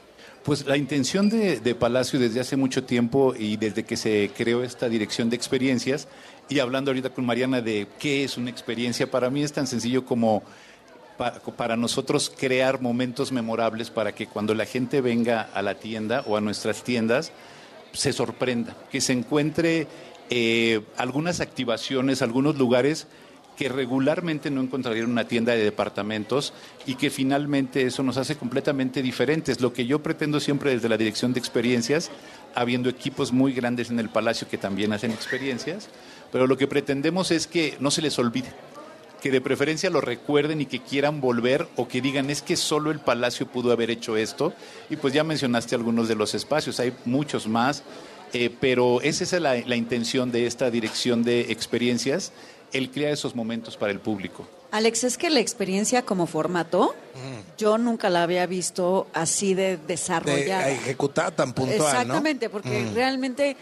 Pues 0.42 0.64
la 0.66 0.76
intención 0.76 1.28
de, 1.28 1.60
de 1.60 1.74
Palacio 1.74 2.18
desde 2.18 2.40
hace 2.40 2.56
mucho 2.56 2.82
tiempo 2.84 3.34
y 3.38 3.58
desde 3.58 3.84
que 3.84 3.96
se 3.96 4.30
creó 4.36 4.64
esta 4.64 4.88
dirección 4.88 5.28
de 5.30 5.36
experiencias, 5.36 6.08
y 6.50 6.58
hablando 6.58 6.90
ahorita 6.90 7.10
con 7.10 7.24
Mariana 7.24 7.60
de 7.62 7.86
qué 7.98 8.24
es 8.24 8.36
una 8.36 8.50
experiencia, 8.50 9.10
para 9.10 9.30
mí 9.30 9.42
es 9.42 9.52
tan 9.52 9.66
sencillo 9.66 10.04
como 10.04 10.42
pa- 11.16 11.34
para 11.56 11.76
nosotros 11.76 12.30
crear 12.36 12.80
momentos 12.82 13.32
memorables 13.32 13.88
para 13.90 14.12
que 14.14 14.26
cuando 14.26 14.52
la 14.54 14.66
gente 14.66 15.00
venga 15.00 15.42
a 15.54 15.62
la 15.62 15.76
tienda 15.76 16.24
o 16.26 16.36
a 16.36 16.40
nuestras 16.40 16.82
tiendas 16.82 17.32
se 17.92 18.12
sorprenda, 18.12 18.76
que 18.90 19.00
se 19.00 19.12
encuentre 19.12 19.86
eh, 20.28 20.82
algunas 20.96 21.40
activaciones, 21.40 22.20
algunos 22.20 22.56
lugares 22.58 23.06
que 23.56 23.68
regularmente 23.68 24.50
no 24.50 24.62
encontraría 24.62 25.02
en 25.02 25.10
una 25.10 25.28
tienda 25.28 25.52
de 25.52 25.62
departamentos 25.62 26.54
y 26.86 26.94
que 26.94 27.10
finalmente 27.10 27.82
eso 27.82 28.02
nos 28.02 28.16
hace 28.16 28.36
completamente 28.36 29.02
diferentes. 29.02 29.60
Lo 29.60 29.72
que 29.72 29.84
yo 29.86 30.02
pretendo 30.02 30.40
siempre 30.40 30.70
desde 30.70 30.88
la 30.88 30.96
dirección 30.96 31.34
de 31.34 31.40
experiencias, 31.40 32.10
habiendo 32.54 32.88
equipos 32.88 33.32
muy 33.32 33.52
grandes 33.52 33.90
en 33.90 34.00
el 34.00 34.08
Palacio 34.08 34.48
que 34.48 34.58
también 34.58 34.92
hacen 34.92 35.10
experiencias, 35.10 35.88
pero 36.32 36.46
lo 36.46 36.56
que 36.56 36.66
pretendemos 36.66 37.30
es 37.30 37.46
que 37.46 37.76
no 37.80 37.90
se 37.90 38.02
les 38.02 38.18
olvide, 38.18 38.48
que 39.20 39.30
de 39.30 39.40
preferencia 39.40 39.90
lo 39.90 40.00
recuerden 40.00 40.60
y 40.60 40.66
que 40.66 40.80
quieran 40.80 41.20
volver 41.20 41.68
o 41.76 41.86
que 41.86 42.00
digan 42.00 42.30
es 42.30 42.42
que 42.42 42.56
solo 42.56 42.90
el 42.90 43.00
Palacio 43.00 43.46
pudo 43.46 43.72
haber 43.72 43.90
hecho 43.90 44.16
esto. 44.16 44.54
Y 44.88 44.96
pues 44.96 45.12
ya 45.12 45.22
mencionaste 45.22 45.74
algunos 45.74 46.08
de 46.08 46.14
los 46.14 46.34
espacios, 46.34 46.80
hay 46.80 46.94
muchos 47.04 47.46
más, 47.46 47.82
eh, 48.32 48.50
pero 48.60 49.02
esa 49.02 49.24
es 49.24 49.32
la 49.42 49.76
intención 49.76 50.32
de 50.32 50.46
esta 50.46 50.70
dirección 50.70 51.22
de 51.22 51.52
experiencias, 51.52 52.32
el 52.72 52.90
crear 52.90 53.12
esos 53.12 53.35
momentos 53.35 53.76
para 53.76 53.92
el 53.92 54.00
público. 54.00 54.46
Alex, 54.72 55.02
es 55.04 55.18
que 55.18 55.30
la 55.30 55.40
experiencia 55.40 56.02
como 56.02 56.26
formato, 56.26 56.94
yo 57.59 57.76
nunca 57.76 58.09
la 58.09 58.22
había 58.22 58.46
visto 58.46 59.09
así 59.12 59.54
de 59.54 59.76
De 59.76 59.87
desarrollada. 59.88 60.68
ejecutada 60.70 61.33
tan 61.33 61.52
puntual, 61.52 61.78
¿no? 61.80 61.87
Exactamente, 61.88 62.48
porque 62.50 62.80
Mm. 62.85 62.94
realmente 62.94 63.56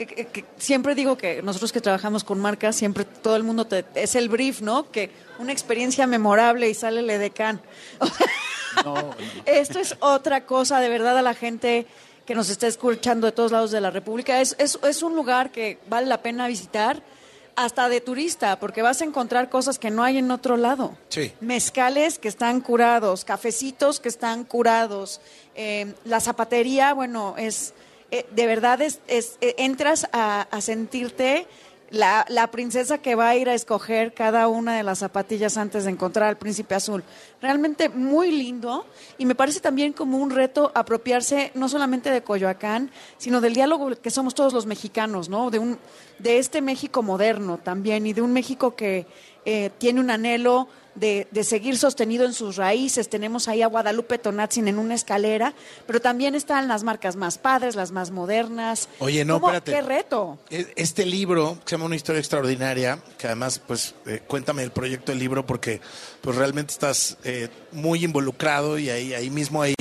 eh, 0.00 0.06
eh, 0.34 0.44
siempre 0.58 0.94
digo 0.96 1.16
que 1.16 1.42
nosotros 1.42 1.72
que 1.72 1.80
trabajamos 1.80 2.22
con 2.24 2.40
marcas, 2.40 2.74
siempre 2.76 3.04
todo 3.04 3.36
el 3.36 3.42
mundo 3.44 3.66
te, 3.66 3.84
es 3.94 4.14
el 4.16 4.28
brief, 4.28 4.60
¿no? 4.60 4.90
Que 4.90 5.10
una 5.38 5.52
experiencia 5.52 6.06
memorable 6.08 6.68
y 6.68 6.74
sale 6.74 7.00
el 7.00 7.10
edecán. 7.10 7.60
Esto 9.46 9.78
es 9.78 9.96
otra 10.00 10.44
cosa, 10.44 10.80
de 10.80 10.88
verdad, 10.88 11.18
a 11.18 11.22
la 11.22 11.34
gente 11.34 11.86
que 12.26 12.34
nos 12.34 12.50
está 12.50 12.66
escuchando 12.66 13.26
de 13.26 13.32
todos 13.32 13.52
lados 13.52 13.70
de 13.70 13.80
la 13.80 13.90
República. 13.90 14.40
Es, 14.40 14.54
es, 14.58 14.78
es 14.82 15.02
un 15.02 15.16
lugar 15.16 15.50
que 15.50 15.78
vale 15.88 16.06
la 16.06 16.20
pena 16.22 16.46
visitar 16.46 17.02
hasta 17.64 17.88
de 17.88 18.00
turista, 18.00 18.58
porque 18.60 18.82
vas 18.82 19.00
a 19.00 19.04
encontrar 19.04 19.50
cosas 19.50 19.78
que 19.78 19.90
no 19.90 20.02
hay 20.04 20.18
en 20.18 20.30
otro 20.30 20.56
lado. 20.56 20.96
Sí. 21.08 21.32
Mezcales 21.40 22.18
que 22.18 22.28
están 22.28 22.60
curados, 22.60 23.24
cafecitos 23.24 24.00
que 24.00 24.08
están 24.08 24.44
curados. 24.44 25.20
eh, 25.54 25.92
la 26.04 26.20
zapatería, 26.20 26.94
bueno, 26.94 27.34
es 27.36 27.74
eh, 28.10 28.24
de 28.30 28.46
verdad 28.46 28.80
es, 28.80 29.00
es, 29.06 29.36
eh, 29.42 29.54
entras 29.58 30.08
a, 30.12 30.42
a 30.50 30.60
sentirte 30.62 31.46
la, 31.90 32.26
la 32.28 32.50
princesa 32.50 32.98
que 32.98 33.14
va 33.14 33.28
a 33.28 33.36
ir 33.36 33.48
a 33.48 33.54
escoger 33.54 34.12
cada 34.12 34.48
una 34.48 34.76
de 34.76 34.82
las 34.82 34.98
zapatillas 34.98 35.56
antes 35.56 35.84
de 35.84 35.90
encontrar 35.90 36.28
al 36.28 36.36
príncipe 36.36 36.74
azul. 36.74 37.02
Realmente 37.40 37.88
muy 37.88 38.30
lindo 38.30 38.86
y 39.16 39.26
me 39.26 39.34
parece 39.34 39.60
también 39.60 39.92
como 39.92 40.18
un 40.18 40.30
reto 40.30 40.70
apropiarse 40.74 41.50
no 41.54 41.68
solamente 41.68 42.10
de 42.10 42.22
Coyoacán, 42.22 42.90
sino 43.16 43.40
del 43.40 43.54
diálogo 43.54 43.90
que 44.00 44.10
somos 44.10 44.34
todos 44.34 44.52
los 44.52 44.66
mexicanos, 44.66 45.28
¿no? 45.28 45.50
De, 45.50 45.58
un, 45.58 45.78
de 46.18 46.38
este 46.38 46.60
México 46.60 47.02
moderno 47.02 47.58
también 47.58 48.06
y 48.06 48.12
de 48.12 48.22
un 48.22 48.32
México 48.32 48.74
que 48.76 49.06
eh, 49.44 49.70
tiene 49.78 50.00
un 50.00 50.10
anhelo 50.10 50.68
de, 50.98 51.28
de 51.30 51.44
seguir 51.44 51.76
sostenido 51.78 52.24
en 52.24 52.32
sus 52.32 52.56
raíces. 52.56 53.08
Tenemos 53.08 53.48
ahí 53.48 53.62
a 53.62 53.66
Guadalupe 53.66 54.18
Tonatzin 54.18 54.68
en 54.68 54.78
una 54.78 54.94
escalera, 54.94 55.54
pero 55.86 56.00
también 56.00 56.34
están 56.34 56.68
las 56.68 56.82
marcas 56.84 57.16
más 57.16 57.38
padres, 57.38 57.74
las 57.76 57.90
más 57.92 58.10
modernas. 58.10 58.88
Oye, 58.98 59.24
no, 59.24 59.40
¿Cómo? 59.40 59.52
espérate. 59.52 59.72
¡Qué 59.72 59.82
reto! 59.82 60.38
E- 60.50 60.72
Este 60.76 61.04
libro, 61.06 61.58
que 61.64 61.70
se 61.70 61.74
llama 61.76 61.86
Una 61.86 61.96
historia 61.96 62.18
extraordinaria, 62.20 62.98
que 63.16 63.26
además, 63.26 63.60
pues, 63.66 63.94
eh, 64.06 64.20
cuéntame 64.26 64.62
el 64.62 64.70
proyecto 64.70 65.12
del 65.12 65.18
libro 65.18 65.46
porque 65.46 65.80
pues 66.20 66.36
realmente 66.36 66.72
estás 66.72 67.16
eh, 67.24 67.48
muy 67.72 68.04
involucrado 68.04 68.78
y 68.78 68.90
ahí, 68.90 69.14
ahí 69.14 69.30
mismo 69.30 69.62
hay 69.62 69.74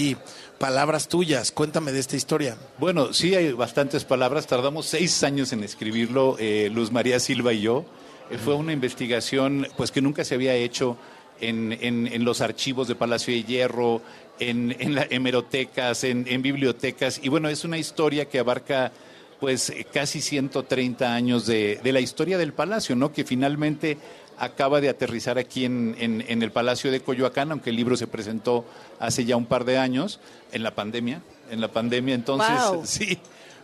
palabras 0.59 1.07
tuyas. 1.07 1.51
Cuéntame 1.51 1.91
de 1.91 1.99
esta 1.99 2.15
historia. 2.15 2.57
Bueno, 2.79 3.13
sí 3.13 3.35
hay 3.35 3.51
bastantes 3.51 4.05
palabras. 4.05 4.47
Tardamos 4.47 4.85
seis 4.85 5.23
años 5.23 5.51
en 5.53 5.63
escribirlo, 5.63 6.35
eh, 6.39 6.69
Luz 6.73 6.91
María 6.91 7.19
Silva 7.19 7.53
y 7.53 7.61
yo. 7.61 7.85
Eh, 8.29 8.37
fue 8.37 8.55
una 8.55 8.73
investigación 8.73 9.67
pues 9.77 9.91
que 9.91 10.01
nunca 10.01 10.23
se 10.23 10.35
había 10.35 10.53
hecho 10.55 10.97
en, 11.39 11.77
en- 11.81 12.07
en 12.07 12.25
los 12.25 12.41
archivos 12.41 12.87
de 12.87 12.95
Palacio 12.95 13.33
de 13.33 13.43
Hierro, 13.43 14.01
en, 14.39 14.75
en 14.79 14.95
la 14.95 15.07
hemerotecas, 15.09 16.03
en, 16.03 16.25
bibliotecas. 16.41 17.19
Y 17.23 17.29
bueno, 17.29 17.49
es 17.49 17.63
una 17.63 17.77
historia 17.77 18.25
que 18.25 18.39
abarca 18.39 18.91
pues 19.39 19.71
casi 19.93 20.19
130 20.19 21.13
años 21.13 21.45
de, 21.45 21.79
de 21.83 21.91
la 21.93 21.99
historia 21.99 22.37
del 22.39 22.53
palacio, 22.53 22.95
¿no? 22.95 23.11
Que 23.13 23.23
finalmente 23.23 23.97
acaba 24.39 24.81
de 24.81 24.89
aterrizar 24.89 25.37
aquí 25.37 25.65
en, 25.65 25.95
en- 25.99 26.23
en 26.27 26.41
el 26.43 26.51
Palacio 26.51 26.91
de 26.91 26.99
Coyoacán, 27.01 27.51
aunque 27.51 27.69
el 27.71 27.75
libro 27.75 27.95
se 27.97 28.07
presentó 28.07 28.65
hace 28.99 29.25
ya 29.25 29.35
un 29.35 29.45
par 29.45 29.63
de 29.65 29.77
años, 29.77 30.19
en 30.51 30.63
la 30.63 30.73
pandemia, 30.75 31.21
en 31.51 31.61
la 31.61 31.67
pandemia, 31.69 32.13
entonces, 32.15 32.49
Wow. 32.69 32.81
sí. 32.85 33.17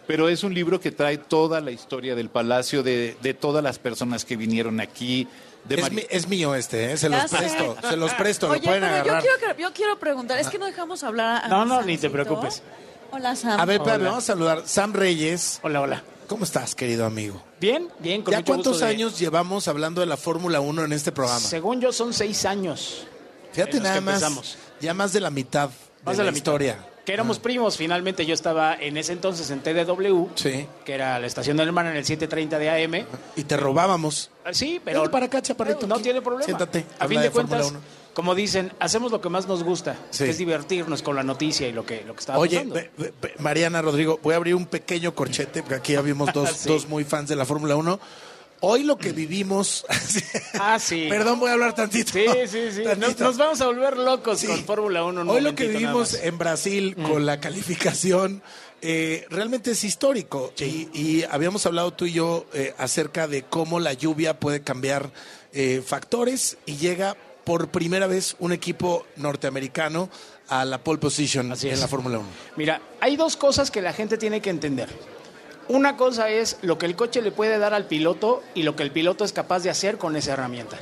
Pero 0.07 0.27
es 0.29 0.43
un 0.43 0.53
libro 0.53 0.79
que 0.79 0.91
trae 0.91 1.17
toda 1.17 1.61
la 1.61 1.71
historia 1.71 2.13
del 2.15 2.29
palacio, 2.29 2.83
de, 2.83 3.15
de 3.21 3.33
todas 3.33 3.63
las 3.63 3.79
personas 3.79 4.25
que 4.25 4.35
vinieron 4.35 4.79
aquí. 4.81 5.27
De 5.63 5.75
Es, 5.75 5.81
Mari- 5.81 5.95
mi- 5.95 6.03
es 6.09 6.27
mío 6.27 6.55
este, 6.55 6.91
¿eh? 6.91 6.97
se 6.97 7.09
Ya 7.09 7.21
los 7.21 7.31
sé. 7.31 7.37
presto, 7.37 7.77
se 7.89 7.95
los 7.97 8.13
presto, 8.15 8.49
Oye, 8.49 8.59
lo 8.59 8.65
pueden 8.65 8.81
pero 8.81 8.95
yo 8.95 9.01
agarrar. 9.13 9.23
quiero, 9.39 9.57
yo 9.57 9.73
quiero 9.73 9.99
preguntar, 9.99 10.37
es 10.39 10.49
que 10.49 10.59
no 10.59 10.65
dejamos 10.65 11.03
hablar 11.05 11.45
a 11.45 11.47
No, 11.47 11.63
no, 11.63 11.81
ni 11.83 11.97
te 11.97 12.09
preocupes. 12.09 12.61
Hola, 13.11 13.35
Sam. 13.35 13.59
A 13.59 13.65
ver, 13.65 13.79
vamos 13.79 14.17
a 14.17 14.21
saludar. 14.21 14.63
Sam 14.65 14.91
Reyes. 14.93 15.59
Hola, 15.63 15.79
hola. 15.81 16.03
¿Cómo 16.27 16.43
estás, 16.45 16.73
querido 16.75 17.05
amigo? 17.05 17.41
Bien, 17.61 17.87
bien, 17.99 18.23
con 18.23 18.31
¿Ya 18.31 18.39
mucho 18.39 18.47
cuántos 18.47 18.73
gusto 18.73 18.85
de- 18.85 18.91
años 18.91 19.19
llevamos 19.19 19.67
hablando 19.67 20.01
de 20.01 20.07
la 20.07 20.17
Fórmula 20.17 20.59
1 20.61 20.83
en 20.83 20.91
este 20.93 21.11
programa? 21.11 21.39
Según 21.39 21.79
yo, 21.79 21.93
son 21.93 22.13
seis 22.13 22.43
años. 22.45 23.05
Fíjate 23.53 23.79
nada 23.79 24.01
más, 24.01 24.15
empezamos. 24.15 24.57
ya 24.81 24.93
más 24.93 25.13
de 25.13 25.19
la 25.21 25.29
mitad 25.29 25.69
Más 26.03 26.17
de, 26.17 26.23
de 26.23 26.25
la, 26.25 26.31
la 26.31 26.31
mitad. 26.31 26.51
Que 27.05 27.11
éramos 27.13 27.37
primos, 27.39 27.75
finalmente 27.75 28.25
yo 28.25 28.33
estaba 28.33 28.75
en 28.75 28.95
ese 28.95 29.11
entonces 29.11 29.49
en 29.51 29.59
TDW, 29.61 30.29
Sí. 30.35 30.65
que 30.85 30.93
era 30.93 31.19
la 31.19 31.27
estación 31.27 31.57
del 31.57 31.67
hermano 31.67 31.89
en 31.89 31.97
el 31.97 32.05
730 32.05 32.57
de 32.59 32.69
AM. 32.69 33.05
Y 33.35 33.43
te 33.43 33.57
robábamos. 33.57 34.29
Ah, 34.45 34.53
Sí, 34.53 34.79
pero 34.83 35.01
Vente 35.01 35.11
para 35.11 35.25
acá, 35.25 35.41
chaparrito, 35.41 35.85
no 35.85 35.95
aquí. 35.95 36.03
tiene 36.03 36.21
problema. 36.21 36.45
Siéntate, 36.45 36.85
A 36.99 37.03
habla 37.03 37.07
fin 37.09 37.17
de 37.19 37.23
de 37.25 37.31
cuentas, 37.31 37.61
Fórmula 37.63 37.79
1. 37.79 38.13
como 38.13 38.35
dicen, 38.35 38.71
hacemos 38.79 39.11
lo 39.11 39.19
que 39.19 39.27
más 39.27 39.47
nos 39.49 39.63
gusta, 39.63 39.97
Sí. 40.11 40.23
que 40.23 40.29
es 40.29 40.37
divertirnos 40.37 41.01
con 41.01 41.17
la 41.17 41.23
noticia 41.23 41.67
y 41.67 41.73
lo 41.73 41.85
que, 41.85 42.03
lo 42.05 42.13
que 42.13 42.19
está 42.21 42.37
Oye, 42.37 42.55
pasando. 42.57 42.75
ve- 42.75 42.91
ve- 42.97 43.13
ve- 43.21 43.33
Mariana 43.39 43.81
Rodrigo, 43.81 44.19
voy 44.23 44.33
a 44.33 44.37
abrir 44.37 44.55
un 44.55 44.65
pequeño 44.65 45.13
corchete, 45.13 45.61
porque 45.61 45.75
aquí 45.75 45.95
habíamos 45.95 46.31
dos, 46.31 46.51
Sí. 46.57 46.69
dos 46.69 46.87
muy 46.87 47.03
fans 47.03 47.27
de 47.27 47.35
la 47.35 47.43
Fórmula 47.45 47.75
1. 47.75 47.99
Hoy 48.65 48.83
lo 48.83 48.97
que 48.97 49.11
vivimos... 49.11 49.85
Ah, 50.59 50.79
sí. 50.79 51.07
Perdón, 51.09 51.39
voy 51.39 51.49
a 51.49 51.53
hablar 51.53 51.73
tantito. 51.75 52.13
Sí, 52.13 52.25
sí, 52.47 52.71
sí. 52.71 52.83
Nos, 52.85 52.97
Tantito. 52.99 53.23
nos 53.25 53.37
vamos 53.37 53.59
a 53.59 53.65
volver 53.65 53.97
locos 53.97 54.39
Sí. 54.39 54.47
con 54.47 54.63
Fórmula 54.63 55.03
1. 55.03 55.21
un 55.21 55.29
Hoy 55.29 55.41
lo 55.41 55.55
que 55.55 55.67
vivimos. 55.67 56.13
Mm. 56.13 56.27
en 56.27 56.37
Brasil 56.37 56.95
con 56.95 57.25
la 57.25 57.39
calificación 57.39 58.41
eh, 58.81 59.25
realmente 59.29 59.71
es 59.71 59.83
histórico. 59.83 60.53
Y, 60.59 60.87
y 60.93 61.25
habíamos 61.29 61.65
hablado 61.65 61.91
tú 61.91 62.05
y 62.05 62.13
yo 62.13 62.45
eh, 62.53 62.73
acerca 62.77 63.27
de 63.27 63.41
cómo 63.43 63.79
la 63.79 63.93
lluvia 63.93 64.39
puede 64.39 64.61
cambiar 64.61 65.11
eh, 65.53 65.81
factores 65.85 66.57
y 66.65 66.77
llega 66.77 67.17
por 67.43 67.69
primera 67.69 68.07
vez 68.07 68.35
un 68.39 68.53
equipo 68.53 69.05
norteamericano 69.17 70.09
a 70.47 70.63
la 70.65 70.83
pole 70.83 70.99
position 70.99 71.51
Así 71.51 71.67
en 71.67 71.73
es. 71.73 71.79
la 71.81 71.87
Fórmula 71.87 72.19
1. 72.19 72.27
Mira, 72.57 72.79
hay 73.01 73.17
dos 73.17 73.35
cosas 73.37 73.71
que 73.71 73.81
la 73.81 73.91
gente 73.91 74.17
tiene 74.17 74.39
que 74.39 74.49
entender. 74.51 74.87
Una 75.69 75.95
cosa 75.95 76.29
es 76.29 76.57
lo 76.61 76.77
que 76.77 76.85
el 76.85 76.95
coche 76.95 77.21
le 77.21 77.31
puede 77.31 77.57
dar 77.57 77.73
al 77.73 77.85
piloto 77.85 78.43
y 78.53 78.63
lo 78.63 78.75
que 78.75 78.83
el 78.83 78.91
piloto 78.91 79.23
es 79.23 79.31
capaz 79.31 79.61
de 79.63 79.69
hacer 79.69 79.97
con 79.97 80.15
esa 80.17 80.33
herramienta. 80.33 80.77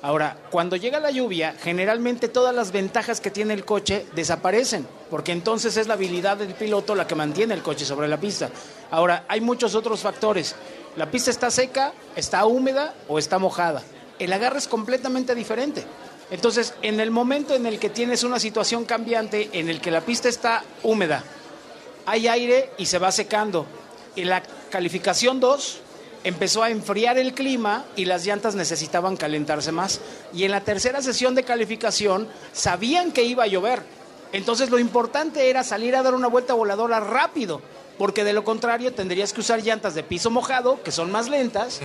Ahora, 0.00 0.36
cuando 0.50 0.74
llega 0.74 0.98
la 0.98 1.10
lluvia, 1.10 1.54
generalmente 1.60 2.28
todas 2.28 2.54
las 2.54 2.72
ventajas 2.72 3.20
que 3.20 3.30
tiene 3.30 3.54
el 3.54 3.64
coche 3.64 4.04
desaparecen, 4.16 4.86
porque 5.10 5.32
entonces 5.32 5.76
es 5.76 5.86
la 5.86 5.94
habilidad 5.94 6.38
del 6.38 6.54
piloto 6.54 6.94
la 6.94 7.06
que 7.06 7.14
mantiene 7.14 7.54
el 7.54 7.62
coche 7.62 7.84
sobre 7.84 8.08
la 8.08 8.18
pista. 8.18 8.50
Ahora, 8.90 9.24
hay 9.28 9.40
muchos 9.40 9.74
otros 9.74 10.00
factores. 10.00 10.56
La 10.96 11.10
pista 11.10 11.30
está 11.30 11.50
seca, 11.50 11.92
está 12.16 12.44
húmeda 12.46 12.94
o 13.08 13.18
está 13.18 13.38
mojada. 13.38 13.82
El 14.18 14.32
agarre 14.32 14.58
es 14.58 14.66
completamente 14.66 15.34
diferente. 15.34 15.84
Entonces, 16.30 16.74
en 16.82 16.98
el 16.98 17.10
momento 17.10 17.54
en 17.54 17.66
el 17.66 17.78
que 17.78 17.90
tienes 17.90 18.24
una 18.24 18.40
situación 18.40 18.86
cambiante, 18.86 19.50
en 19.52 19.68
el 19.68 19.80
que 19.80 19.90
la 19.90 20.00
pista 20.00 20.28
está 20.28 20.64
húmeda, 20.82 21.22
hay 22.06 22.26
aire 22.26 22.70
y 22.78 22.86
se 22.86 22.98
va 22.98 23.12
secando. 23.12 23.66
En 24.16 24.28
la 24.28 24.42
calificación 24.70 25.40
2 25.40 25.78
empezó 26.24 26.62
a 26.62 26.70
enfriar 26.70 27.18
el 27.18 27.34
clima 27.34 27.84
y 27.96 28.04
las 28.04 28.24
llantas 28.24 28.54
necesitaban 28.54 29.16
calentarse 29.16 29.72
más. 29.72 30.00
Y 30.32 30.44
en 30.44 30.50
la 30.50 30.60
tercera 30.60 31.02
sesión 31.02 31.34
de 31.34 31.44
calificación 31.44 32.28
sabían 32.52 33.12
que 33.12 33.24
iba 33.24 33.44
a 33.44 33.48
llover. 33.48 33.82
Entonces 34.32 34.70
lo 34.70 34.78
importante 34.78 35.50
era 35.50 35.64
salir 35.64 35.94
a 35.96 36.02
dar 36.02 36.14
una 36.14 36.28
vuelta 36.28 36.54
voladora 36.54 37.00
rápido, 37.00 37.60
porque 37.98 38.24
de 38.24 38.32
lo 38.32 38.44
contrario 38.44 38.94
tendrías 38.94 39.32
que 39.32 39.40
usar 39.40 39.62
llantas 39.62 39.94
de 39.94 40.02
piso 40.02 40.30
mojado, 40.30 40.82
que 40.82 40.90
son 40.90 41.10
más 41.10 41.28
lentas, 41.28 41.80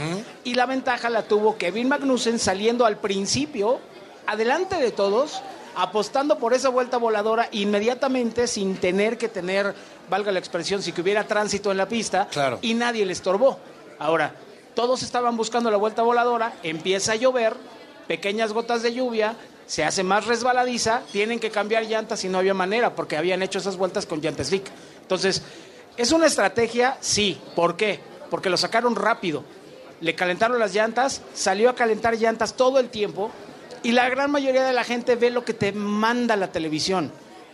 y 0.45 0.53
la 0.53 0.65
ventaja 0.65 1.09
la 1.09 1.23
tuvo 1.23 1.57
Kevin 1.57 1.89
Magnussen 1.89 2.39
saliendo 2.39 2.85
al 2.85 2.97
principio, 2.97 3.79
adelante 4.25 4.77
de 4.77 4.91
todos, 4.91 5.41
apostando 5.77 6.37
por 6.39 6.53
esa 6.53 6.69
vuelta 6.69 6.97
voladora 6.97 7.49
inmediatamente 7.51 8.47
sin 8.47 8.77
tener 8.77 9.17
que 9.17 9.29
tener, 9.29 9.75
valga 10.09 10.31
la 10.31 10.39
expresión, 10.39 10.81
si 10.81 10.91
que 10.91 11.01
hubiera 11.01 11.25
tránsito 11.27 11.71
en 11.71 11.77
la 11.77 11.87
pista 11.87 12.27
Claro. 12.31 12.57
y 12.61 12.73
nadie 12.73 13.05
le 13.05 13.13
estorbó. 13.13 13.59
Ahora, 13.99 14.33
todos 14.73 15.03
estaban 15.03 15.37
buscando 15.37 15.69
la 15.71 15.77
vuelta 15.77 16.01
voladora, 16.01 16.53
empieza 16.63 17.11
a 17.13 17.15
llover, 17.15 17.55
pequeñas 18.07 18.53
gotas 18.53 18.81
de 18.81 18.93
lluvia, 18.93 19.35
se 19.67 19.83
hace 19.83 20.03
más 20.03 20.25
resbaladiza, 20.25 21.01
tienen 21.11 21.39
que 21.39 21.51
cambiar 21.51 21.85
llantas 21.85 22.23
y 22.23 22.29
no 22.29 22.39
había 22.39 22.53
manera 22.53 22.95
porque 22.95 23.17
habían 23.17 23.43
hecho 23.43 23.59
esas 23.59 23.77
vueltas 23.77 24.05
con 24.05 24.19
llantas 24.21 24.47
slick. 24.47 24.65
Entonces, 25.01 25.43
¿es 25.97 26.11
una 26.11 26.25
estrategia? 26.25 26.97
Sí. 27.01 27.39
¿Por 27.55 27.75
qué? 27.75 27.99
Porque 28.31 28.49
lo 28.49 28.57
sacaron 28.57 28.95
rápido. 28.95 29.43
Le 29.99 30.15
calentaron 30.15 30.57
las 30.57 30.73
llantas, 30.73 31.21
salió 31.33 31.69
a 31.69 31.75
calentar 31.75 32.15
llantas 32.17 32.55
todo 32.55 32.79
el 32.79 32.89
tiempo 32.89 33.29
y 33.83 33.91
la 33.91 34.09
gran 34.09 34.31
mayoría 34.31 34.63
de 34.63 34.73
la 34.73 34.83
gente 34.83 35.15
ve 35.15 35.29
lo 35.29 35.43
que 35.45 35.53
te 35.53 35.71
manda 35.71 36.35
la 36.35 36.51
televisión. 36.51 37.11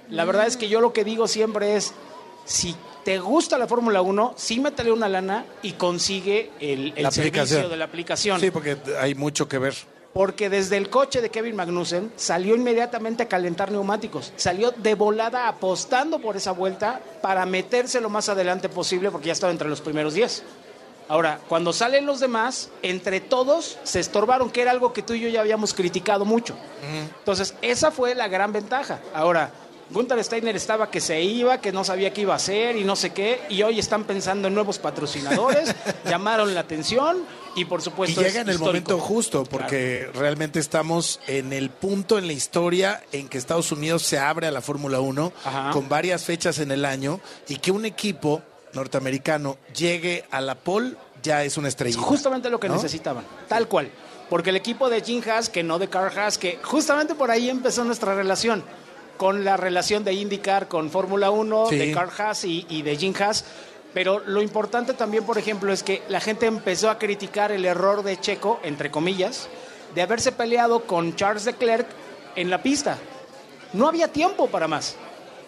La 0.09 0.25
verdad 0.25 0.47
es 0.47 0.57
que 0.57 0.67
yo 0.67 0.81
lo 0.81 0.93
que 0.93 1.03
digo 1.03 1.27
siempre 1.27 1.75
es, 1.75 1.93
si 2.45 2.75
te 3.03 3.19
gusta 3.19 3.57
la 3.57 3.67
Fórmula 3.67 4.01
1, 4.01 4.33
sí 4.37 4.59
métele 4.59 4.91
una 4.91 5.09
lana 5.09 5.45
y 5.61 5.73
consigue 5.73 6.51
el, 6.59 6.93
el 6.95 7.11
servicio 7.11 7.69
de 7.69 7.77
la 7.77 7.85
aplicación. 7.85 8.39
Sí, 8.39 8.51
porque 8.51 8.77
hay 8.99 9.15
mucho 9.15 9.47
que 9.47 9.57
ver. 9.57 9.75
Porque 10.13 10.49
desde 10.49 10.77
el 10.77 10.89
coche 10.89 11.21
de 11.21 11.29
Kevin 11.29 11.55
Magnussen 11.55 12.11
salió 12.15 12.55
inmediatamente 12.55 13.23
a 13.23 13.27
calentar 13.27 13.71
neumáticos. 13.71 14.31
Salió 14.35 14.71
de 14.71 14.93
volada 14.93 15.47
apostando 15.47 16.19
por 16.19 16.37
esa 16.37 16.51
vuelta 16.51 17.01
para 17.21 17.45
meterse 17.47 17.99
lo 17.99 18.09
más 18.09 18.29
adelante 18.29 18.69
posible 18.69 19.09
porque 19.09 19.27
ya 19.27 19.33
estaba 19.33 19.51
entre 19.51 19.67
los 19.69 19.81
primeros 19.81 20.13
10. 20.13 20.43
Ahora, 21.09 21.39
cuando 21.49 21.73
salen 21.73 22.05
los 22.05 22.19
demás, 22.19 22.69
entre 22.81 23.19
todos 23.19 23.77
se 23.83 23.99
estorbaron, 23.99 24.49
que 24.49 24.61
era 24.61 24.71
algo 24.71 24.93
que 24.93 25.01
tú 25.03 25.13
y 25.13 25.19
yo 25.21 25.29
ya 25.29 25.41
habíamos 25.41 25.73
criticado 25.73 26.25
mucho. 26.25 26.55
Entonces, 27.19 27.55
esa 27.61 27.91
fue 27.91 28.15
la 28.15 28.27
gran 28.27 28.51
ventaja. 28.53 28.99
Ahora, 29.13 29.51
Gunther 29.89 30.23
Steiner 30.23 30.55
estaba 30.55 30.89
que 30.89 31.01
se 31.01 31.21
iba, 31.21 31.59
que 31.59 31.71
no 31.71 31.83
sabía 31.83 32.13
qué 32.13 32.21
iba 32.21 32.33
a 32.33 32.37
hacer 32.37 32.77
y 32.77 32.83
no 32.83 32.95
sé 32.95 33.11
qué, 33.11 33.41
y 33.49 33.61
hoy 33.63 33.79
están 33.79 34.05
pensando 34.05 34.47
en 34.47 34.53
nuevos 34.55 34.79
patrocinadores, 34.79 35.75
llamaron 36.09 36.53
la 36.55 36.61
atención 36.61 37.23
y 37.55 37.65
por 37.65 37.81
Y 37.81 37.83
supuesto 37.83 38.21
es 38.21 38.27
llega 38.27 38.41
en 38.41 38.49
el 38.49 38.55
histórico. 38.55 38.91
momento 38.93 39.05
justo, 39.05 39.43
porque 39.43 40.09
realmente 40.15 40.59
estamos 40.59 41.19
en 41.27 41.53
el 41.53 41.69
punto 41.69 42.17
en 42.17 42.25
la 42.27 42.33
historia 42.33 43.03
en 43.11 43.27
que 43.27 43.37
Estados 43.37 43.71
Unidos 43.71 44.01
se 44.03 44.17
abre 44.17 44.47
a 44.47 44.51
la 44.51 44.61
Fórmula 44.61 44.99
1 45.01 45.31
Ajá. 45.45 45.71
con 45.71 45.89
varias 45.89 46.23
fechas 46.23 46.57
en 46.59 46.71
el 46.71 46.85
año 46.85 47.19
y 47.47 47.57
que 47.57 47.71
un 47.71 47.85
equipo 47.85 48.41
norteamericano 48.73 49.57
llegue 49.75 50.25
a 50.31 50.41
la 50.41 50.55
pole 50.55 50.95
ya 51.21 51.43
es 51.43 51.57
una 51.57 51.67
estrella. 51.69 51.97
Justamente 51.99 52.49
lo 52.49 52.59
que 52.59 52.67
¿no? 52.67 52.75
necesitaban, 52.75 53.23
tal 53.47 53.67
cual. 53.67 53.89
Porque 54.29 54.49
el 54.49 54.55
equipo 54.55 54.89
de 54.89 55.01
Jim 55.01 55.21
Haas, 55.27 55.49
que 55.49 55.63
no 55.63 55.79
de 55.79 55.89
Carl 55.89 56.17
Haas, 56.17 56.37
que 56.37 56.59
justamente 56.63 57.15
por 57.15 57.31
ahí 57.31 57.49
empezó 57.49 57.83
nuestra 57.83 58.13
relación, 58.15 58.63
con 59.17 59.45
la 59.45 59.55
relación 59.57 60.03
de 60.03 60.13
IndyCar 60.13 60.67
con 60.67 60.89
Fórmula 60.89 61.29
1, 61.31 61.67
Sí. 61.69 61.77
de 61.77 61.91
Carl 61.91 62.09
Haas 62.17 62.43
y, 62.45 62.65
y 62.69 62.81
de 62.81 62.95
Jim 62.97 63.13
Haas, 63.19 63.45
Pero 63.93 64.19
lo 64.25 64.41
importante 64.41 64.93
también, 64.95 65.23
por 65.23 65.37
ejemplo, 65.37 65.71
es 65.71 65.83
que 65.83 66.01
la 66.09 66.19
gente 66.19 66.47
empezó 66.47 66.89
a 66.89 66.97
criticar 66.97 67.51
el 67.51 67.63
error 67.63 68.01
de 68.01 68.19
Checo, 68.19 68.59
entre 68.63 68.89
comillas, 68.89 69.47
de 69.93 70.01
haberse 70.01 70.31
peleado 70.31 70.85
con 70.87 71.15
Charles 71.15 71.45
Leclerc 71.45 71.87
en 72.35 72.49
la 72.49 72.63
pista. 72.63 72.97
No 73.71 73.87
había 73.87 74.07
tiempo 74.07 74.47
para 74.47 74.67
más. 74.67 74.95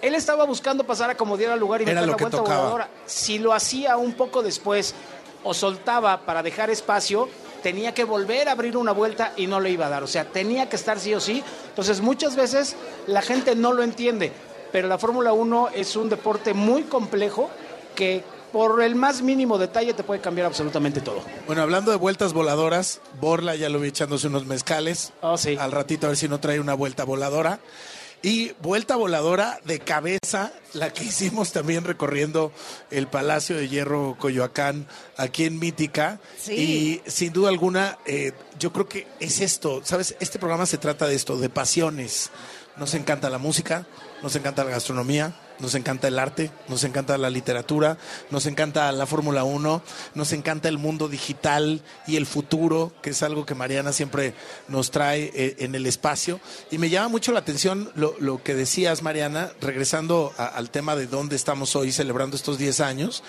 Él 0.01 0.15
estaba 0.15 0.45
buscando 0.45 0.83
pasar 0.83 1.09
a 1.09 1.15
como 1.15 1.37
diera 1.37 1.55
lugar 1.55 1.81
y 1.81 1.85
meter 1.85 2.07
la 2.07 2.15
vuelta 2.15 2.37
tocaba. 2.37 2.57
voladora. 2.57 2.89
Si 3.05 3.39
lo 3.39 3.53
hacía 3.53 3.97
un 3.97 4.13
poco 4.13 4.43
después 4.43 4.95
o 5.43 5.53
soltaba 5.53 6.21
para 6.25 6.43
dejar 6.43 6.69
espacio, 6.69 7.29
tenía 7.61 7.93
que 7.93 8.03
volver 8.03 8.49
a 8.49 8.51
abrir 8.51 8.77
una 8.77 8.91
vuelta 8.91 9.33
y 9.37 9.47
no 9.47 9.59
le 9.59 9.71
iba 9.71 9.87
a 9.87 9.89
dar. 9.89 10.03
O 10.03 10.07
sea, 10.07 10.25
tenía 10.25 10.69
que 10.69 10.75
estar 10.75 10.99
sí 10.99 11.13
o 11.13 11.19
sí. 11.19 11.43
Entonces, 11.69 12.01
muchas 12.01 12.35
veces 12.35 12.75
la 13.07 13.21
gente 13.21 13.55
no 13.55 13.73
lo 13.73 13.83
entiende. 13.83 14.31
Pero 14.71 14.87
la 14.87 14.97
Fórmula 14.97 15.33
1 15.33 15.69
es 15.73 15.95
un 15.95 16.09
deporte 16.09 16.53
muy 16.53 16.83
complejo 16.83 17.49
que 17.95 18.23
por 18.51 18.81
el 18.81 18.95
más 18.95 19.21
mínimo 19.21 19.57
detalle 19.57 19.93
te 19.93 20.03
puede 20.03 20.21
cambiar 20.21 20.47
absolutamente 20.47 21.01
todo. 21.01 21.21
Bueno, 21.45 21.61
hablando 21.61 21.91
de 21.91 21.97
vueltas 21.97 22.33
voladoras, 22.33 23.01
Borla 23.19 23.55
ya 23.55 23.69
lo 23.69 23.79
vi 23.79 23.89
echándose 23.89 24.27
unos 24.27 24.45
mezcales. 24.45 25.11
Al 25.21 25.71
ratito 25.71 26.07
a 26.07 26.09
ver 26.09 26.17
si 26.17 26.29
no 26.29 26.39
trae 26.39 26.59
una 26.59 26.73
vuelta 26.73 27.03
voladora. 27.03 27.59
Y 28.25 28.53
vuelta 28.59 28.95
voladora 28.95 29.59
de 29.65 29.81
cabeza, 29.81 30.51
la 30.73 30.91
que 30.91 31.03
hicimos 31.03 31.51
también 31.51 31.83
recorriendo 31.83 32.51
el 32.89 33.05
Palacio 33.05 33.55
de 33.55 33.69
Hierro 33.69 34.17
Coyoacán, 34.19 34.87
aquí 35.15 35.43
en 35.43 35.59
Mítica. 35.59 36.19
Sí. 36.35 37.03
Y 37.05 37.09
sin 37.11 37.33
duda 37.33 37.49
alguna, 37.49 37.99
eh, 38.07 38.31
yo 38.57 38.73
creo 38.73 38.89
que 38.89 39.05
es 39.19 39.41
esto, 39.41 39.81
¿sabes? 39.83 40.15
Este 40.19 40.39
programa 40.39 40.65
se 40.65 40.79
trata 40.79 41.05
de 41.05 41.13
esto, 41.13 41.37
de 41.37 41.49
pasiones. 41.49 42.31
Nos 42.77 42.95
encanta 42.95 43.29
la 43.29 43.37
música, 43.37 43.85
nos 44.25 44.35
encanta 44.35 44.63
la 44.63 44.71
gastronomía, 44.71 45.35
nos 45.59 45.75
encanta 45.75 46.07
el 46.07 46.17
arte, 46.17 46.49
nos 46.67 46.83
encanta 46.83 47.15
la 47.15 47.29
literatura, 47.29 47.99
nos 48.31 48.47
encanta 48.47 48.91
la 48.91 49.05
Fórmula 49.05 49.43
1, 49.43 49.83
nos 50.15 50.33
encanta 50.33 50.67
el 50.67 50.79
mundo 50.79 51.07
digital 51.07 51.83
y 52.07 52.15
el 52.15 52.25
futuro, 52.25 52.91
que 53.03 53.11
es 53.11 53.21
algo 53.21 53.45
que 53.45 53.53
Mariana 53.53 53.93
siempre 53.93 54.33
nos 54.67 54.89
trae 54.89 55.29
eh, 55.35 55.57
en 55.59 55.75
el 55.75 55.85
espacio. 55.85 56.39
Y 56.71 56.79
me 56.79 56.89
llama 56.89 57.09
mucho 57.09 57.33
la 57.33 57.39
atención 57.41 57.91
lo, 57.93 58.41
que 58.41 58.55
decías, 58.55 59.03
Mariana, 59.03 59.51
regresando 59.61 60.33
al 60.39 60.71
tema 60.71 60.95
de 60.95 61.05
dónde 61.05 61.35
estamos 61.35 61.75
hoy 61.75 61.91
celebrando 61.91 62.35
estos 62.35 62.57
10 62.57 62.79
años, 62.79 63.21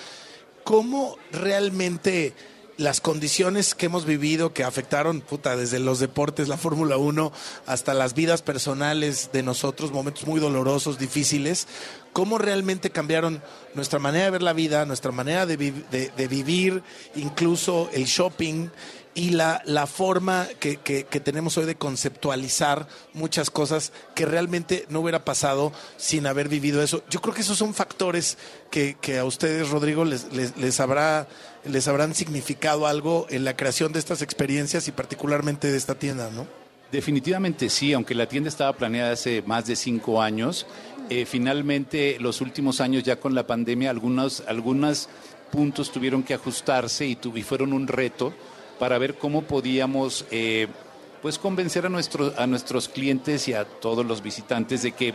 cómo 0.64 1.18
realmente 1.30 2.32
las 2.76 3.00
condiciones 3.00 3.74
que 3.74 3.86
hemos 3.86 4.04
vivido 4.04 4.52
que 4.52 4.62
afectaron, 4.62 5.22
puta, 5.22 5.56
desde 5.56 5.78
los 5.78 5.98
deportes, 5.98 6.48
la 6.48 6.58
Fórmula 6.58 6.98
1, 6.98 7.32
hasta 7.66 7.94
las 7.94 8.12
vidas 8.14 8.42
personales 8.42 9.30
de 9.32 9.42
nosotros, 9.42 9.92
momentos 9.92 10.26
muy 10.26 10.40
dolorosos, 10.40 10.98
difíciles, 10.98 11.66
cómo 12.12 12.36
realmente 12.36 12.90
cambiaron 12.90 13.42
nuestra 13.74 13.98
manera 13.98 14.26
de 14.26 14.30
ver 14.32 14.42
la 14.42 14.52
vida, 14.52 14.84
nuestra 14.84 15.10
manera 15.12 15.46
de, 15.46 15.56
de- 15.56 16.10
de 16.14 16.28
vivir, 16.28 16.82
incluso 17.14 17.88
el 17.94 18.04
shopping 18.04 18.68
y 19.16 19.30
la, 19.30 19.60
la 19.64 19.86
forma 19.88 20.46
que, 20.60 20.76
que- 20.76 21.04
que 21.06 21.18
tenemos 21.20 21.56
hoy 21.58 21.64
de 21.64 21.74
conceptualizar 21.74 22.86
muchas 23.14 23.50
cosas 23.50 23.92
que 24.14 24.26
realmente 24.26 24.86
no 24.90 25.00
hubiera 25.00 25.24
pasado 25.24 25.72
sin 25.96 26.26
haber 26.26 26.48
vivido 26.48 26.82
eso. 26.82 27.02
Yo 27.10 27.20
creo 27.20 27.34
que 27.34 27.40
esos 27.40 27.58
son 27.58 27.74
factores 27.74 28.38
que, 28.70 28.96
que 29.00 29.18
a 29.18 29.24
ustedes, 29.24 29.70
Rodrigo, 29.70 30.04
les, 30.04 30.26
les, 30.56 30.80
habrá, 30.80 31.26
les 31.64 31.88
habrán 31.88 32.14
significado 32.14 32.86
algo 32.86 33.26
en 33.30 33.44
la 33.44 33.56
creación 33.56 33.92
de 33.92 33.98
estas 33.98 34.22
experiencias 34.22 34.86
y 34.86 34.92
particularmente 34.92 35.70
de 35.72 35.78
esta 35.78 35.94
tienda, 35.96 36.30
¿no? 36.30 36.46
Definitivamente 36.92 37.68
sí, 37.68 37.92
aunque 37.94 38.14
la 38.14 38.28
tienda 38.28 38.48
estaba 38.48 38.72
planeada 38.74 39.12
hace 39.12 39.42
más 39.46 39.66
de 39.66 39.74
cinco 39.76 40.22
años, 40.22 40.66
eh, 41.10 41.26
finalmente 41.26 42.18
los 42.20 42.40
últimos 42.40 42.80
años 42.80 43.02
ya 43.02 43.16
con 43.18 43.34
la 43.34 43.46
pandemia 43.46 43.90
algunos, 43.90 44.42
algunos 44.46 45.08
puntos 45.50 45.90
tuvieron 45.90 46.22
que 46.22 46.34
ajustarse 46.34 47.06
y, 47.06 47.16
tu- 47.16 47.36
y 47.36 47.42
fueron 47.42 47.72
un 47.72 47.86
reto 47.88 48.32
para 48.78 48.98
ver 48.98 49.14
cómo 49.14 49.42
podíamos 49.42 50.24
eh, 50.30 50.68
pues 51.22 51.38
convencer 51.38 51.86
a, 51.86 51.88
nuestro- 51.88 52.32
a 52.36 52.46
nuestros 52.46 52.88
clientes 52.88 53.48
y 53.48 53.52
a 53.54 53.64
todos 53.64 54.04
los 54.06 54.22
visitantes 54.22 54.82
de 54.82 54.92
que 54.92 55.14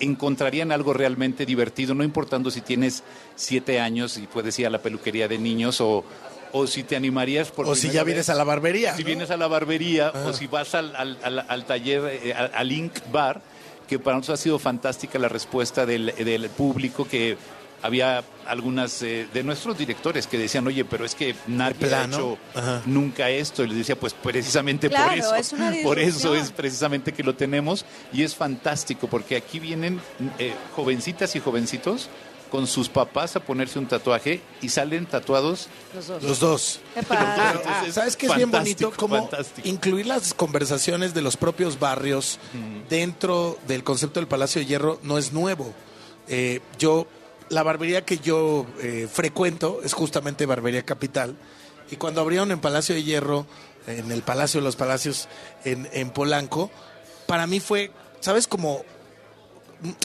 encontrarían 0.00 0.72
algo 0.72 0.92
realmente 0.92 1.46
divertido, 1.46 1.94
no 1.94 2.04
importando 2.04 2.50
si 2.50 2.60
tienes 2.60 3.02
siete 3.34 3.80
años 3.80 4.18
y 4.18 4.26
puedes 4.26 4.58
ir 4.58 4.66
a 4.66 4.70
la 4.70 4.82
peluquería 4.82 5.26
de 5.28 5.38
niños 5.38 5.80
o, 5.80 6.04
o 6.52 6.66
si 6.66 6.82
te 6.82 6.96
animarías 6.96 7.50
por 7.50 7.66
O 7.66 7.74
si 7.74 7.88
ya 7.90 8.04
vienes 8.04 8.26
vez. 8.26 8.30
a 8.30 8.34
la 8.34 8.44
barbería. 8.44 8.94
Si 8.94 9.02
¿no? 9.02 9.06
vienes 9.06 9.30
a 9.30 9.36
la 9.36 9.46
barbería 9.46 10.12
Ah. 10.14 10.26
o 10.28 10.32
si 10.32 10.46
vas 10.46 10.74
al, 10.74 10.94
al- 10.96 11.18
al- 11.22 11.46
al 11.48 11.64
taller, 11.64 12.02
eh, 12.22 12.34
al, 12.34 12.50
al 12.54 12.72
Ink 12.72 12.92
Bar, 13.10 13.40
que 13.88 13.98
para 13.98 14.16
nosotros 14.16 14.40
ha 14.40 14.42
sido 14.42 14.58
fantástica 14.58 15.18
la 15.18 15.28
respuesta 15.28 15.86
del, 15.86 16.12
del 16.16 16.50
público 16.50 17.06
que 17.08 17.38
había 17.82 18.24
algunas 18.46 19.02
eh, 19.02 19.26
de 19.32 19.42
nuestros 19.42 19.76
directores 19.76 20.26
que 20.26 20.38
decían, 20.38 20.66
oye, 20.66 20.84
pero 20.84 21.04
es 21.04 21.14
que 21.14 21.34
nadie 21.46 21.92
ha 21.94 22.04
hecho 22.04 22.38
Ajá. 22.54 22.82
nunca 22.86 23.28
esto. 23.30 23.64
Y 23.64 23.68
les 23.68 23.78
decía, 23.78 23.98
pues 23.98 24.14
precisamente 24.14 24.88
por 24.90 25.12
eso. 25.12 25.34
es 25.34 25.52
una 25.52 25.72
por 25.82 25.98
eso 25.98 26.34
es 26.34 26.50
precisamente 26.52 27.12
que 27.12 27.22
lo 27.22 27.34
tenemos 27.34 27.84
y 28.12 28.22
es 28.22 28.34
fantástico 28.34 29.08
porque 29.08 29.36
aquí 29.36 29.58
vienen 29.58 30.00
eh, 30.38 30.54
jovencitas 30.74 31.34
y 31.36 31.40
jovencitos 31.40 32.08
con 32.50 32.68
sus 32.68 32.88
papás 32.88 33.34
a 33.34 33.40
ponerse 33.40 33.78
un 33.78 33.86
tatuaje 33.86 34.40
y 34.62 34.68
salen 34.68 35.06
tatuados 35.06 35.68
Los 35.92 36.06
dos. 36.06 36.22
Los 36.22 36.40
dos. 36.40 36.80
Qué 36.94 37.02
padre. 37.02 37.60
Entonces, 37.64 37.94
¿Sabes 37.94 38.16
qué 38.16 38.26
es 38.26 38.36
bien 38.36 38.50
bonito? 38.52 38.92
Como 38.96 39.16
fantástico. 39.16 39.68
incluir 39.68 40.06
las 40.06 40.32
conversaciones 40.32 41.12
de 41.12 41.22
los 41.22 41.36
propios 41.36 41.78
barrios 41.80 42.38
dentro 42.88 43.58
del 43.66 43.82
concepto 43.82 44.20
del 44.20 44.28
Palacio 44.28 44.60
de 44.60 44.66
Hierro 44.66 45.00
no 45.02 45.18
es 45.18 45.32
nuevo. 45.32 45.74
Eh, 46.28 46.60
yo, 46.78 47.06
la 47.48 47.62
barbería 47.62 48.04
que 48.04 48.18
yo 48.18 48.66
eh, 48.80 49.08
frecuento 49.12 49.80
es 49.84 49.92
justamente 49.92 50.46
Barbería 50.46 50.84
Capital. 50.84 51.36
Y 51.90 51.96
cuando 51.96 52.20
abrieron 52.20 52.50
en 52.50 52.60
Palacio 52.60 52.94
de 52.94 53.04
Hierro, 53.04 53.46
en 53.86 54.10
el 54.10 54.22
Palacio 54.22 54.60
de 54.60 54.64
los 54.64 54.74
Palacios, 54.76 55.28
en, 55.64 55.88
en 55.92 56.10
Polanco, 56.10 56.70
para 57.26 57.46
mí 57.46 57.60
fue, 57.60 57.92
¿sabes? 58.20 58.48
Como 58.48 58.84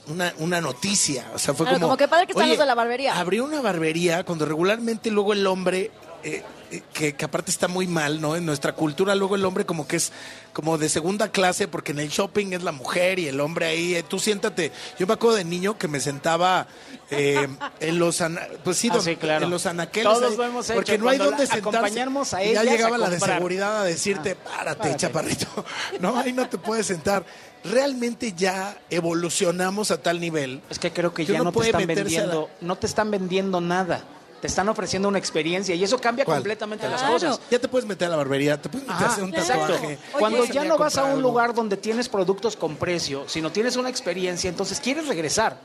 una, 0.07 0.33
una 0.37 0.61
noticia. 0.61 1.31
O 1.33 1.39
sea, 1.39 1.53
fue 1.53 1.65
Claro, 1.65 1.77
como. 1.79 1.87
como 1.87 1.97
qué 1.97 2.07
padre 2.07 2.25
que 2.27 2.33
están 2.33 2.43
"Oye, 2.43 2.53
los 2.53 2.59
de 2.59 2.65
la 2.67 2.75
barbería". 2.75 3.19
Abrió 3.19 3.43
una 3.45 3.61
barbería 3.61 4.23
cuando 4.23 4.45
regularmente 4.45 5.09
luego 5.09 5.33
el 5.33 5.47
hombre. 5.47 5.89
Eh, 6.23 6.43
eh, 6.71 6.81
que, 6.93 7.13
que 7.13 7.25
aparte 7.25 7.51
está 7.51 7.67
muy 7.67 7.85
mal, 7.87 8.21
¿no? 8.21 8.35
En 8.35 8.45
nuestra 8.45 8.73
cultura 8.73 9.13
luego 9.15 9.35
el 9.35 9.43
hombre 9.45 9.65
como 9.65 9.87
que 9.87 9.97
es 9.97 10.11
como 10.53 10.77
de 10.77 10.87
segunda 10.89 11.29
clase 11.31 11.67
porque 11.67 11.91
en 11.91 11.99
el 11.99 12.09
shopping 12.09 12.53
es 12.53 12.63
la 12.63 12.71
mujer 12.71 13.19
y 13.19 13.27
el 13.27 13.39
hombre 13.39 13.65
ahí, 13.67 13.95
eh, 13.95 14.03
tú 14.03 14.19
siéntate. 14.19 14.71
Yo 14.99 15.07
me 15.07 15.13
acuerdo 15.13 15.35
de 15.37 15.43
niño 15.45 15.77
que 15.77 15.87
me 15.87 15.99
sentaba 15.99 16.67
eh, 17.09 17.47
en 17.79 17.99
los 17.99 18.21
ana- 18.21 18.47
pues 18.63 18.77
sí, 18.77 18.89
Ah, 18.91 18.95
don- 18.95 19.03
sí, 19.03 19.15
claro. 19.17 19.45
en 19.45 19.51
los 19.51 19.65
anaqueles 19.65 20.13
Todos 20.13 20.31
ahí, 20.31 20.37
lo 20.37 20.43
hemos 20.45 20.65
hecho, 20.69 20.75
porque 20.75 20.97
no 20.97 21.09
hay 21.09 21.17
la- 21.17 21.25
sentarse. 21.25 22.01
a 22.01 22.43
ya 22.53 22.63
llegaba 22.63 22.95
a 22.95 22.99
la 22.99 23.09
de 23.09 23.19
seguridad 23.19 23.81
a 23.81 23.83
decirte, 23.83 24.35
párate, 24.35 24.77
párate. 24.79 24.97
chaparrito. 24.97 25.47
No, 25.99 26.17
ahí 26.17 26.31
no 26.33 26.47
te 26.47 26.57
puedes 26.57 26.85
sentar. 26.87 27.25
Realmente 27.63 28.33
ya 28.33 28.75
evolucionamos 28.89 29.91
a 29.91 30.01
tal 30.01 30.19
nivel. 30.19 30.61
Es 30.69 30.79
que 30.79 30.91
creo 30.91 31.13
que 31.13 31.25
que 31.25 31.33
ya 31.33 31.43
no 31.43 31.51
te 31.51 31.59
están 31.61 31.81
la- 31.81 31.87
vendiendo, 31.87 32.49
no 32.61 32.75
te 32.77 32.87
están 32.87 33.11
vendiendo 33.11 33.61
nada. 33.61 34.03
Te 34.41 34.47
están 34.47 34.67
ofreciendo 34.69 35.07
una 35.07 35.19
experiencia 35.19 35.75
y 35.75 35.83
eso 35.83 35.99
cambia 36.01 36.25
¿Cuál? 36.25 36.37
completamente 36.39 36.89
las 36.89 37.03
cosas. 37.03 37.39
Ya 37.51 37.59
te 37.59 37.67
puedes 37.67 37.87
meter 37.87 38.07
a 38.07 38.11
la 38.11 38.17
barbería, 38.17 38.59
te 38.59 38.69
puedes 38.69 38.87
meter 38.87 39.01
a 39.01 39.05
Ajá, 39.05 39.13
hacer 39.13 39.23
un 39.23 39.33
exacto. 39.35 39.61
tatuaje. 39.73 39.99
Cuando 40.17 40.45
ya 40.45 40.63
no 40.63 40.77
vas 40.79 40.97
a 40.97 41.03
un 41.03 41.09
algo. 41.11 41.21
lugar 41.21 41.53
donde 41.53 41.77
tienes 41.77 42.09
productos 42.09 42.55
con 42.55 42.75
precio, 42.75 43.25
sino 43.29 43.51
tienes 43.51 43.75
una 43.75 43.89
experiencia, 43.89 44.49
entonces 44.49 44.79
quieres 44.79 45.07
regresar. 45.07 45.57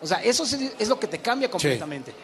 O 0.00 0.06
sea, 0.06 0.22
eso 0.22 0.46
sí 0.46 0.70
es 0.78 0.88
lo 0.88 0.98
que 0.98 1.06
te 1.06 1.18
cambia 1.18 1.50
completamente. 1.50 2.14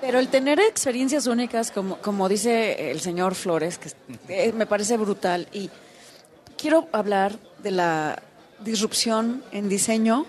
Pero 0.00 0.18
el 0.18 0.28
tener 0.28 0.58
experiencias 0.60 1.26
únicas, 1.26 1.70
como, 1.70 1.96
como 1.98 2.28
dice 2.28 2.90
el 2.90 3.00
señor 3.00 3.34
Flores, 3.34 3.78
que 3.78 3.90
eh, 4.28 4.52
me 4.52 4.66
parece 4.66 4.96
brutal. 4.96 5.48
Y 5.52 5.70
quiero 6.56 6.88
hablar 6.92 7.36
de 7.62 7.70
la 7.72 8.22
disrupción 8.60 9.44
en 9.52 9.68
diseño 9.68 10.24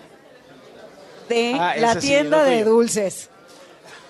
de 1.28 1.54
Ah, 1.58 1.74
la 1.76 1.94
sí, 1.94 2.08
tienda 2.08 2.44
de 2.44 2.64
dulces. 2.64 3.30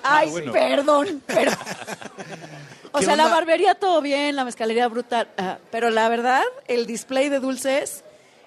Ay, 0.04 0.30
bueno. 0.30 0.52
perdón, 0.52 1.22
pero... 1.26 1.52
O 2.96 2.98
¿Qué 3.00 3.06
sea, 3.06 3.16
la 3.16 3.26
barbería 3.26 3.74
todo 3.74 4.00
bien, 4.00 4.36
la 4.36 4.44
mezcalería 4.44 4.86
brutal, 4.86 5.26
ah, 5.36 5.58
pero 5.72 5.90
la 5.90 6.08
verdad, 6.08 6.42
el 6.68 6.86
display 6.86 7.28
de 7.28 7.40
dulces 7.40 8.04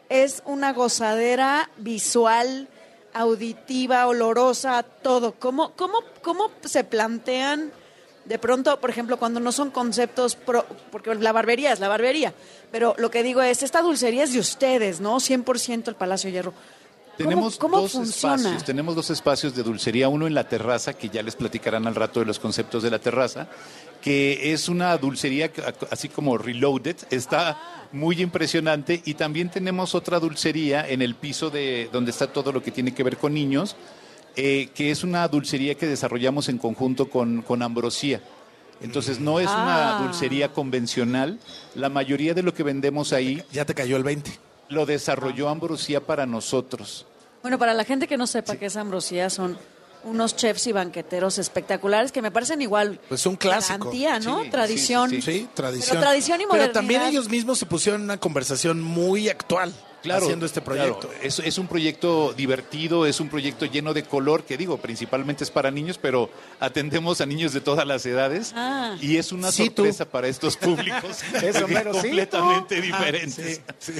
es 0.07 0.41
una 0.45 0.71
gozadera 0.71 1.69
visual, 1.75 2.69
auditiva, 3.13 4.07
olorosa, 4.07 4.83
todo. 4.83 5.33
¿Cómo, 5.33 5.73
cómo, 5.73 5.99
cómo 6.21 6.49
se 6.63 6.85
plantean 6.85 7.73
de 8.23 8.39
pronto, 8.39 8.79
por 8.79 8.89
ejemplo, 8.89 9.17
cuando 9.17 9.41
no 9.41 9.51
son 9.51 9.69
conceptos, 9.69 10.35
pro- 10.37 10.65
porque 10.91 11.13
la 11.15 11.33
barbería 11.33 11.73
es 11.73 11.81
la 11.81 11.89
barbería, 11.89 12.33
pero 12.71 12.95
lo 12.97 13.11
que 13.11 13.23
digo 13.23 13.41
es, 13.41 13.63
esta 13.63 13.81
dulcería 13.81 14.23
es 14.23 14.31
de 14.31 14.39
ustedes, 14.39 15.01
¿no? 15.01 15.17
100% 15.17 15.89
el 15.89 15.95
Palacio 15.95 16.29
Hierro. 16.29 16.53
¿Cómo- 17.17 17.29
Tenemos 17.29 17.57
cómo 17.57 17.81
dos 17.81 17.91
funciona? 17.93 18.35
espacios, 18.35 18.63
tenemos 18.63 18.95
dos 18.95 19.09
espacios 19.09 19.55
de 19.55 19.63
dulcería, 19.63 20.07
uno 20.07 20.27
en 20.27 20.33
la 20.35 20.47
terraza, 20.47 20.93
que 20.93 21.09
ya 21.09 21.23
les 21.23 21.35
platicarán 21.35 21.87
al 21.87 21.95
rato 21.95 22.19
de 22.19 22.25
los 22.27 22.37
conceptos 22.39 22.83
de 22.83 22.91
la 22.91 22.99
terraza, 22.99 23.47
que 24.01 24.53
es 24.53 24.69
una 24.69 24.95
dulcería 24.97 25.51
así 25.89 26.09
como 26.09 26.37
reloaded, 26.37 26.95
está 27.09 27.87
muy 27.91 28.21
impresionante, 28.21 29.01
y 29.05 29.15
también 29.15 29.49
tenemos 29.49 29.95
otra 29.95 30.19
dulcería 30.19 30.87
en 30.87 31.01
el 31.01 31.15
piso 31.15 31.49
de 31.49 31.89
donde 31.91 32.11
está 32.11 32.27
todo 32.31 32.51
lo 32.51 32.61
que 32.61 32.69
tiene 32.71 32.93
que 32.93 33.01
ver 33.03 33.17
con 33.17 33.33
niños, 33.33 33.75
eh, 34.35 34.69
que 34.75 34.91
es 34.91 35.03
una 35.03 35.27
dulcería 35.27 35.73
que 35.75 35.87
desarrollamos 35.87 36.47
en 36.49 36.59
conjunto 36.59 37.09
con, 37.09 37.41
con 37.41 37.63
Ambrosía. 37.63 38.21
Entonces 38.79 39.19
no 39.19 39.39
es 39.39 39.47
Ah. 39.49 39.97
una 39.97 40.05
dulcería 40.07 40.53
convencional. 40.53 41.39
La 41.73 41.89
mayoría 41.89 42.35
de 42.35 42.43
lo 42.43 42.53
que 42.53 42.61
vendemos 42.61 43.11
ahí... 43.11 43.41
Ya 43.51 43.65
te 43.65 43.73
cayó 43.73 43.97
el 43.97 44.03
20. 44.03 44.29
Lo 44.69 44.85
desarrolló 44.85 45.49
Ambrosía 45.49 46.05
para 46.05 46.25
nosotros. 46.25 47.05
Bueno, 47.41 47.57
para 47.57 47.73
la 47.73 47.83
gente 47.83 48.07
que 48.07 48.17
no 48.17 48.27
sepa 48.27 48.57
qué 48.57 48.65
es 48.65 48.75
ambrosía, 48.75 49.29
son 49.29 49.57
unos 50.03 50.35
chefs 50.35 50.67
y 50.67 50.71
banqueteros 50.71 51.37
espectaculares 51.37 52.11
que 52.11 52.21
me 52.21 52.31
parecen 52.31 52.61
igual. 52.61 52.99
Pues 53.07 53.25
un 53.25 53.35
clásico. 53.35 53.85
Garantía, 53.85 54.19
¿no? 54.19 54.43
Sí, 54.43 54.49
tradición. 54.49 55.09
Sí, 55.09 55.21
sí, 55.21 55.49
tradición. 55.53 55.89
Pero 55.91 56.01
tradición 56.01 56.41
y 56.41 56.45
Pero 56.49 56.71
también 56.71 57.01
ellos 57.03 57.29
mismos 57.29 57.59
se 57.59 57.65
pusieron 57.65 58.01
en 58.01 58.05
una 58.05 58.17
conversación 58.17 58.81
muy 58.81 59.29
actual 59.29 59.73
haciendo 60.11 60.45
este 60.45 60.61
proyecto. 60.61 61.07
claro. 61.09 61.19
Es, 61.23 61.39
es 61.39 61.57
un 61.57 61.67
proyecto 61.67 62.33
divertido, 62.33 63.05
es 63.05 63.19
un 63.19 63.29
proyecto 63.29 63.65
lleno 63.65 63.93
de 63.93 64.03
color, 64.03 64.43
que 64.43 64.57
digo, 64.57 64.77
principalmente 64.77 65.43
es 65.43 65.51
para 65.51 65.71
niños, 65.71 65.97
pero 66.01 66.29
atendemos 66.59 67.21
a 67.21 67.25
niños 67.25 67.53
de 67.53 67.61
todas 67.61 67.85
las 67.87 68.05
edades 68.05 68.53
Ah. 68.55 68.95
y 69.01 69.17
es 69.17 69.31
una 69.31 69.51
Sí, 69.51 69.69
tú. 69.69 69.83
sorpresa 69.83 70.05
para 70.09 70.27
estos 70.27 70.57
públicos 70.57 71.21
Eso, 71.43 71.67
completamente 71.91 72.81
diferentes. 72.81 73.61
Ah, 73.67 73.73
sí, 73.79 73.93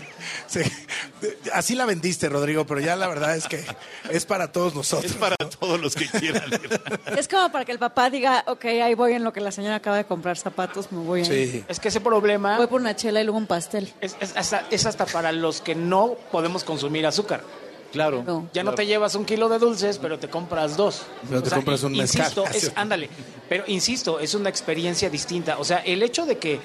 sí, 0.47 0.61
sí. 0.63 0.71
Así 1.53 1.75
la 1.75 1.85
vendiste, 1.85 2.29
Rodrigo, 2.29 2.65
pero 2.65 2.79
ya 2.79 2.95
la 2.95 3.07
verdad 3.07 3.35
es 3.35 3.47
que 3.47 3.63
es 4.11 4.25
para 4.25 4.51
todos 4.51 4.73
nosotros. 4.75 5.11
Es 5.11 5.17
para 5.17 5.35
todos 5.37 5.79
los 5.79 5.95
que 5.95 6.05
quieran. 6.07 6.43
Es 7.17 7.27
como 7.27 7.51
para 7.51 7.65
que 7.65 7.71
el 7.71 7.79
papá 7.79 8.09
diga, 8.09 8.43
ok, 8.47 8.65
ahí 8.65 8.93
voy 8.93 9.13
en 9.13 9.23
lo 9.23 9.33
que 9.33 9.39
la 9.41 9.51
señora 9.51 9.75
acaba 9.75 9.97
de 9.97 10.05
comprar 10.05 10.37
zapatos, 10.37 10.91
me 10.91 10.99
voy 10.99 11.21
ahí. 11.23 11.63
Es 11.67 11.79
que 11.79 11.87
ese 11.87 11.99
problema 12.01 12.57
Voy 12.57 12.67
por 12.67 12.79
una 12.81 12.95
chela 12.95 13.21
y 13.21 13.23
luego 13.23 13.37
un 13.37 13.47
pastel. 13.47 13.91
es, 14.01 14.15
es 14.19 14.35
hasta, 14.35 14.65
es 14.69 14.85
hasta 14.85 15.05
para 15.05 15.31
los 15.31 15.61
que 15.61 15.73
no 15.75 15.96
podemos 16.31 16.63
consumir 16.63 17.05
azúcar. 17.05 17.41
Claro. 17.91 18.23
Ya 18.53 18.63
no 18.63 18.71
claro. 18.71 18.75
te 18.75 18.85
llevas 18.85 19.15
un 19.15 19.23
kilo 19.25 19.47
de 19.49 19.59
dulces, 19.59 19.97
pero 19.97 20.19
te 20.19 20.29
compras 20.29 20.75
dos. 20.75 21.03
Pero 21.29 21.41
te 21.41 21.49
compras 21.49 21.83
un 21.83 21.95
insisto, 21.95 22.45
es- 22.45 22.71
ándale, 22.75 23.09
pero 23.47 23.63
insisto, 23.67 24.19
es 24.19 24.33
una 24.33 24.49
experiencia 24.49 25.09
distinta. 25.09 25.57
O 25.57 25.63
sea, 25.63 25.77
el 25.79 26.03
hecho 26.03 26.25
de 26.25 26.37
que 26.37 26.59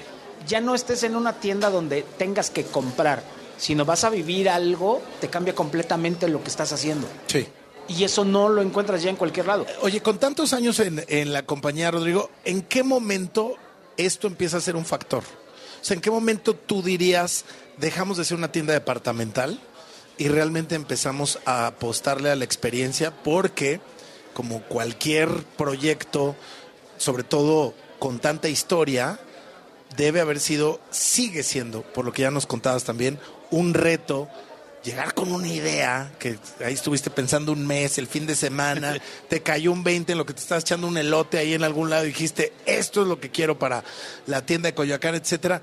ya 0.47 0.59
no 0.59 0.75
estés 0.75 1.03
en 1.03 1.15
una 1.15 1.33
tienda 1.39 1.69
donde 1.69 2.03
tengas 2.17 2.49
que 2.49 2.63
comprar, 2.65 3.23
sino 3.57 3.85
vas 3.85 4.03
a 4.03 4.09
vivir 4.09 4.49
algo, 4.49 5.01
te 5.21 5.29
cambia 5.29 5.55
completamente 5.55 6.27
lo 6.27 6.43
que 6.43 6.49
estás 6.49 6.73
haciendo. 6.73 7.07
Sí. 7.27 7.47
Y 7.87 8.03
eso 8.03 8.25
no 8.25 8.49
lo 8.49 8.61
encuentras 8.61 9.01
ya 9.01 9.09
en 9.09 9.15
cualquier 9.15 9.47
lado. 9.47 9.65
Oye, 9.81 10.01
con 10.01 10.17
tantos 10.19 10.51
años 10.53 10.79
en, 10.79 11.03
en 11.07 11.31
la 11.31 11.43
compañía, 11.45 11.89
Rodrigo, 11.91 12.29
¿en 12.43 12.61
qué 12.63 12.83
momento 12.83 13.55
esto 13.95 14.27
empieza 14.27 14.57
a 14.57 14.61
ser 14.61 14.75
un 14.75 14.85
factor? 14.85 15.23
O 15.23 15.85
sea, 15.85 15.95
¿en 15.95 16.01
qué 16.01 16.09
momento 16.11 16.53
tú 16.55 16.81
dirías, 16.81 17.43
dejamos 17.77 18.17
de 18.17 18.25
ser 18.25 18.37
una 18.37 18.51
tienda 18.51 18.73
departamental 18.73 19.59
y 20.17 20.27
realmente 20.27 20.75
empezamos 20.75 21.39
a 21.45 21.67
apostarle 21.67 22.29
a 22.29 22.35
la 22.35 22.45
experiencia? 22.45 23.11
Porque, 23.11 23.81
como 24.33 24.61
cualquier 24.63 25.29
proyecto, 25.57 26.35
sobre 26.97 27.23
todo 27.23 27.73
con 27.99 28.19
tanta 28.19 28.49
historia, 28.49 29.19
debe 29.95 30.21
haber 30.21 30.39
sido, 30.39 30.79
sigue 30.91 31.43
siendo, 31.43 31.81
por 31.81 32.05
lo 32.05 32.13
que 32.13 32.23
ya 32.23 32.31
nos 32.31 32.45
contabas 32.45 32.83
también, 32.83 33.19
un 33.51 33.73
reto 33.73 34.29
llegar 34.83 35.13
con 35.13 35.31
una 35.31 35.47
idea, 35.47 36.11
que 36.19 36.37
ahí 36.63 36.73
estuviste 36.73 37.09
pensando 37.09 37.51
un 37.51 37.65
mes, 37.65 37.97
el 37.97 38.07
fin 38.07 38.27
de 38.27 38.35
semana, 38.35 38.97
te 39.29 39.41
cayó 39.41 39.71
un 39.71 39.83
20 39.83 40.11
en 40.11 40.17
lo 40.17 40.25
que 40.25 40.33
te 40.33 40.41
estás 40.41 40.63
echando 40.63 40.87
un 40.87 40.97
elote 40.97 41.37
ahí 41.37 41.53
en 41.53 41.63
algún 41.63 41.89
lado 41.89 42.03
y 42.03 42.07
dijiste, 42.07 42.53
esto 42.65 43.01
es 43.01 43.07
lo 43.07 43.19
que 43.19 43.29
quiero 43.29 43.57
para 43.57 43.83
la 44.27 44.45
tienda 44.45 44.67
de 44.67 44.75
Coyoacán, 44.75 45.15
etcétera. 45.15 45.61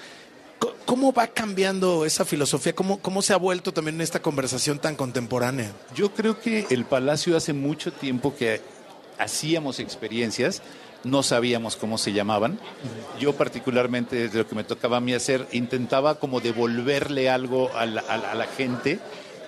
¿Cómo 0.87 1.13
va 1.13 1.29
cambiando 1.29 2.05
esa 2.05 2.25
filosofía? 2.25 2.75
¿Cómo, 2.75 2.99
¿Cómo 3.01 3.23
se 3.23 3.33
ha 3.33 3.37
vuelto 3.37 3.73
también 3.73 3.95
en 3.97 4.01
esta 4.01 4.21
conversación 4.21 4.79
tan 4.79 4.97
contemporánea? 4.97 5.71
Yo 5.95 6.13
creo 6.13 6.41
que 6.41 6.67
el 6.71 6.85
Palacio 6.85 7.37
hace 7.37 7.53
mucho 7.53 7.93
tiempo 7.93 8.35
que 8.37 8.61
hacíamos 9.19 9.79
experiencias, 9.79 10.63
no 11.05 11.23
sabíamos 11.23 11.77
cómo 11.77 11.97
se 11.97 12.13
llamaban. 12.13 12.59
Yo 13.21 13.35
particularmente, 13.35 14.17
desde 14.17 14.39
lo 14.39 14.49
que 14.49 14.55
me 14.57 14.65
tocaba 14.65 14.97
a 14.99 15.01
mí 15.01 15.15
hacer, 15.15 15.47
intentaba 15.53 16.19
como 16.19 16.41
devolverle 16.41 17.31
algo 17.31 17.71
a 17.77 17.87
la, 17.87 18.01
a 18.03 18.19
la- 18.19 18.33
a 18.33 18.35
la 18.35 18.47
gente, 18.47 18.99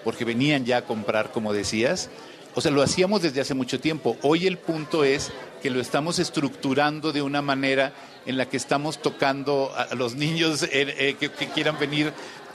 porque 0.05 0.25
venían 0.25 0.65
ya 0.65 0.79
a 0.79 0.83
comprar, 0.85 1.33
como 1.33 1.53
decías. 1.53 2.09
O 2.55 2.61
sea, 2.61 2.71
lo 2.71 2.83
hacíamos 2.83 3.23
desde 3.23 3.41
hace 3.41 3.55
mucho 3.55 3.81
tiempo. 3.81 4.17
Hoy 4.23 4.47
el 4.47 4.59
punto 4.59 5.05
es 5.05 5.33
que 5.63 5.71
lo 5.71 5.81
estamos 5.81 6.19
estructurando 6.19 7.13
de 7.13 7.23
una 7.23 7.41
manera 7.41 7.93
en 8.27 8.37
la 8.37 8.49
que 8.49 8.57
estamos 8.57 9.01
tocando 9.01 9.73
a 9.75 9.95
los 9.95 10.15
niños 10.15 10.63
eh, 10.65 10.69
eh, 10.73 11.15
que 11.15 11.49
quieran 11.49 11.79
venir, 11.79 12.13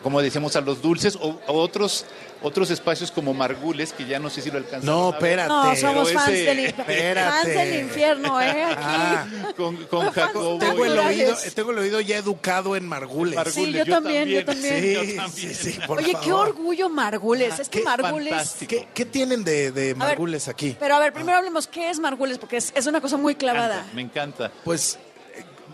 como 0.07 0.21
decíamos, 0.21 0.55
a 0.55 0.61
los 0.61 0.81
dulces 0.81 1.17
o 1.19 1.37
a 1.45 1.51
otros, 1.51 2.05
otros 2.41 2.71
espacios 2.71 3.11
como 3.11 3.33
Margules, 3.33 3.91
que 3.91 4.05
ya 4.05 4.19
no 4.19 4.29
sé 4.29 4.41
si 4.41 4.49
lo 4.49 4.57
alcanzan. 4.57 4.85
No, 4.85 5.09
espérate. 5.09 5.49
No, 5.49 5.75
somos 5.75 6.13
fans, 6.13 6.29
ese- 6.29 6.45
del, 6.45 6.59
Espérate. 6.65 7.29
fans 7.29 7.45
del 7.47 7.81
infierno, 7.83 8.41
¿eh? 8.41 8.63
Aquí. 8.63 8.75
Ah, 8.77 9.25
con, 9.57 9.75
con 9.87 10.09
Jacobo. 10.11 10.59
tengo 10.59 10.85
el, 10.85 10.97
oído, 10.97 11.35
tengo 11.53 11.71
el 11.71 11.79
oído 11.79 11.99
ya 11.99 12.15
educado 12.19 12.77
en 12.77 12.87
Margules. 12.87 13.35
Margules, 13.35 13.53
Sí, 13.53 13.73
yo 13.73 13.85
también, 13.85 14.29
yo 14.29 14.45
también. 14.45 14.79
Sí, 14.81 14.93
yo 14.93 14.99
también. 15.23 15.29
sí, 15.29 15.53
sí, 15.73 15.79
por 15.85 15.97
Oye, 15.97 16.13
qué 16.23 16.31
orgullo 16.31 16.87
Margules. 16.87 17.59
Es 17.59 17.67
que 17.67 17.79
qué 17.79 17.83
Margules... 17.83 18.29
fantástico. 18.29 18.69
¿Qué, 18.69 18.87
qué 18.93 19.03
tienen 19.03 19.43
de, 19.43 19.73
de 19.73 19.93
Margules 19.93 20.47
aquí? 20.47 20.77
Pero 20.79 20.95
a 20.95 20.99
ver, 20.99 21.11
primero 21.11 21.37
hablemos, 21.39 21.67
¿qué 21.67 21.89
es 21.89 21.99
Margules? 21.99 22.37
Porque 22.37 22.55
es, 22.55 22.71
es 22.73 22.87
una 22.87 23.01
cosa 23.01 23.17
muy 23.17 23.35
clavada. 23.35 23.85
Me 23.93 24.03
encanta. 24.03 24.53
Pues 24.63 24.93
eh, 24.95 24.99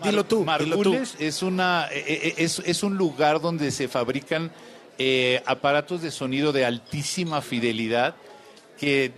dilo 0.04 0.24
tú, 0.24 0.46
dilo 0.58 0.76
tú. 0.76 0.90
Margules 0.90 1.16
es, 1.18 1.42
una, 1.42 1.88
eh, 1.92 2.04
eh, 2.06 2.34
es, 2.38 2.60
es 2.64 2.82
un 2.82 2.96
lugar 2.96 3.40
donde 3.40 3.70
se 3.70 3.88
fabrican 3.88 4.50
eh, 4.98 5.42
aparatos 5.46 6.02
de 6.02 6.10
sonido 6.10 6.52
de 6.52 6.64
altísima 6.64 7.40
fidelidad 7.42 8.14
que 8.78 9.12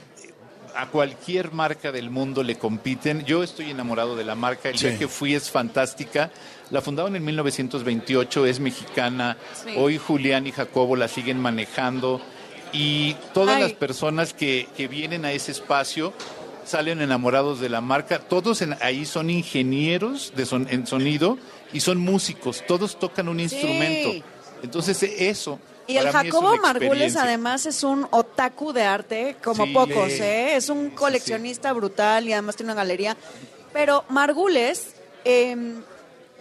a 0.75 0.89
cualquier 0.89 1.53
marca 1.53 1.91
del 1.93 2.11
mundo 2.11 2.43
le 2.43 2.57
compiten. 2.57 3.25
Yo 3.25 3.43
estoy 3.43 3.71
enamorado 3.71 4.15
de 4.17 4.25
la 4.25 4.35
marca, 4.35 4.69
el 4.69 4.77
Sí. 4.79 4.89
día 4.89 4.99
que 4.99 5.09
fui 5.09 5.35
es 5.35 5.51
fantástica. 5.51 6.31
La 6.71 6.83
fundaron 6.83 7.17
en 7.17 7.25
1928, 7.25 8.45
es 8.45 8.61
mexicana. 8.61 9.37
Sí. 9.65 9.73
Hoy 9.77 9.97
Julián 9.99 10.47
y 10.47 10.53
Jacobo 10.53 10.95
la 10.97 11.09
siguen 11.09 11.39
manejando 11.41 12.21
y 12.73 13.15
todas 13.33 13.57
Ay. 13.57 13.63
las 13.63 13.73
personas 13.73 14.35
que, 14.35 14.69
que 14.77 14.87
vienen 14.89 15.25
a 15.25 15.33
ese 15.33 15.53
espacio 15.53 16.13
salen 16.67 17.01
enamorados 17.01 17.61
de 17.61 17.69
la 17.69 17.81
marca. 17.81 18.19
Todos 18.19 18.61
en- 18.63 18.77
ahí 18.83 19.07
son 19.07 19.31
ingenieros 19.31 20.33
de 20.37 20.45
son- 20.45 20.67
en 20.71 20.87
sonido 20.87 21.39
y 21.73 21.81
son 21.81 21.99
músicos. 21.99 22.63
Todos 22.67 22.99
tocan 22.99 23.29
un 23.29 23.41
instrumento. 23.41 24.25
Entonces 24.63 25.03
eso. 25.03 25.59
Y 25.87 25.97
el 25.99 26.09
Jacobo 26.11 26.57
Margules 26.57 27.15
además 27.17 27.65
es 27.67 27.85
un 27.85 28.09
otaku 28.11 28.73
de 28.73 28.83
arte 28.83 29.37
como 29.43 29.67
Sí. 29.67 29.73
pocos, 29.73 30.11
¿eh? 30.15 30.57
Es 30.57 30.69
un 30.69 30.91
coleccionista 30.91 31.73
brutal 31.73 32.27
y 32.29 32.33
además 32.33 32.57
tiene 32.57 32.73
una 32.73 32.83
galería. 32.83 33.17
Pero 33.73 34.05
Margules, 34.09 34.97
eh, 35.25 35.55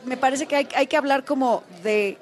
me 0.06 0.18
parece 0.18 0.48
que 0.48 0.56
hay, 0.56 0.68
hay 0.76 0.88
que 0.88 0.98
hablar 0.98 1.26
como 1.26 1.64
de 1.84 2.18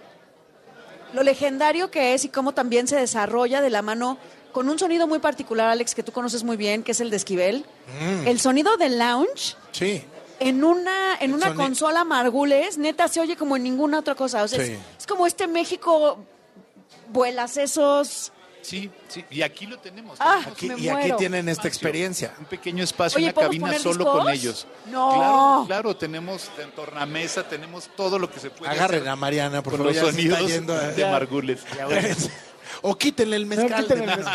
lo 1.13 1.23
legendario 1.23 1.89
que 1.91 2.13
es 2.13 2.25
y 2.25 2.29
cómo 2.29 2.53
también 2.53 2.87
se 2.87 2.95
desarrolla 2.97 3.61
de 3.61 3.69
la 3.69 3.81
mano 3.81 4.17
con 4.53 4.69
un 4.69 4.79
sonido 4.79 5.05
muy 5.07 5.19
particular, 5.19 5.67
Alex, 5.67 5.93
que 5.95 6.03
tú 6.03 6.11
conoces 6.13 6.43
muy 6.43 6.55
bien, 6.55 6.83
que 6.83 6.93
es 6.93 7.01
el 7.01 7.09
de 7.09 7.17
Esquivel. 7.17 7.65
Mm. 7.99 8.27
El 8.27 8.39
sonido 8.39 8.77
del 8.77 8.97
lounge 8.97 9.55
Sí. 9.73 10.03
en 10.39 10.63
una 10.63 11.15
en 11.19 11.33
una 11.33 11.47
soni- 11.53 11.55
consola 11.57 12.03
Margules, 12.05 12.77
neta 12.77 13.07
se 13.09 13.19
oye 13.19 13.35
como 13.35 13.57
en 13.57 13.63
ninguna 13.63 13.99
otra 13.99 14.15
cosa. 14.15 14.43
O 14.43 14.47
sea, 14.47 14.63
Sí. 14.63 14.71
es, 14.71 14.79
es 14.99 15.07
como 15.07 15.27
este 15.27 15.47
México 15.47 16.19
vuelas 17.09 17.57
esos. 17.57 18.31
Sí, 18.61 18.89
sí. 19.09 19.25
Y 19.29 19.41
aquí 19.41 19.65
lo 19.65 19.77
tenemos. 19.77 20.15
Ah, 20.21 20.41
Aquí- 20.47 20.67
me 20.69 20.79
y 20.79 20.87
aquí 20.87 21.11
tienen 21.17 21.49
esta 21.49 21.67
experiencia. 21.67 22.33
Un 22.39 22.45
pequeño 22.45 22.81
espacio, 22.81 23.17
Oye, 23.17 23.25
una 23.25 23.33
¿podemos 23.33 23.55
cabina 23.71 23.79
solo 23.79 24.05
discos? 24.05 24.23
con 24.23 24.29
ellos. 24.33 24.67
No. 24.85 25.09
Claro, 25.13 25.63
claro, 25.67 25.97
tenemos 25.97 26.49
en 26.57 26.71
tornamesa, 26.71 27.43
tenemos 27.43 27.89
todo 27.97 28.17
lo 28.17 28.31
que 28.31 28.39
se 28.39 28.49
puede 28.51 28.71
Agarren 28.71 29.01
hacer 29.01 29.09
a 29.09 29.15
Mariana, 29.17 29.61
por 29.61 29.73
favor. 29.73 29.87
los 29.87 29.95
ya 29.95 30.01
se 30.03 30.07
está 30.11 30.15
sonidos 30.21 30.47
yendo 30.49 30.73
de 30.77 31.05
Margules. 31.11 31.59
o 32.81 32.97
quítenle 32.97 33.35
el 33.35 33.45
mezcal. 33.45 33.83
quítenle 33.83 34.13
el. 34.13 34.25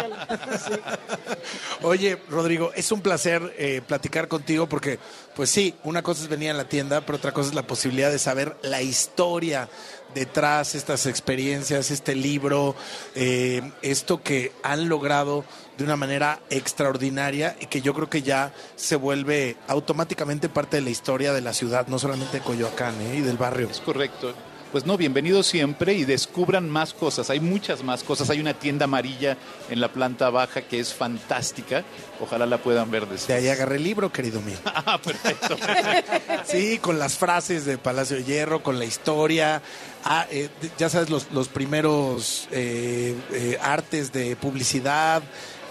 Oye, 1.82 2.18
Rodrigo, 2.28 2.72
es 2.74 2.92
un 2.92 3.00
placer 3.00 3.54
eh, 3.58 3.82
platicar 3.86 4.28
contigo 4.28 4.68
porque, 4.68 4.98
pues 5.34 5.50
sí, 5.50 5.74
una 5.84 6.02
cosa 6.02 6.22
es 6.22 6.28
venir 6.28 6.50
a 6.50 6.54
la 6.54 6.68
tienda, 6.68 7.00
pero 7.02 7.18
otra 7.18 7.32
cosa 7.32 7.50
es 7.50 7.54
la 7.54 7.66
posibilidad 7.66 8.10
de 8.10 8.18
saber 8.18 8.56
la 8.62 8.82
historia 8.82 9.68
detrás, 10.14 10.74
estas 10.74 11.06
experiencias, 11.06 11.90
este 11.90 12.14
libro, 12.14 12.74
eh, 13.14 13.62
esto 13.82 14.22
que 14.22 14.52
han 14.62 14.88
logrado 14.88 15.44
de 15.76 15.84
una 15.84 15.96
manera 15.96 16.40
extraordinaria 16.50 17.56
y 17.60 17.66
que 17.66 17.80
yo 17.80 17.94
creo 17.94 18.10
que 18.10 18.22
ya 18.22 18.52
se 18.76 18.96
vuelve 18.96 19.56
automáticamente 19.68 20.48
parte 20.48 20.78
de 20.78 20.82
la 20.82 20.90
historia 20.90 21.32
de 21.32 21.40
la 21.40 21.52
ciudad, 21.52 21.86
no 21.86 21.98
solamente 21.98 22.38
de 22.38 22.44
Coyoacán 22.44 23.00
¿eh? 23.00 23.16
y 23.18 23.20
del 23.20 23.36
barrio. 23.36 23.68
Es 23.70 23.80
correcto. 23.80 24.34
Pues 24.70 24.84
no, 24.84 24.98
bienvenidos 24.98 25.46
siempre 25.46 25.94
y 25.94 26.04
descubran 26.04 26.68
más 26.68 26.92
cosas. 26.92 27.30
Hay 27.30 27.40
muchas 27.40 27.82
más 27.82 28.04
cosas. 28.04 28.28
Hay 28.28 28.38
una 28.38 28.52
tienda 28.52 28.84
amarilla 28.84 29.38
en 29.70 29.80
la 29.80 29.90
planta 29.90 30.28
baja 30.28 30.60
que 30.60 30.78
es 30.78 30.92
fantástica. 30.92 31.84
Ojalá 32.20 32.44
la 32.44 32.58
puedan 32.58 32.90
ver 32.90 33.02
después. 33.02 33.28
De 33.28 33.34
ahí 33.34 33.48
agarré 33.48 33.76
el 33.76 33.84
libro, 33.84 34.12
querido 34.12 34.42
mío. 34.42 34.58
Ah, 34.88 34.98
perfecto. 34.98 35.56
Sí, 36.44 36.78
con 36.78 36.98
las 36.98 37.16
frases 37.16 37.64
de 37.64 37.78
Palacio 37.78 38.16
de 38.18 38.24
Hierro, 38.24 38.62
con 38.62 38.78
la 38.78 38.84
historia. 38.84 39.62
Ah, 40.04 40.26
eh, 40.30 40.48
ya 40.78 40.88
sabes, 40.88 41.10
los, 41.10 41.30
los 41.32 41.48
primeros 41.48 42.48
eh, 42.50 43.14
eh, 43.32 43.58
artes 43.60 44.12
de 44.12 44.36
publicidad. 44.36 45.22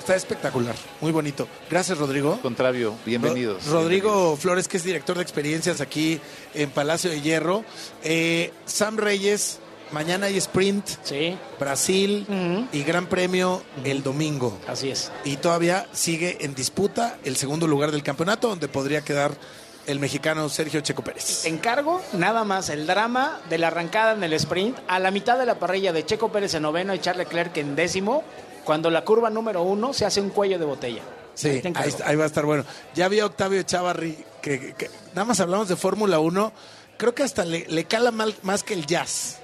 Está 0.08 0.16
espectacular, 0.16 0.74
muy 1.02 1.12
bonito. 1.12 1.50
Gracias, 1.70 1.98
Rodrigo. 1.98 2.40
Contrario, 2.42 2.94
bienvenidos. 3.06 3.66
Ro- 3.66 3.82
Rodrigo 3.82 4.38
Flores, 4.38 4.70
que 4.70 4.78
es 4.78 4.84
director 4.86 5.18
de 5.18 5.22
experiencias 5.22 5.82
aquí 5.82 6.22
en 6.54 6.70
Palacio 6.70 7.10
de 7.10 7.20
Hierro. 7.20 7.66
Eh, 8.06 8.54
Sam 8.66 8.96
Reyes, 8.96 9.60
mañana 9.92 10.28
hay 10.28 10.38
sprint. 10.38 10.88
Brasil 11.60 12.26
y 12.72 12.84
Gran 12.84 13.08
Premio 13.08 13.62
el 13.84 14.02
domingo. 14.02 14.58
Así 14.66 14.90
es. 14.92 15.12
Y 15.26 15.36
todavía 15.36 15.86
sigue 15.92 16.38
en 16.40 16.56
disputa 16.56 17.18
el 17.26 17.36
segundo 17.36 17.68
lugar 17.68 17.92
del 17.92 18.02
campeonato, 18.02 18.48
donde 18.48 18.70
podría 18.70 19.02
quedar 19.02 19.34
el 19.88 20.00
mexicano 20.00 20.48
Sergio 20.48 20.80
Checo 20.80 21.02
Pérez. 21.04 21.42
Te 21.44 21.50
encargo 21.50 22.02
nada 22.14 22.46
más 22.46 22.70
el 22.70 22.88
drama 22.88 23.42
de 23.50 23.58
la 23.58 23.68
arrancada 23.68 24.14
en 24.14 24.24
el 24.24 24.32
sprint 24.34 24.78
a 24.88 25.00
la 25.00 25.12
mitad 25.12 25.38
de 25.38 25.46
la 25.46 25.60
parrilla 25.60 25.92
de 25.92 26.06
Checo 26.06 26.32
Pérez 26.32 26.54
en 26.54 26.64
noveno 26.64 26.94
y 26.96 27.00
Charles 27.00 27.28
Leclerc 27.28 27.58
en 27.58 27.76
décimo, 27.76 28.24
cuando 28.68 28.90
la 28.90 29.06
curva 29.06 29.30
número 29.30 29.62
uno 29.64 29.94
se 29.94 30.06
hace 30.06 30.20
un 30.20 30.30
cuello 30.30 30.60
de 30.60 30.66
botella. 30.66 31.02
Sí, 31.34 31.48
Ahí 31.50 31.62
ahí, 31.74 31.94
ahí 32.04 32.16
va 32.18 32.26
a 32.26 32.28
estar 32.28 32.46
bueno. 32.46 32.66
Ya 32.94 33.08
vi 33.08 33.22
a 33.22 33.26
Octavio 33.28 33.64
Chavarri, 33.64 34.18
que, 34.42 34.74
que- 34.74 34.90
nada 35.16 35.24
más 35.24 35.40
hablamos 35.40 35.70
de 35.70 35.78
Fórmula 35.78 36.20
1, 36.20 36.52
creo 36.98 37.16
que 37.16 37.24
hasta 37.24 37.46
le, 37.46 37.66
le 37.70 37.86
cala 37.86 38.12
mal- 38.12 38.36
más 38.42 38.64
que 38.64 38.74
el 38.74 38.86
jazz. 38.86 39.40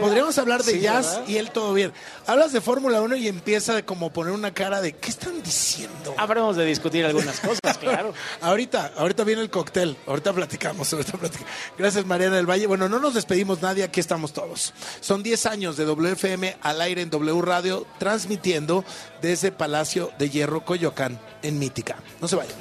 Podríamos 0.00 0.38
hablar 0.38 0.62
de 0.62 0.72
sí, 0.72 0.80
jazz 0.80 1.16
¿verdad? 1.16 1.28
y 1.28 1.36
él 1.36 1.50
todo 1.50 1.74
bien. 1.74 1.92
Hablas 2.26 2.52
de 2.52 2.60
Fórmula 2.60 3.00
1 3.02 3.16
y 3.16 3.28
empieza 3.28 3.74
de 3.74 3.84
como 3.84 4.10
poner 4.10 4.32
una 4.32 4.52
cara 4.52 4.80
de 4.80 4.94
¿qué 4.94 5.10
están 5.10 5.42
diciendo? 5.42 6.14
Habremos 6.16 6.56
de 6.56 6.64
discutir 6.64 7.04
algunas 7.04 7.40
cosas, 7.40 7.78
claro. 7.78 8.12
ahorita, 8.40 8.92
ahorita 8.96 9.24
viene 9.24 9.42
el 9.42 9.50
cóctel, 9.50 9.96
ahorita 10.06 10.32
platicamos, 10.32 10.92
ahorita 10.92 11.18
platicamos. 11.18 11.50
Gracias 11.78 12.06
Mariana 12.06 12.36
del 12.36 12.48
Valle. 12.48 12.66
Bueno, 12.66 12.88
no 12.88 12.98
nos 12.98 13.14
despedimos 13.14 13.62
nadie, 13.62 13.84
aquí 13.84 14.00
estamos 14.00 14.32
todos. 14.32 14.72
Son 15.00 15.22
10 15.22 15.46
años 15.46 15.76
de 15.76 15.84
WFM 15.84 16.56
al 16.62 16.80
aire 16.80 17.02
en 17.02 17.10
W 17.10 17.42
Radio, 17.42 17.86
transmitiendo 17.98 18.84
desde 19.20 19.52
Palacio 19.52 20.10
de 20.18 20.30
Hierro, 20.30 20.64
Coyoacán, 20.64 21.20
en 21.42 21.58
Mítica. 21.58 21.96
No 22.20 22.28
se 22.28 22.36
vayan. 22.36 22.56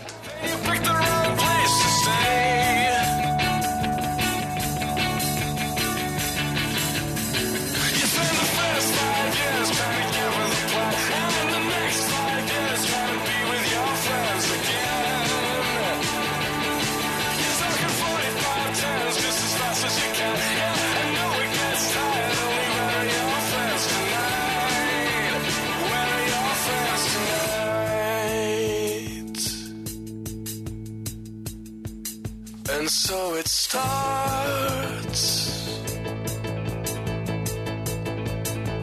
Starts. 33.66 35.24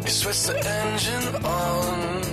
You 0.04 0.10
switch 0.10 0.42
the 0.46 0.56
engine 0.58 1.28
on. 1.44 2.30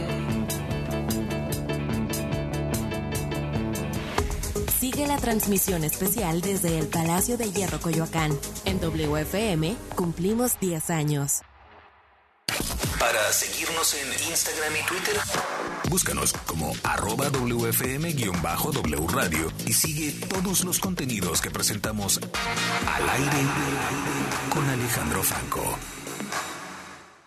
Sigue 4.80 5.08
la 5.08 5.18
transmisión 5.18 5.84
especial 5.84 6.42
desde 6.42 6.80
el 6.80 6.88
Palacio 6.88 7.38
de 7.38 7.52
Hierro 7.52 7.80
Coyoacán. 7.80 8.38
En 8.66 8.80
WFM 8.80 9.76
cumplimos 9.96 10.60
10 10.60 10.90
años. 10.90 11.42
Para 13.00 13.32
seguirnos 13.32 13.94
en 13.94 14.08
Instagram 14.30 14.74
y 14.76 14.86
Twitter, 14.88 15.16
búscanos 15.90 16.34
arroba 16.84 17.30
WFM-W 17.30 19.08
Radio 19.08 19.52
y 19.66 19.74
sigue 19.74 20.12
todos 20.28 20.64
los 20.64 20.80
contenidos 20.80 21.42
que 21.42 21.52
presentamos 21.52 22.20
al 22.20 23.10
aire 23.10 23.44
con 24.50 24.68
Alejandro 24.70 25.24
Franco. 25.24 25.78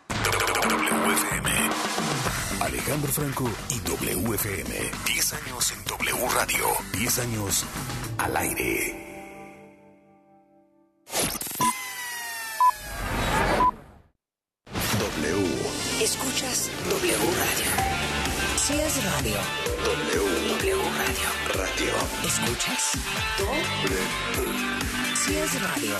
WFM. 0.09 1.51
Alejandro 2.61 3.13
Franco 3.13 3.51
y 3.71 3.81
WFM. 3.81 4.91
10 5.07 5.33
años 5.35 5.73
en 5.73 5.85
W 5.85 6.29
Radio. 6.35 6.67
10 6.93 7.19
años 7.19 7.65
al 8.19 8.37
aire. 8.37 9.02
Si 25.15 25.37
es 25.37 25.63
radio. 25.63 25.97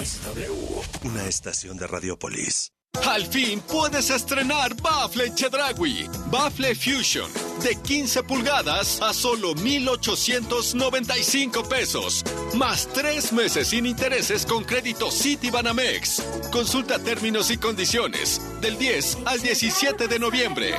Es 0.00 0.22
W. 0.24 0.82
Una 1.02 1.26
estación 1.26 1.76
de 1.76 1.86
Radiopolis. 1.86 2.72
Al 3.06 3.26
fin 3.26 3.60
puedes 3.60 4.08
estrenar 4.10 4.74
Bafle 4.80 5.34
Chedragui. 5.34 6.08
Bafle 6.30 6.74
Fusion. 6.76 7.30
De 7.62 7.74
15 7.74 8.22
pulgadas 8.22 9.02
a 9.02 9.12
solo 9.12 9.52
1,895 9.54 11.64
pesos. 11.64 12.24
Más 12.54 12.88
tres 12.92 13.32
meses 13.32 13.68
sin 13.68 13.86
intereses 13.86 14.46
con 14.46 14.62
crédito 14.64 15.10
Citibanamex. 15.10 16.22
Consulta 16.52 17.00
términos 17.00 17.50
y 17.50 17.58
condiciones. 17.58 18.40
Del 18.60 18.78
10 18.78 19.18
al 19.26 19.40
17 19.40 20.06
de 20.08 20.18
noviembre. 20.18 20.74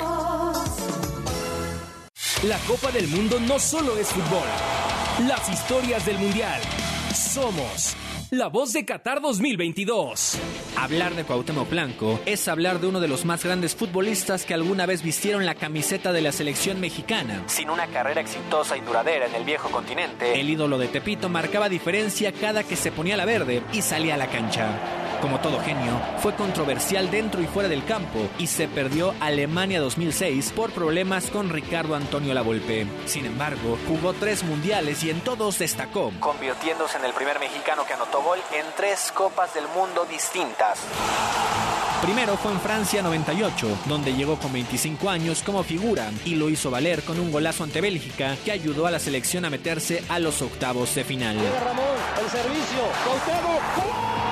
La 2.48 2.60
Copa 2.60 2.92
del 2.92 3.08
Mundo 3.08 3.40
no 3.40 3.58
solo 3.58 3.98
es 3.98 4.10
fútbol. 4.10 4.48
Las 5.28 5.50
historias 5.50 6.06
del 6.06 6.20
Mundial. 6.20 6.62
Somos 7.12 7.96
la 8.30 8.48
voz 8.48 8.74
de 8.74 8.86
Qatar 8.86 9.22
2022. 9.22 10.38
Hablar 10.78 11.16
de 11.16 11.24
Cuauhtémoc 11.24 11.70
Blanco 11.70 12.20
es 12.26 12.48
hablar 12.48 12.80
de 12.80 12.88
uno 12.88 13.00
de 13.00 13.08
los 13.08 13.26
más 13.26 13.44
grandes 13.44 13.76
futbolistas 13.76 14.46
que 14.46 14.54
alguna 14.54 14.86
vez 14.86 15.02
vistieron 15.02 15.46
la 15.46 15.56
camiseta 15.56 16.12
de 16.12 16.22
la 16.22 16.32
selección 16.32 16.80
mexicana. 16.80 17.44
Sin 17.48 17.70
una 17.70 17.88
carrera 17.88 18.22
exitosa 18.22 18.78
y 18.78 18.82
duradera 18.82 19.26
en 19.28 19.36
el 19.36 19.44
viejo 19.44 19.70
continente, 19.70 20.40
el 20.40 20.50
ídolo 20.50 20.78
de 20.78 20.88
Tepito 20.88 21.30
marcaba 21.30 21.70
diferencia 21.70 22.32
cada 22.32 22.64
que 22.64 22.76
se 22.76 22.92
ponía 22.92 23.18
la 23.18 23.26
verde 23.26 23.64
y 23.74 23.82
salía 23.82 24.16
a 24.16 24.18
la 24.18 24.28
cancha. 24.28 25.05
Como 25.26 25.40
todo 25.40 25.60
genio, 25.60 26.00
fue 26.20 26.36
controversial 26.36 27.10
dentro 27.10 27.42
y 27.42 27.48
fuera 27.48 27.68
del 27.68 27.84
campo 27.84 28.30
y 28.38 28.46
se 28.46 28.68
perdió 28.68 29.16
Alemania 29.20 29.82
2006 29.82 30.52
por 30.52 30.70
problemas 30.70 31.32
con 31.32 31.50
Ricardo 31.50 31.96
Antonio 31.96 32.32
Lavolpe. 32.36 32.86
Sin 33.08 33.26
embargo, 33.26 33.80
jugó 33.88 34.14
tres 34.14 34.44
mundiales 34.44 35.04
y 35.04 35.10
en 35.10 35.22
todos 35.22 35.58
destacó, 35.58 36.12
convirtiéndose 36.20 37.00
en 37.00 37.06
el 37.06 37.14
primer 37.14 37.40
mexicano 37.40 37.88
que 37.88 37.94
anotó 37.94 38.22
gol 38.22 38.38
en 38.54 38.68
tres 38.78 39.12
Copas 39.16 39.56
del 39.56 39.68
Mundo 39.70 40.06
distintas. 40.06 40.78
Primero 42.04 42.38
fue 42.38 42.52
en 42.52 42.60
Francia 42.60 43.02
98, 43.02 43.80
donde 43.86 44.14
llegó 44.14 44.38
con 44.38 44.54
25 44.54 45.10
años 45.10 45.42
como 45.42 45.64
figura 45.64 46.12
y 46.24 46.36
lo 46.36 46.52
hizo 46.52 46.70
valer 46.70 47.02
con 47.02 47.20
un 47.20 47.32
golazo 47.32 47.64
ante 47.64 47.82
Bélgica 47.82 48.38
que 48.46 48.52
ayudó 48.52 48.86
a 48.86 48.92
la 48.92 49.00
selección 49.00 49.44
a 49.44 49.50
meterse 49.50 50.04
a 50.08 50.20
los 50.20 50.44
octavos 50.44 50.94
de 50.94 51.04
final. 51.04 51.38
Ramón, 51.64 51.86
el 52.22 52.30
servicio. 52.30 54.25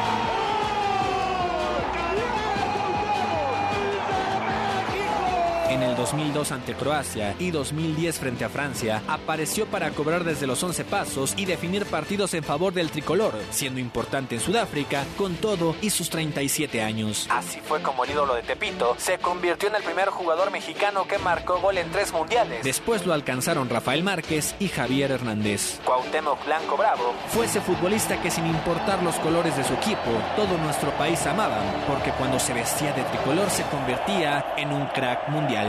En 5.74 5.82
el 5.82 5.95
2002 5.95 6.51
ante 6.51 6.76
Croacia 6.76 7.36
y 7.39 7.49
2010 7.49 8.19
frente 8.19 8.45
a 8.45 8.49
Francia, 8.49 9.01
apareció 9.07 9.65
para 9.65 9.89
cobrar 9.89 10.24
desde 10.24 10.45
los 10.45 10.61
11 10.61 10.86
pasos 10.86 11.34
y 11.36 11.45
definir 11.45 11.88
partidos 11.88 12.36
en 12.36 12.43
favor 12.43 12.74
del 12.74 12.91
tricolor, 12.91 13.34
siendo 13.49 13.80
importante 13.80 14.36
en 14.36 14.41
Sudáfrica 14.41 15.03
con 15.17 15.34
todo 15.34 15.76
y 15.82 15.89
sus 15.89 16.11
37 16.11 16.84
años. 16.84 17.26
Así 17.32 17.59
fue 17.59 17.82
como 17.82 18.03
el 18.03 18.11
ídolo 18.11 18.36
de 18.36 18.43
Tepito 18.43 18.95
se 18.99 19.17
convirtió 19.17 19.67
en 19.67 19.74
el 19.74 19.82
primer 19.82 20.09
jugador 20.09 20.51
mexicano 20.51 21.07
que 21.07 21.17
marcó 21.17 21.59
gol 21.59 21.80
en 21.80 21.89
tres 21.89 22.13
mundiales. 22.13 22.63
Después 22.63 23.07
lo 23.07 23.13
alcanzaron 23.13 23.67
Rafael 23.67 24.03
Márquez 24.03 24.53
y 24.59 24.67
Javier 24.67 25.09
Hernández. 25.09 25.80
Cuauhtémoc 25.84 26.45
Blanco 26.45 26.78
Bravo 26.78 27.15
fue 27.30 27.47
ese 27.47 27.61
futbolista 27.61 28.21
que 28.21 28.30
sin 28.30 28.45
importar 28.45 29.01
los 29.01 29.15
colores 29.15 29.57
de 29.57 29.63
su 29.63 29.74
equipo, 29.74 30.11
todo 30.36 30.55
nuestro 30.59 30.91
país 30.99 31.26
amaba, 31.26 31.63
porque 31.88 32.11
cuando 32.11 32.39
se 32.39 32.53
vestía 32.53 32.93
de 32.93 33.01
tricolor 33.05 33.49
se 33.49 33.63
convertía 33.63 34.53
en 34.55 34.71
un 34.71 34.86
crack 34.89 35.30
mundial. 35.30 35.62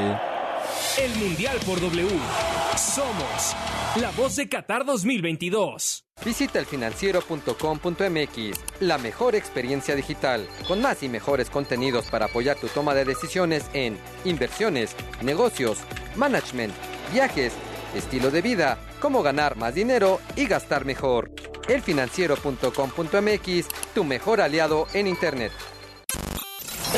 El 0.98 1.14
Mundial 1.16 1.58
por 1.66 1.80
W. 1.80 2.08
Somos 2.76 3.56
la 3.96 4.10
voz 4.12 4.36
de 4.36 4.48
Qatar 4.48 4.84
2022. 4.84 6.04
Visita 6.24 6.58
elfinanciero.com.mx, 6.58 8.60
la 8.80 8.98
mejor 8.98 9.34
experiencia 9.34 9.94
digital, 9.94 10.46
con 10.66 10.80
más 10.80 11.02
y 11.02 11.08
mejores 11.08 11.50
contenidos 11.50 12.06
para 12.06 12.26
apoyar 12.26 12.56
tu 12.56 12.68
toma 12.68 12.94
de 12.94 13.04
decisiones 13.04 13.64
en 13.72 13.98
inversiones, 14.24 14.96
negocios, 15.22 15.78
management, 16.16 16.72
viajes, 17.12 17.52
estilo 17.94 18.30
de 18.30 18.42
vida, 18.42 18.78
cómo 19.00 19.22
ganar 19.22 19.56
más 19.56 19.74
dinero 19.74 20.20
y 20.34 20.46
gastar 20.46 20.84
mejor. 20.84 21.30
Elfinanciero.com.mx, 21.68 23.68
tu 23.94 24.04
mejor 24.04 24.40
aliado 24.40 24.86
en 24.92 25.06
Internet. 25.06 25.52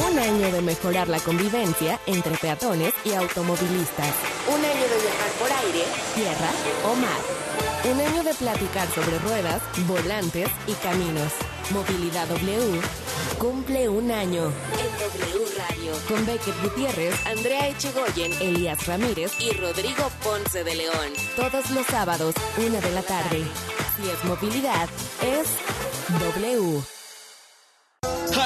Un 0.04 0.18
año 0.18 0.52
de 0.52 0.60
mejorar 0.60 1.08
la 1.08 1.18
convivencia 1.20 1.98
entre 2.06 2.36
peatones 2.36 2.92
y 3.04 3.14
automovilistas. 3.14 4.12
Un 4.46 4.62
año 4.62 4.82
de 4.82 5.00
viajar 5.00 5.30
por 5.38 5.50
aire, 5.50 5.84
tierra 6.14 6.50
o 6.84 6.94
mar. 6.96 7.20
Un 7.90 8.00
año 8.00 8.22
de 8.22 8.34
platicar 8.34 8.88
sobre 8.90 9.18
ruedas, 9.20 9.62
volantes 9.86 10.48
y 10.66 10.72
caminos. 10.74 11.32
Movilidad 11.70 12.28
W 12.28 12.80
cumple 13.38 13.88
un 13.88 14.10
año. 14.10 14.44
En 14.44 14.98
W 14.98 15.46
Radio. 15.56 15.92
Con 16.08 16.26
Beckett 16.26 16.62
Gutiérrez, 16.62 17.14
Andrea 17.26 17.68
Echegoyen, 17.68 18.32
Elías 18.40 18.86
Ramírez 18.86 19.32
y 19.40 19.52
Rodrigo 19.52 20.10
Ponce 20.22 20.62
de 20.62 20.74
León. 20.74 21.12
Todos 21.36 21.70
los 21.70 21.86
sábados, 21.86 22.34
una 22.58 22.80
de 22.80 22.90
la 22.90 23.02
tarde. 23.02 23.44
Si 23.96 24.10
es 24.10 24.24
movilidad, 24.24 24.88
es 25.22 25.48
W. 26.20 26.95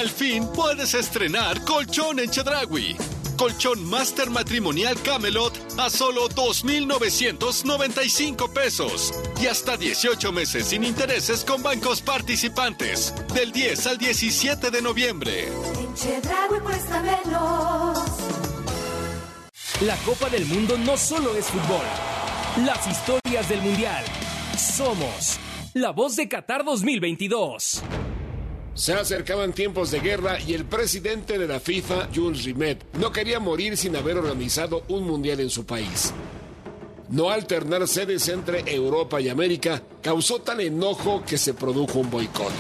Al 0.01 0.09
fin 0.09 0.49
puedes 0.55 0.95
estrenar 0.95 1.63
colchón 1.67 2.21
en 2.21 2.31
Chedragui. 2.31 2.97
Colchón 3.37 3.85
Master 3.85 4.31
Matrimonial 4.31 4.97
Camelot 5.03 5.53
a 5.79 5.91
solo 5.91 6.27
2,995 6.29 8.51
pesos. 8.51 9.13
Y 9.43 9.47
hasta 9.47 9.77
18 9.77 10.33
meses 10.33 10.69
sin 10.69 10.85
intereses 10.85 11.45
con 11.45 11.63
bancos 11.63 12.01
participantes. 12.01 13.13
Del 13.35 13.53
10 13.53 13.87
al 13.89 13.99
17 13.99 14.71
de 14.71 14.81
noviembre. 14.81 15.49
En 15.79 15.95
Chedragui 15.95 16.61
cuesta 16.61 17.03
menos. 17.03 17.99
La 19.83 19.97
Copa 20.07 20.31
del 20.31 20.47
Mundo 20.47 20.79
no 20.79 20.97
solo 20.97 21.37
es 21.37 21.45
fútbol. 21.45 21.85
Las 22.65 22.87
historias 22.87 23.51
del 23.51 23.61
Mundial. 23.61 24.03
Somos 24.57 25.39
la 25.75 25.91
voz 25.91 26.17
de 26.17 26.27
Qatar 26.27 26.65
2022. 26.65 27.83
Se 28.75 28.95
acercaban 28.95 29.53
tiempos 29.53 29.91
de 29.91 30.01
guerra 30.01 30.39
y 30.41 30.55
el 30.55 30.65
presidente 30.65 31.39
de 31.39 31.49
la 31.49 31.61
FIFA, 31.61 32.09
Jules 32.15 32.45
Rimet, 32.45 32.85
no 32.99 33.13
quería 33.13 33.41
morir 33.41 33.77
sin 33.77 33.97
haber 33.97 34.17
organizado 34.17 34.85
un 34.89 35.05
mundial 35.05 35.41
en 35.41 35.51
su 35.51 35.67
país. 35.67 36.13
No 37.11 37.31
alternar 37.31 37.87
sedes 37.89 38.29
entre 38.29 38.63
Europa 38.73 39.21
y 39.21 39.29
América 39.29 39.83
causó 40.01 40.41
tal 40.41 40.61
enojo 40.61 41.25
que 41.27 41.37
se 41.37 41.55
produjo 41.55 41.99
un 41.99 42.11
boicot. 42.11 42.53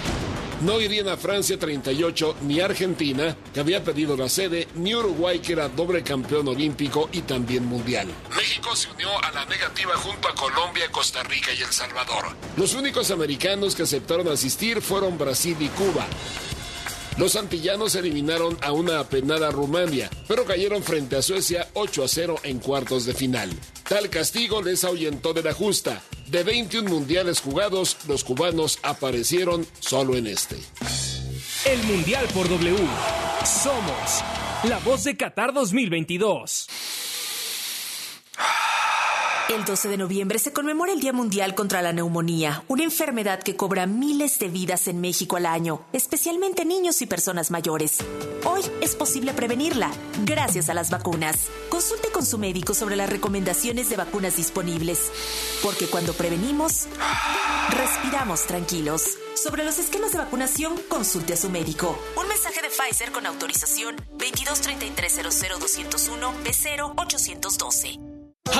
No 0.60 0.78
irían 0.78 1.08
a 1.08 1.16
Francia 1.16 1.58
38 1.58 2.36
ni 2.42 2.60
Argentina, 2.60 3.34
que 3.54 3.60
había 3.60 3.82
pedido 3.82 4.14
la 4.14 4.28
sede, 4.28 4.68
ni 4.74 4.94
Uruguay, 4.94 5.38
que 5.38 5.54
era 5.54 5.70
doble 5.70 6.02
campeón 6.02 6.48
olímpico 6.48 7.08
y 7.12 7.22
también 7.22 7.64
mundial. 7.64 8.08
México 8.36 8.76
se 8.76 8.90
unió 8.90 9.08
a 9.24 9.30
la 9.30 9.46
negativa 9.46 9.96
junto 9.96 10.28
a 10.28 10.34
Colombia, 10.34 10.90
Costa 10.92 11.22
Rica 11.22 11.50
y 11.58 11.62
El 11.62 11.72
Salvador. 11.72 12.36
Los 12.58 12.74
únicos 12.74 13.10
americanos 13.10 13.74
que 13.74 13.84
aceptaron 13.84 14.28
asistir 14.28 14.82
fueron 14.82 15.16
Brasil 15.16 15.56
y 15.60 15.68
Cuba. 15.68 16.06
Los 17.20 17.36
antillanos 17.36 17.96
eliminaron 17.96 18.56
a 18.62 18.72
una 18.72 18.98
apenada 18.98 19.50
Rumania, 19.50 20.08
pero 20.26 20.46
cayeron 20.46 20.82
frente 20.82 21.16
a 21.16 21.22
Suecia 21.22 21.68
8 21.74 22.04
a 22.04 22.08
0 22.08 22.36
en 22.44 22.60
cuartos 22.60 23.04
de 23.04 23.12
final. 23.12 23.50
Tal 23.86 24.08
castigo 24.08 24.62
les 24.62 24.84
ahuyentó 24.84 25.34
de 25.34 25.42
la 25.42 25.52
justa. 25.52 26.02
De 26.28 26.44
21 26.44 26.88
mundiales 26.88 27.42
jugados, 27.42 27.98
los 28.08 28.24
cubanos 28.24 28.78
aparecieron 28.82 29.66
solo 29.80 30.16
en 30.16 30.28
este. 30.28 30.56
El 31.66 31.82
Mundial 31.82 32.26
por 32.32 32.48
W. 32.48 32.74
Somos 33.44 34.24
la 34.64 34.78
voz 34.78 35.04
de 35.04 35.14
Qatar 35.18 35.52
2022. 35.52 36.68
El 39.50 39.64
12 39.64 39.88
de 39.88 39.96
noviembre 39.96 40.38
se 40.38 40.52
conmemora 40.52 40.92
el 40.92 41.00
Día 41.00 41.12
Mundial 41.12 41.56
contra 41.56 41.82
la 41.82 41.92
Neumonía, 41.92 42.62
una 42.68 42.84
enfermedad 42.84 43.42
que 43.42 43.56
cobra 43.56 43.84
miles 43.84 44.38
de 44.38 44.46
vidas 44.46 44.86
en 44.86 45.00
México 45.00 45.36
al 45.36 45.44
año, 45.44 45.84
especialmente 45.92 46.64
niños 46.64 47.02
y 47.02 47.06
personas 47.06 47.50
mayores. 47.50 47.98
Hoy 48.44 48.62
es 48.80 48.94
posible 48.94 49.32
prevenirla 49.32 49.90
gracias 50.24 50.68
a 50.68 50.74
las 50.74 50.90
vacunas. 50.90 51.48
Consulte 51.68 52.12
con 52.12 52.24
su 52.24 52.38
médico 52.38 52.74
sobre 52.74 52.94
las 52.94 53.10
recomendaciones 53.10 53.90
de 53.90 53.96
vacunas 53.96 54.36
disponibles, 54.36 55.10
porque 55.64 55.88
cuando 55.88 56.12
prevenimos, 56.12 56.86
respiramos 57.70 58.42
tranquilos. 58.42 59.18
Sobre 59.34 59.64
los 59.64 59.80
esquemas 59.80 60.12
de 60.12 60.18
vacunación, 60.18 60.80
consulte 60.88 61.32
a 61.32 61.36
su 61.36 61.50
médico. 61.50 61.98
Un 62.16 62.28
mensaje 62.28 62.62
de 62.62 62.68
Pfizer 62.68 63.10
con 63.10 63.26
autorización 63.26 63.96
223300 64.16 65.42
B0 66.44 66.92
812. 66.96 68.09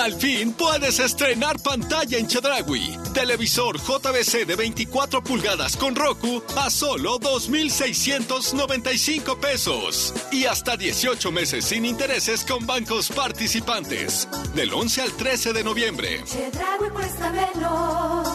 Al 0.01 0.15
fin 0.15 0.53
puedes 0.53 0.99
estrenar 0.99 1.61
pantalla 1.61 2.17
en 2.17 2.27
Chedragui. 2.27 2.97
Televisor 3.13 3.79
JBC 3.79 4.47
de 4.47 4.57
24 4.57 5.23
pulgadas 5.23 5.77
con 5.77 5.95
Roku 5.95 6.43
a 6.57 6.71
solo 6.71 7.19
2,695 7.19 9.39
pesos. 9.39 10.15
Y 10.33 10.47
hasta 10.47 10.79
18 10.79 11.31
meses 11.33 11.67
sin 11.67 11.85
intereses 11.85 12.45
con 12.45 12.67
bancos 12.67 13.11
participantes. 13.11 14.27
Del 14.55 14.73
11 14.73 15.03
al 15.03 15.13
13 15.13 15.53
de 15.53 15.65
noviembre. 15.65 16.25
Chedragui 16.25 16.89
cuesta 16.95 17.31
menos. 17.31 18.27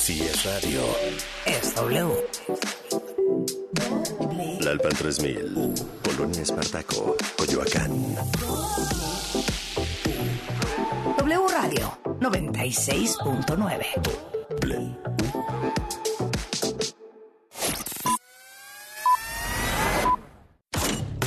Si 0.00 0.22
es 0.22 0.44
radio. 0.44 0.82
Es 1.44 1.74
W. 1.76 2.26
La 4.68 4.72
Alpan 4.72 4.92
3000. 4.92 5.72
Polonia 6.02 6.42
Espartaco. 6.42 7.16
Coyoacán. 7.38 7.90
W 11.16 11.48
Radio 11.48 11.98
96.9. 12.20 13.86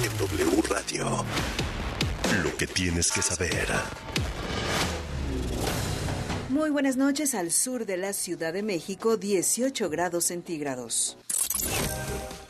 En 0.03 0.17
W 0.19 0.61
Radio. 0.69 1.25
Lo 2.43 2.55
que 2.57 2.67
tienes 2.67 3.11
que 3.11 3.23
saber. 3.23 3.69
Muy 6.49 6.69
buenas 6.69 6.95
noches 6.95 7.33
al 7.33 7.49
sur 7.51 7.87
de 7.87 7.97
la 7.97 8.13
Ciudad 8.13 8.53
de 8.53 8.61
México, 8.61 9.17
18 9.17 9.89
grados 9.89 10.25
centígrados. 10.25 11.17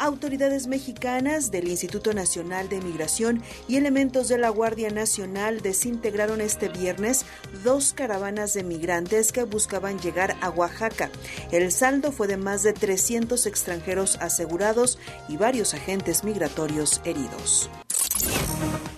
Autoridades 0.02 0.66
mexicanas 0.66 1.52
del 1.52 1.68
Instituto 1.68 2.12
Nacional 2.12 2.70
de 2.70 2.82
Migración 2.82 3.44
y 3.68 3.76
elementos 3.76 4.30
de 4.30 4.40
la 4.40 4.50
Guardia 4.50 4.90
Nacional 4.90 5.62
desintegraron 5.62 6.42
este 6.42 6.70
viernes 6.70 7.24
dos 7.64 7.94
caravanas 7.94 8.56
de 8.56 8.64
migrantes 8.64 9.32
que 9.32 9.44
buscaban 9.44 10.00
llegar 10.00 10.36
a 10.42 10.50
Oaxaca. 10.50 11.12
El 11.52 11.72
saldo 11.72 12.12
fue 12.12 12.26
de 12.26 12.38
más 12.38 12.64
de 12.64 12.74
300 12.74 13.46
extranjeros 13.46 14.18
asegurados 14.20 14.98
y 15.30 15.38
varios 15.38 15.76
agentes 15.76 16.24
migratorios 16.24 17.00
heridos. 17.06 17.70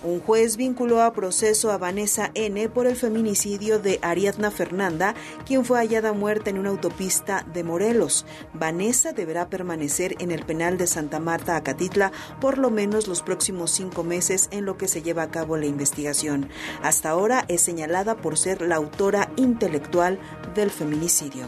Un 0.04 0.20
juez 0.20 0.58
vinculó 0.58 1.00
a 1.00 1.14
proceso 1.14 1.72
a 1.72 1.78
Vanessa 1.78 2.30
N. 2.34 2.68
por 2.68 2.86
el 2.86 2.94
feminicidio 2.94 3.78
de 3.78 3.98
Ariadna 4.02 4.50
Fernanda, 4.50 5.14
quien 5.46 5.64
fue 5.64 5.78
hallada 5.78 6.12
muerta 6.12 6.50
en 6.50 6.58
una 6.58 6.68
autopista 6.68 7.46
de 7.54 7.64
Morelos. 7.64 8.26
Vanessa 8.52 9.14
deberá 9.14 9.48
permanecer 9.48 10.14
en 10.18 10.30
el 10.30 10.44
penal 10.44 10.76
de 10.76 10.86
Santa 10.86 11.20
Marta, 11.20 11.56
Acatitla, 11.56 12.12
por 12.38 12.58
lo 12.58 12.70
menos 12.70 13.08
los 13.08 13.22
próximos 13.22 13.70
cinco 13.70 14.04
meses 14.04 14.48
en 14.50 14.66
lo 14.66 14.76
que 14.76 14.88
se 14.88 15.00
lleva 15.00 15.22
a 15.22 15.30
cabo 15.30 15.56
la 15.56 15.66
investigación. 15.66 16.50
Hasta 16.82 17.08
ahora 17.08 17.46
es 17.48 17.62
señalada 17.62 18.14
por 18.14 18.36
ser 18.36 18.60
la 18.60 18.76
autora 18.76 19.30
intelectual 19.36 20.18
del 20.54 20.70
feminicidio. 20.70 21.46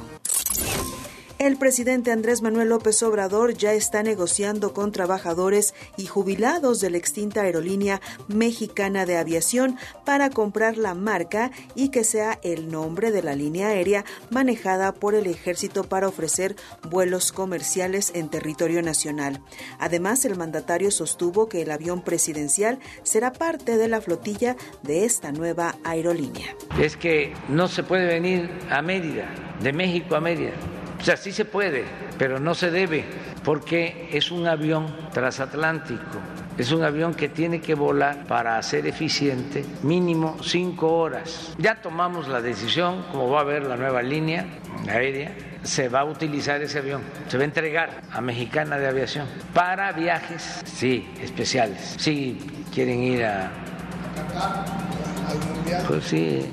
El 1.39 1.59
presidente 1.59 2.13
Andrés 2.13 2.41
Manuel 2.41 2.71
López 2.71 3.03
Obrador 3.03 3.53
ya 3.53 3.75
está 3.75 4.03
negociando 4.03 4.73
con 4.73 4.91
trabajadores 4.91 5.75
y 5.99 6.07
jubilados 6.07 6.81
de 6.81 6.89
la 6.89 6.97
extinta 6.97 7.43
aerolínea 7.43 8.01
mexicana 8.27 9.05
de 9.05 9.19
aviación 9.19 9.77
para 10.07 10.31
comprar 10.31 10.79
la 10.79 10.95
marca 10.95 11.51
y 11.75 11.91
que 11.91 12.05
sea 12.05 12.39
el 12.43 12.71
nombre 12.71 13.13
de 13.13 13.23
la 13.23 13.35
línea 13.35 13.69
aérea 13.69 14.07
manejada 14.31 14.95
por 14.95 15.15
el 15.15 15.27
ejército 15.27 15.85
para 15.85 16.09
ofrecer 16.09 16.57
vuelos 16.89 17.33
comerciales 17.33 18.13
en 18.15 18.31
territorio 18.31 18.81
nacional. 18.81 19.43
Además, 19.79 20.25
el 20.25 20.37
mandatario 20.37 20.91
sostuvo 20.91 21.51
que 21.51 21.61
el 21.61 21.71
avión 21.71 22.03
presidencial 22.03 22.79
será 23.03 23.35
parte 23.35 23.77
de 23.77 23.89
la 23.89 24.01
flotilla 24.01 24.57
de 24.83 25.05
esta 25.05 25.33
nueva 25.33 25.77
aerolínea. 25.85 26.57
Es 26.81 26.97
que 26.97 27.35
no 27.51 27.69
se 27.69 27.83
puede 27.83 28.07
venir 28.07 28.49
a 28.71 28.81
Mérida, 28.81 29.29
de 29.61 29.75
México 29.75 30.17
a 30.17 30.21
Mérida. 30.21 30.55
O 30.99 31.05
sea, 31.05 31.17
sí 31.17 31.33
se 31.33 31.45
puede, 31.45 31.85
pero 32.19 32.41
no 32.41 32.55
se 32.55 32.71
debe, 32.71 33.05
porque 33.45 34.09
es 34.13 34.31
un 34.31 34.47
avión 34.47 34.95
transatlántico. 35.13 36.19
Es 36.59 36.73
un 36.73 36.83
avión 36.85 37.15
que 37.15 37.29
tiene 37.29 37.61
que 37.61 37.75
volar 37.75 38.27
para 38.27 38.61
ser 38.63 38.87
eficiente 38.87 39.65
mínimo 39.83 40.39
cinco 40.43 40.97
horas. 40.97 41.55
Ya 41.59 41.83
tomamos 41.83 42.29
la 42.29 42.41
decisión, 42.41 43.05
como 43.13 43.29
va 43.31 43.41
a 43.41 43.43
haber 43.43 43.65
la 43.65 43.77
nueva 43.77 44.03
línea 44.03 44.47
aérea, 44.89 45.33
se 45.63 45.89
va 45.89 46.01
a 46.01 46.05
utilizar 46.05 46.63
ese 46.63 46.79
avión, 46.79 47.03
se 47.29 47.37
va 47.37 47.43
a 47.43 47.45
entregar 47.45 47.91
a 48.11 48.21
Mexicana 48.21 48.79
de 48.79 48.87
Aviación 48.87 49.27
para 49.53 49.93
viajes, 49.93 50.63
sí, 50.65 51.09
especiales. 51.21 51.97
Si 51.99 52.39
quieren 52.73 53.03
ir 53.03 53.25
a... 53.25 53.51
Pues 55.89 56.05
sí, 56.05 56.51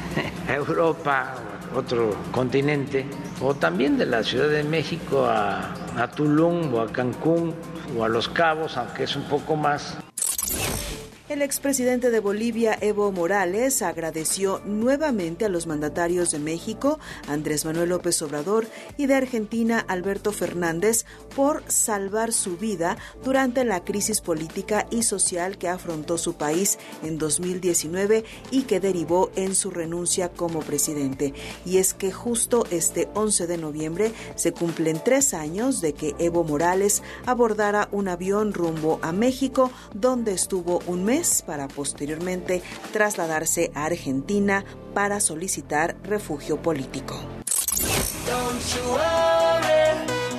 a 0.48 0.54
Europa, 0.54 1.34
otro 1.74 2.14
continente, 2.32 3.06
o 3.40 3.54
también 3.54 3.96
de 3.98 4.06
la 4.06 4.22
Ciudad 4.22 4.48
de 4.48 4.64
México 4.64 5.26
a 5.26 5.74
a 5.96 6.08
Tulum 6.08 6.72
o 6.74 6.80
a 6.80 6.92
Cancún 6.92 7.54
o 7.96 8.04
a 8.04 8.08
Los 8.08 8.28
Cabos, 8.28 8.76
aunque 8.76 9.04
es 9.04 9.16
un 9.16 9.24
poco 9.24 9.56
más. 9.56 9.98
El 11.30 11.42
expresidente 11.42 12.10
de 12.10 12.18
Bolivia, 12.18 12.76
Evo 12.80 13.12
Morales, 13.12 13.82
agradeció 13.82 14.60
nuevamente 14.64 15.44
a 15.44 15.48
los 15.48 15.68
mandatarios 15.68 16.32
de 16.32 16.40
México, 16.40 16.98
Andrés 17.28 17.64
Manuel 17.64 17.90
López 17.90 18.20
Obrador, 18.22 18.66
y 18.96 19.06
de 19.06 19.14
Argentina, 19.14 19.78
Alberto 19.78 20.32
Fernández, 20.32 21.04
por 21.36 21.62
salvar 21.68 22.32
su 22.32 22.56
vida 22.56 22.96
durante 23.22 23.64
la 23.64 23.84
crisis 23.84 24.20
política 24.20 24.88
y 24.90 25.04
social 25.04 25.56
que 25.56 25.68
afrontó 25.68 26.18
su 26.18 26.34
país 26.34 26.80
en 27.04 27.16
2019 27.16 28.24
y 28.50 28.62
que 28.62 28.80
derivó 28.80 29.30
en 29.36 29.54
su 29.54 29.70
renuncia 29.70 30.30
como 30.30 30.58
presidente. 30.58 31.32
Y 31.64 31.76
es 31.76 31.94
que 31.94 32.10
justo 32.10 32.66
este 32.72 33.08
11 33.14 33.46
de 33.46 33.56
noviembre 33.56 34.12
se 34.34 34.50
cumplen 34.50 35.00
tres 35.04 35.32
años 35.32 35.80
de 35.80 35.92
que 35.92 36.16
Evo 36.18 36.42
Morales 36.42 37.04
abordara 37.24 37.88
un 37.92 38.08
avión 38.08 38.52
rumbo 38.52 38.98
a 39.00 39.12
México, 39.12 39.70
donde 39.94 40.32
estuvo 40.32 40.80
un 40.88 41.04
para 41.46 41.68
posteriormente 41.68 42.62
trasladarse 42.92 43.70
a 43.74 43.84
Argentina 43.84 44.64
para 44.94 45.20
solicitar 45.20 45.96
refugio 46.02 46.60
político. 46.62 47.16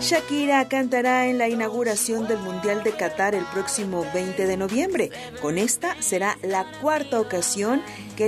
Shakira 0.01 0.67
cantará 0.67 1.27
en 1.27 1.38
la 1.38 1.47
inauguración 1.47 2.27
del 2.27 2.39
Mundial 2.39 2.84
de 2.84 2.91
Qatar 2.91 3.36
el 3.36 3.45
próximo 3.45 4.03
20 4.13 4.47
de 4.47 4.57
noviembre. 4.57 5.11
Con 5.41 5.57
esta 5.57 5.95
será 6.01 6.38
la 6.41 6.65
cuarta 6.82 7.19
ocasión 7.19 7.82
que 8.17 8.19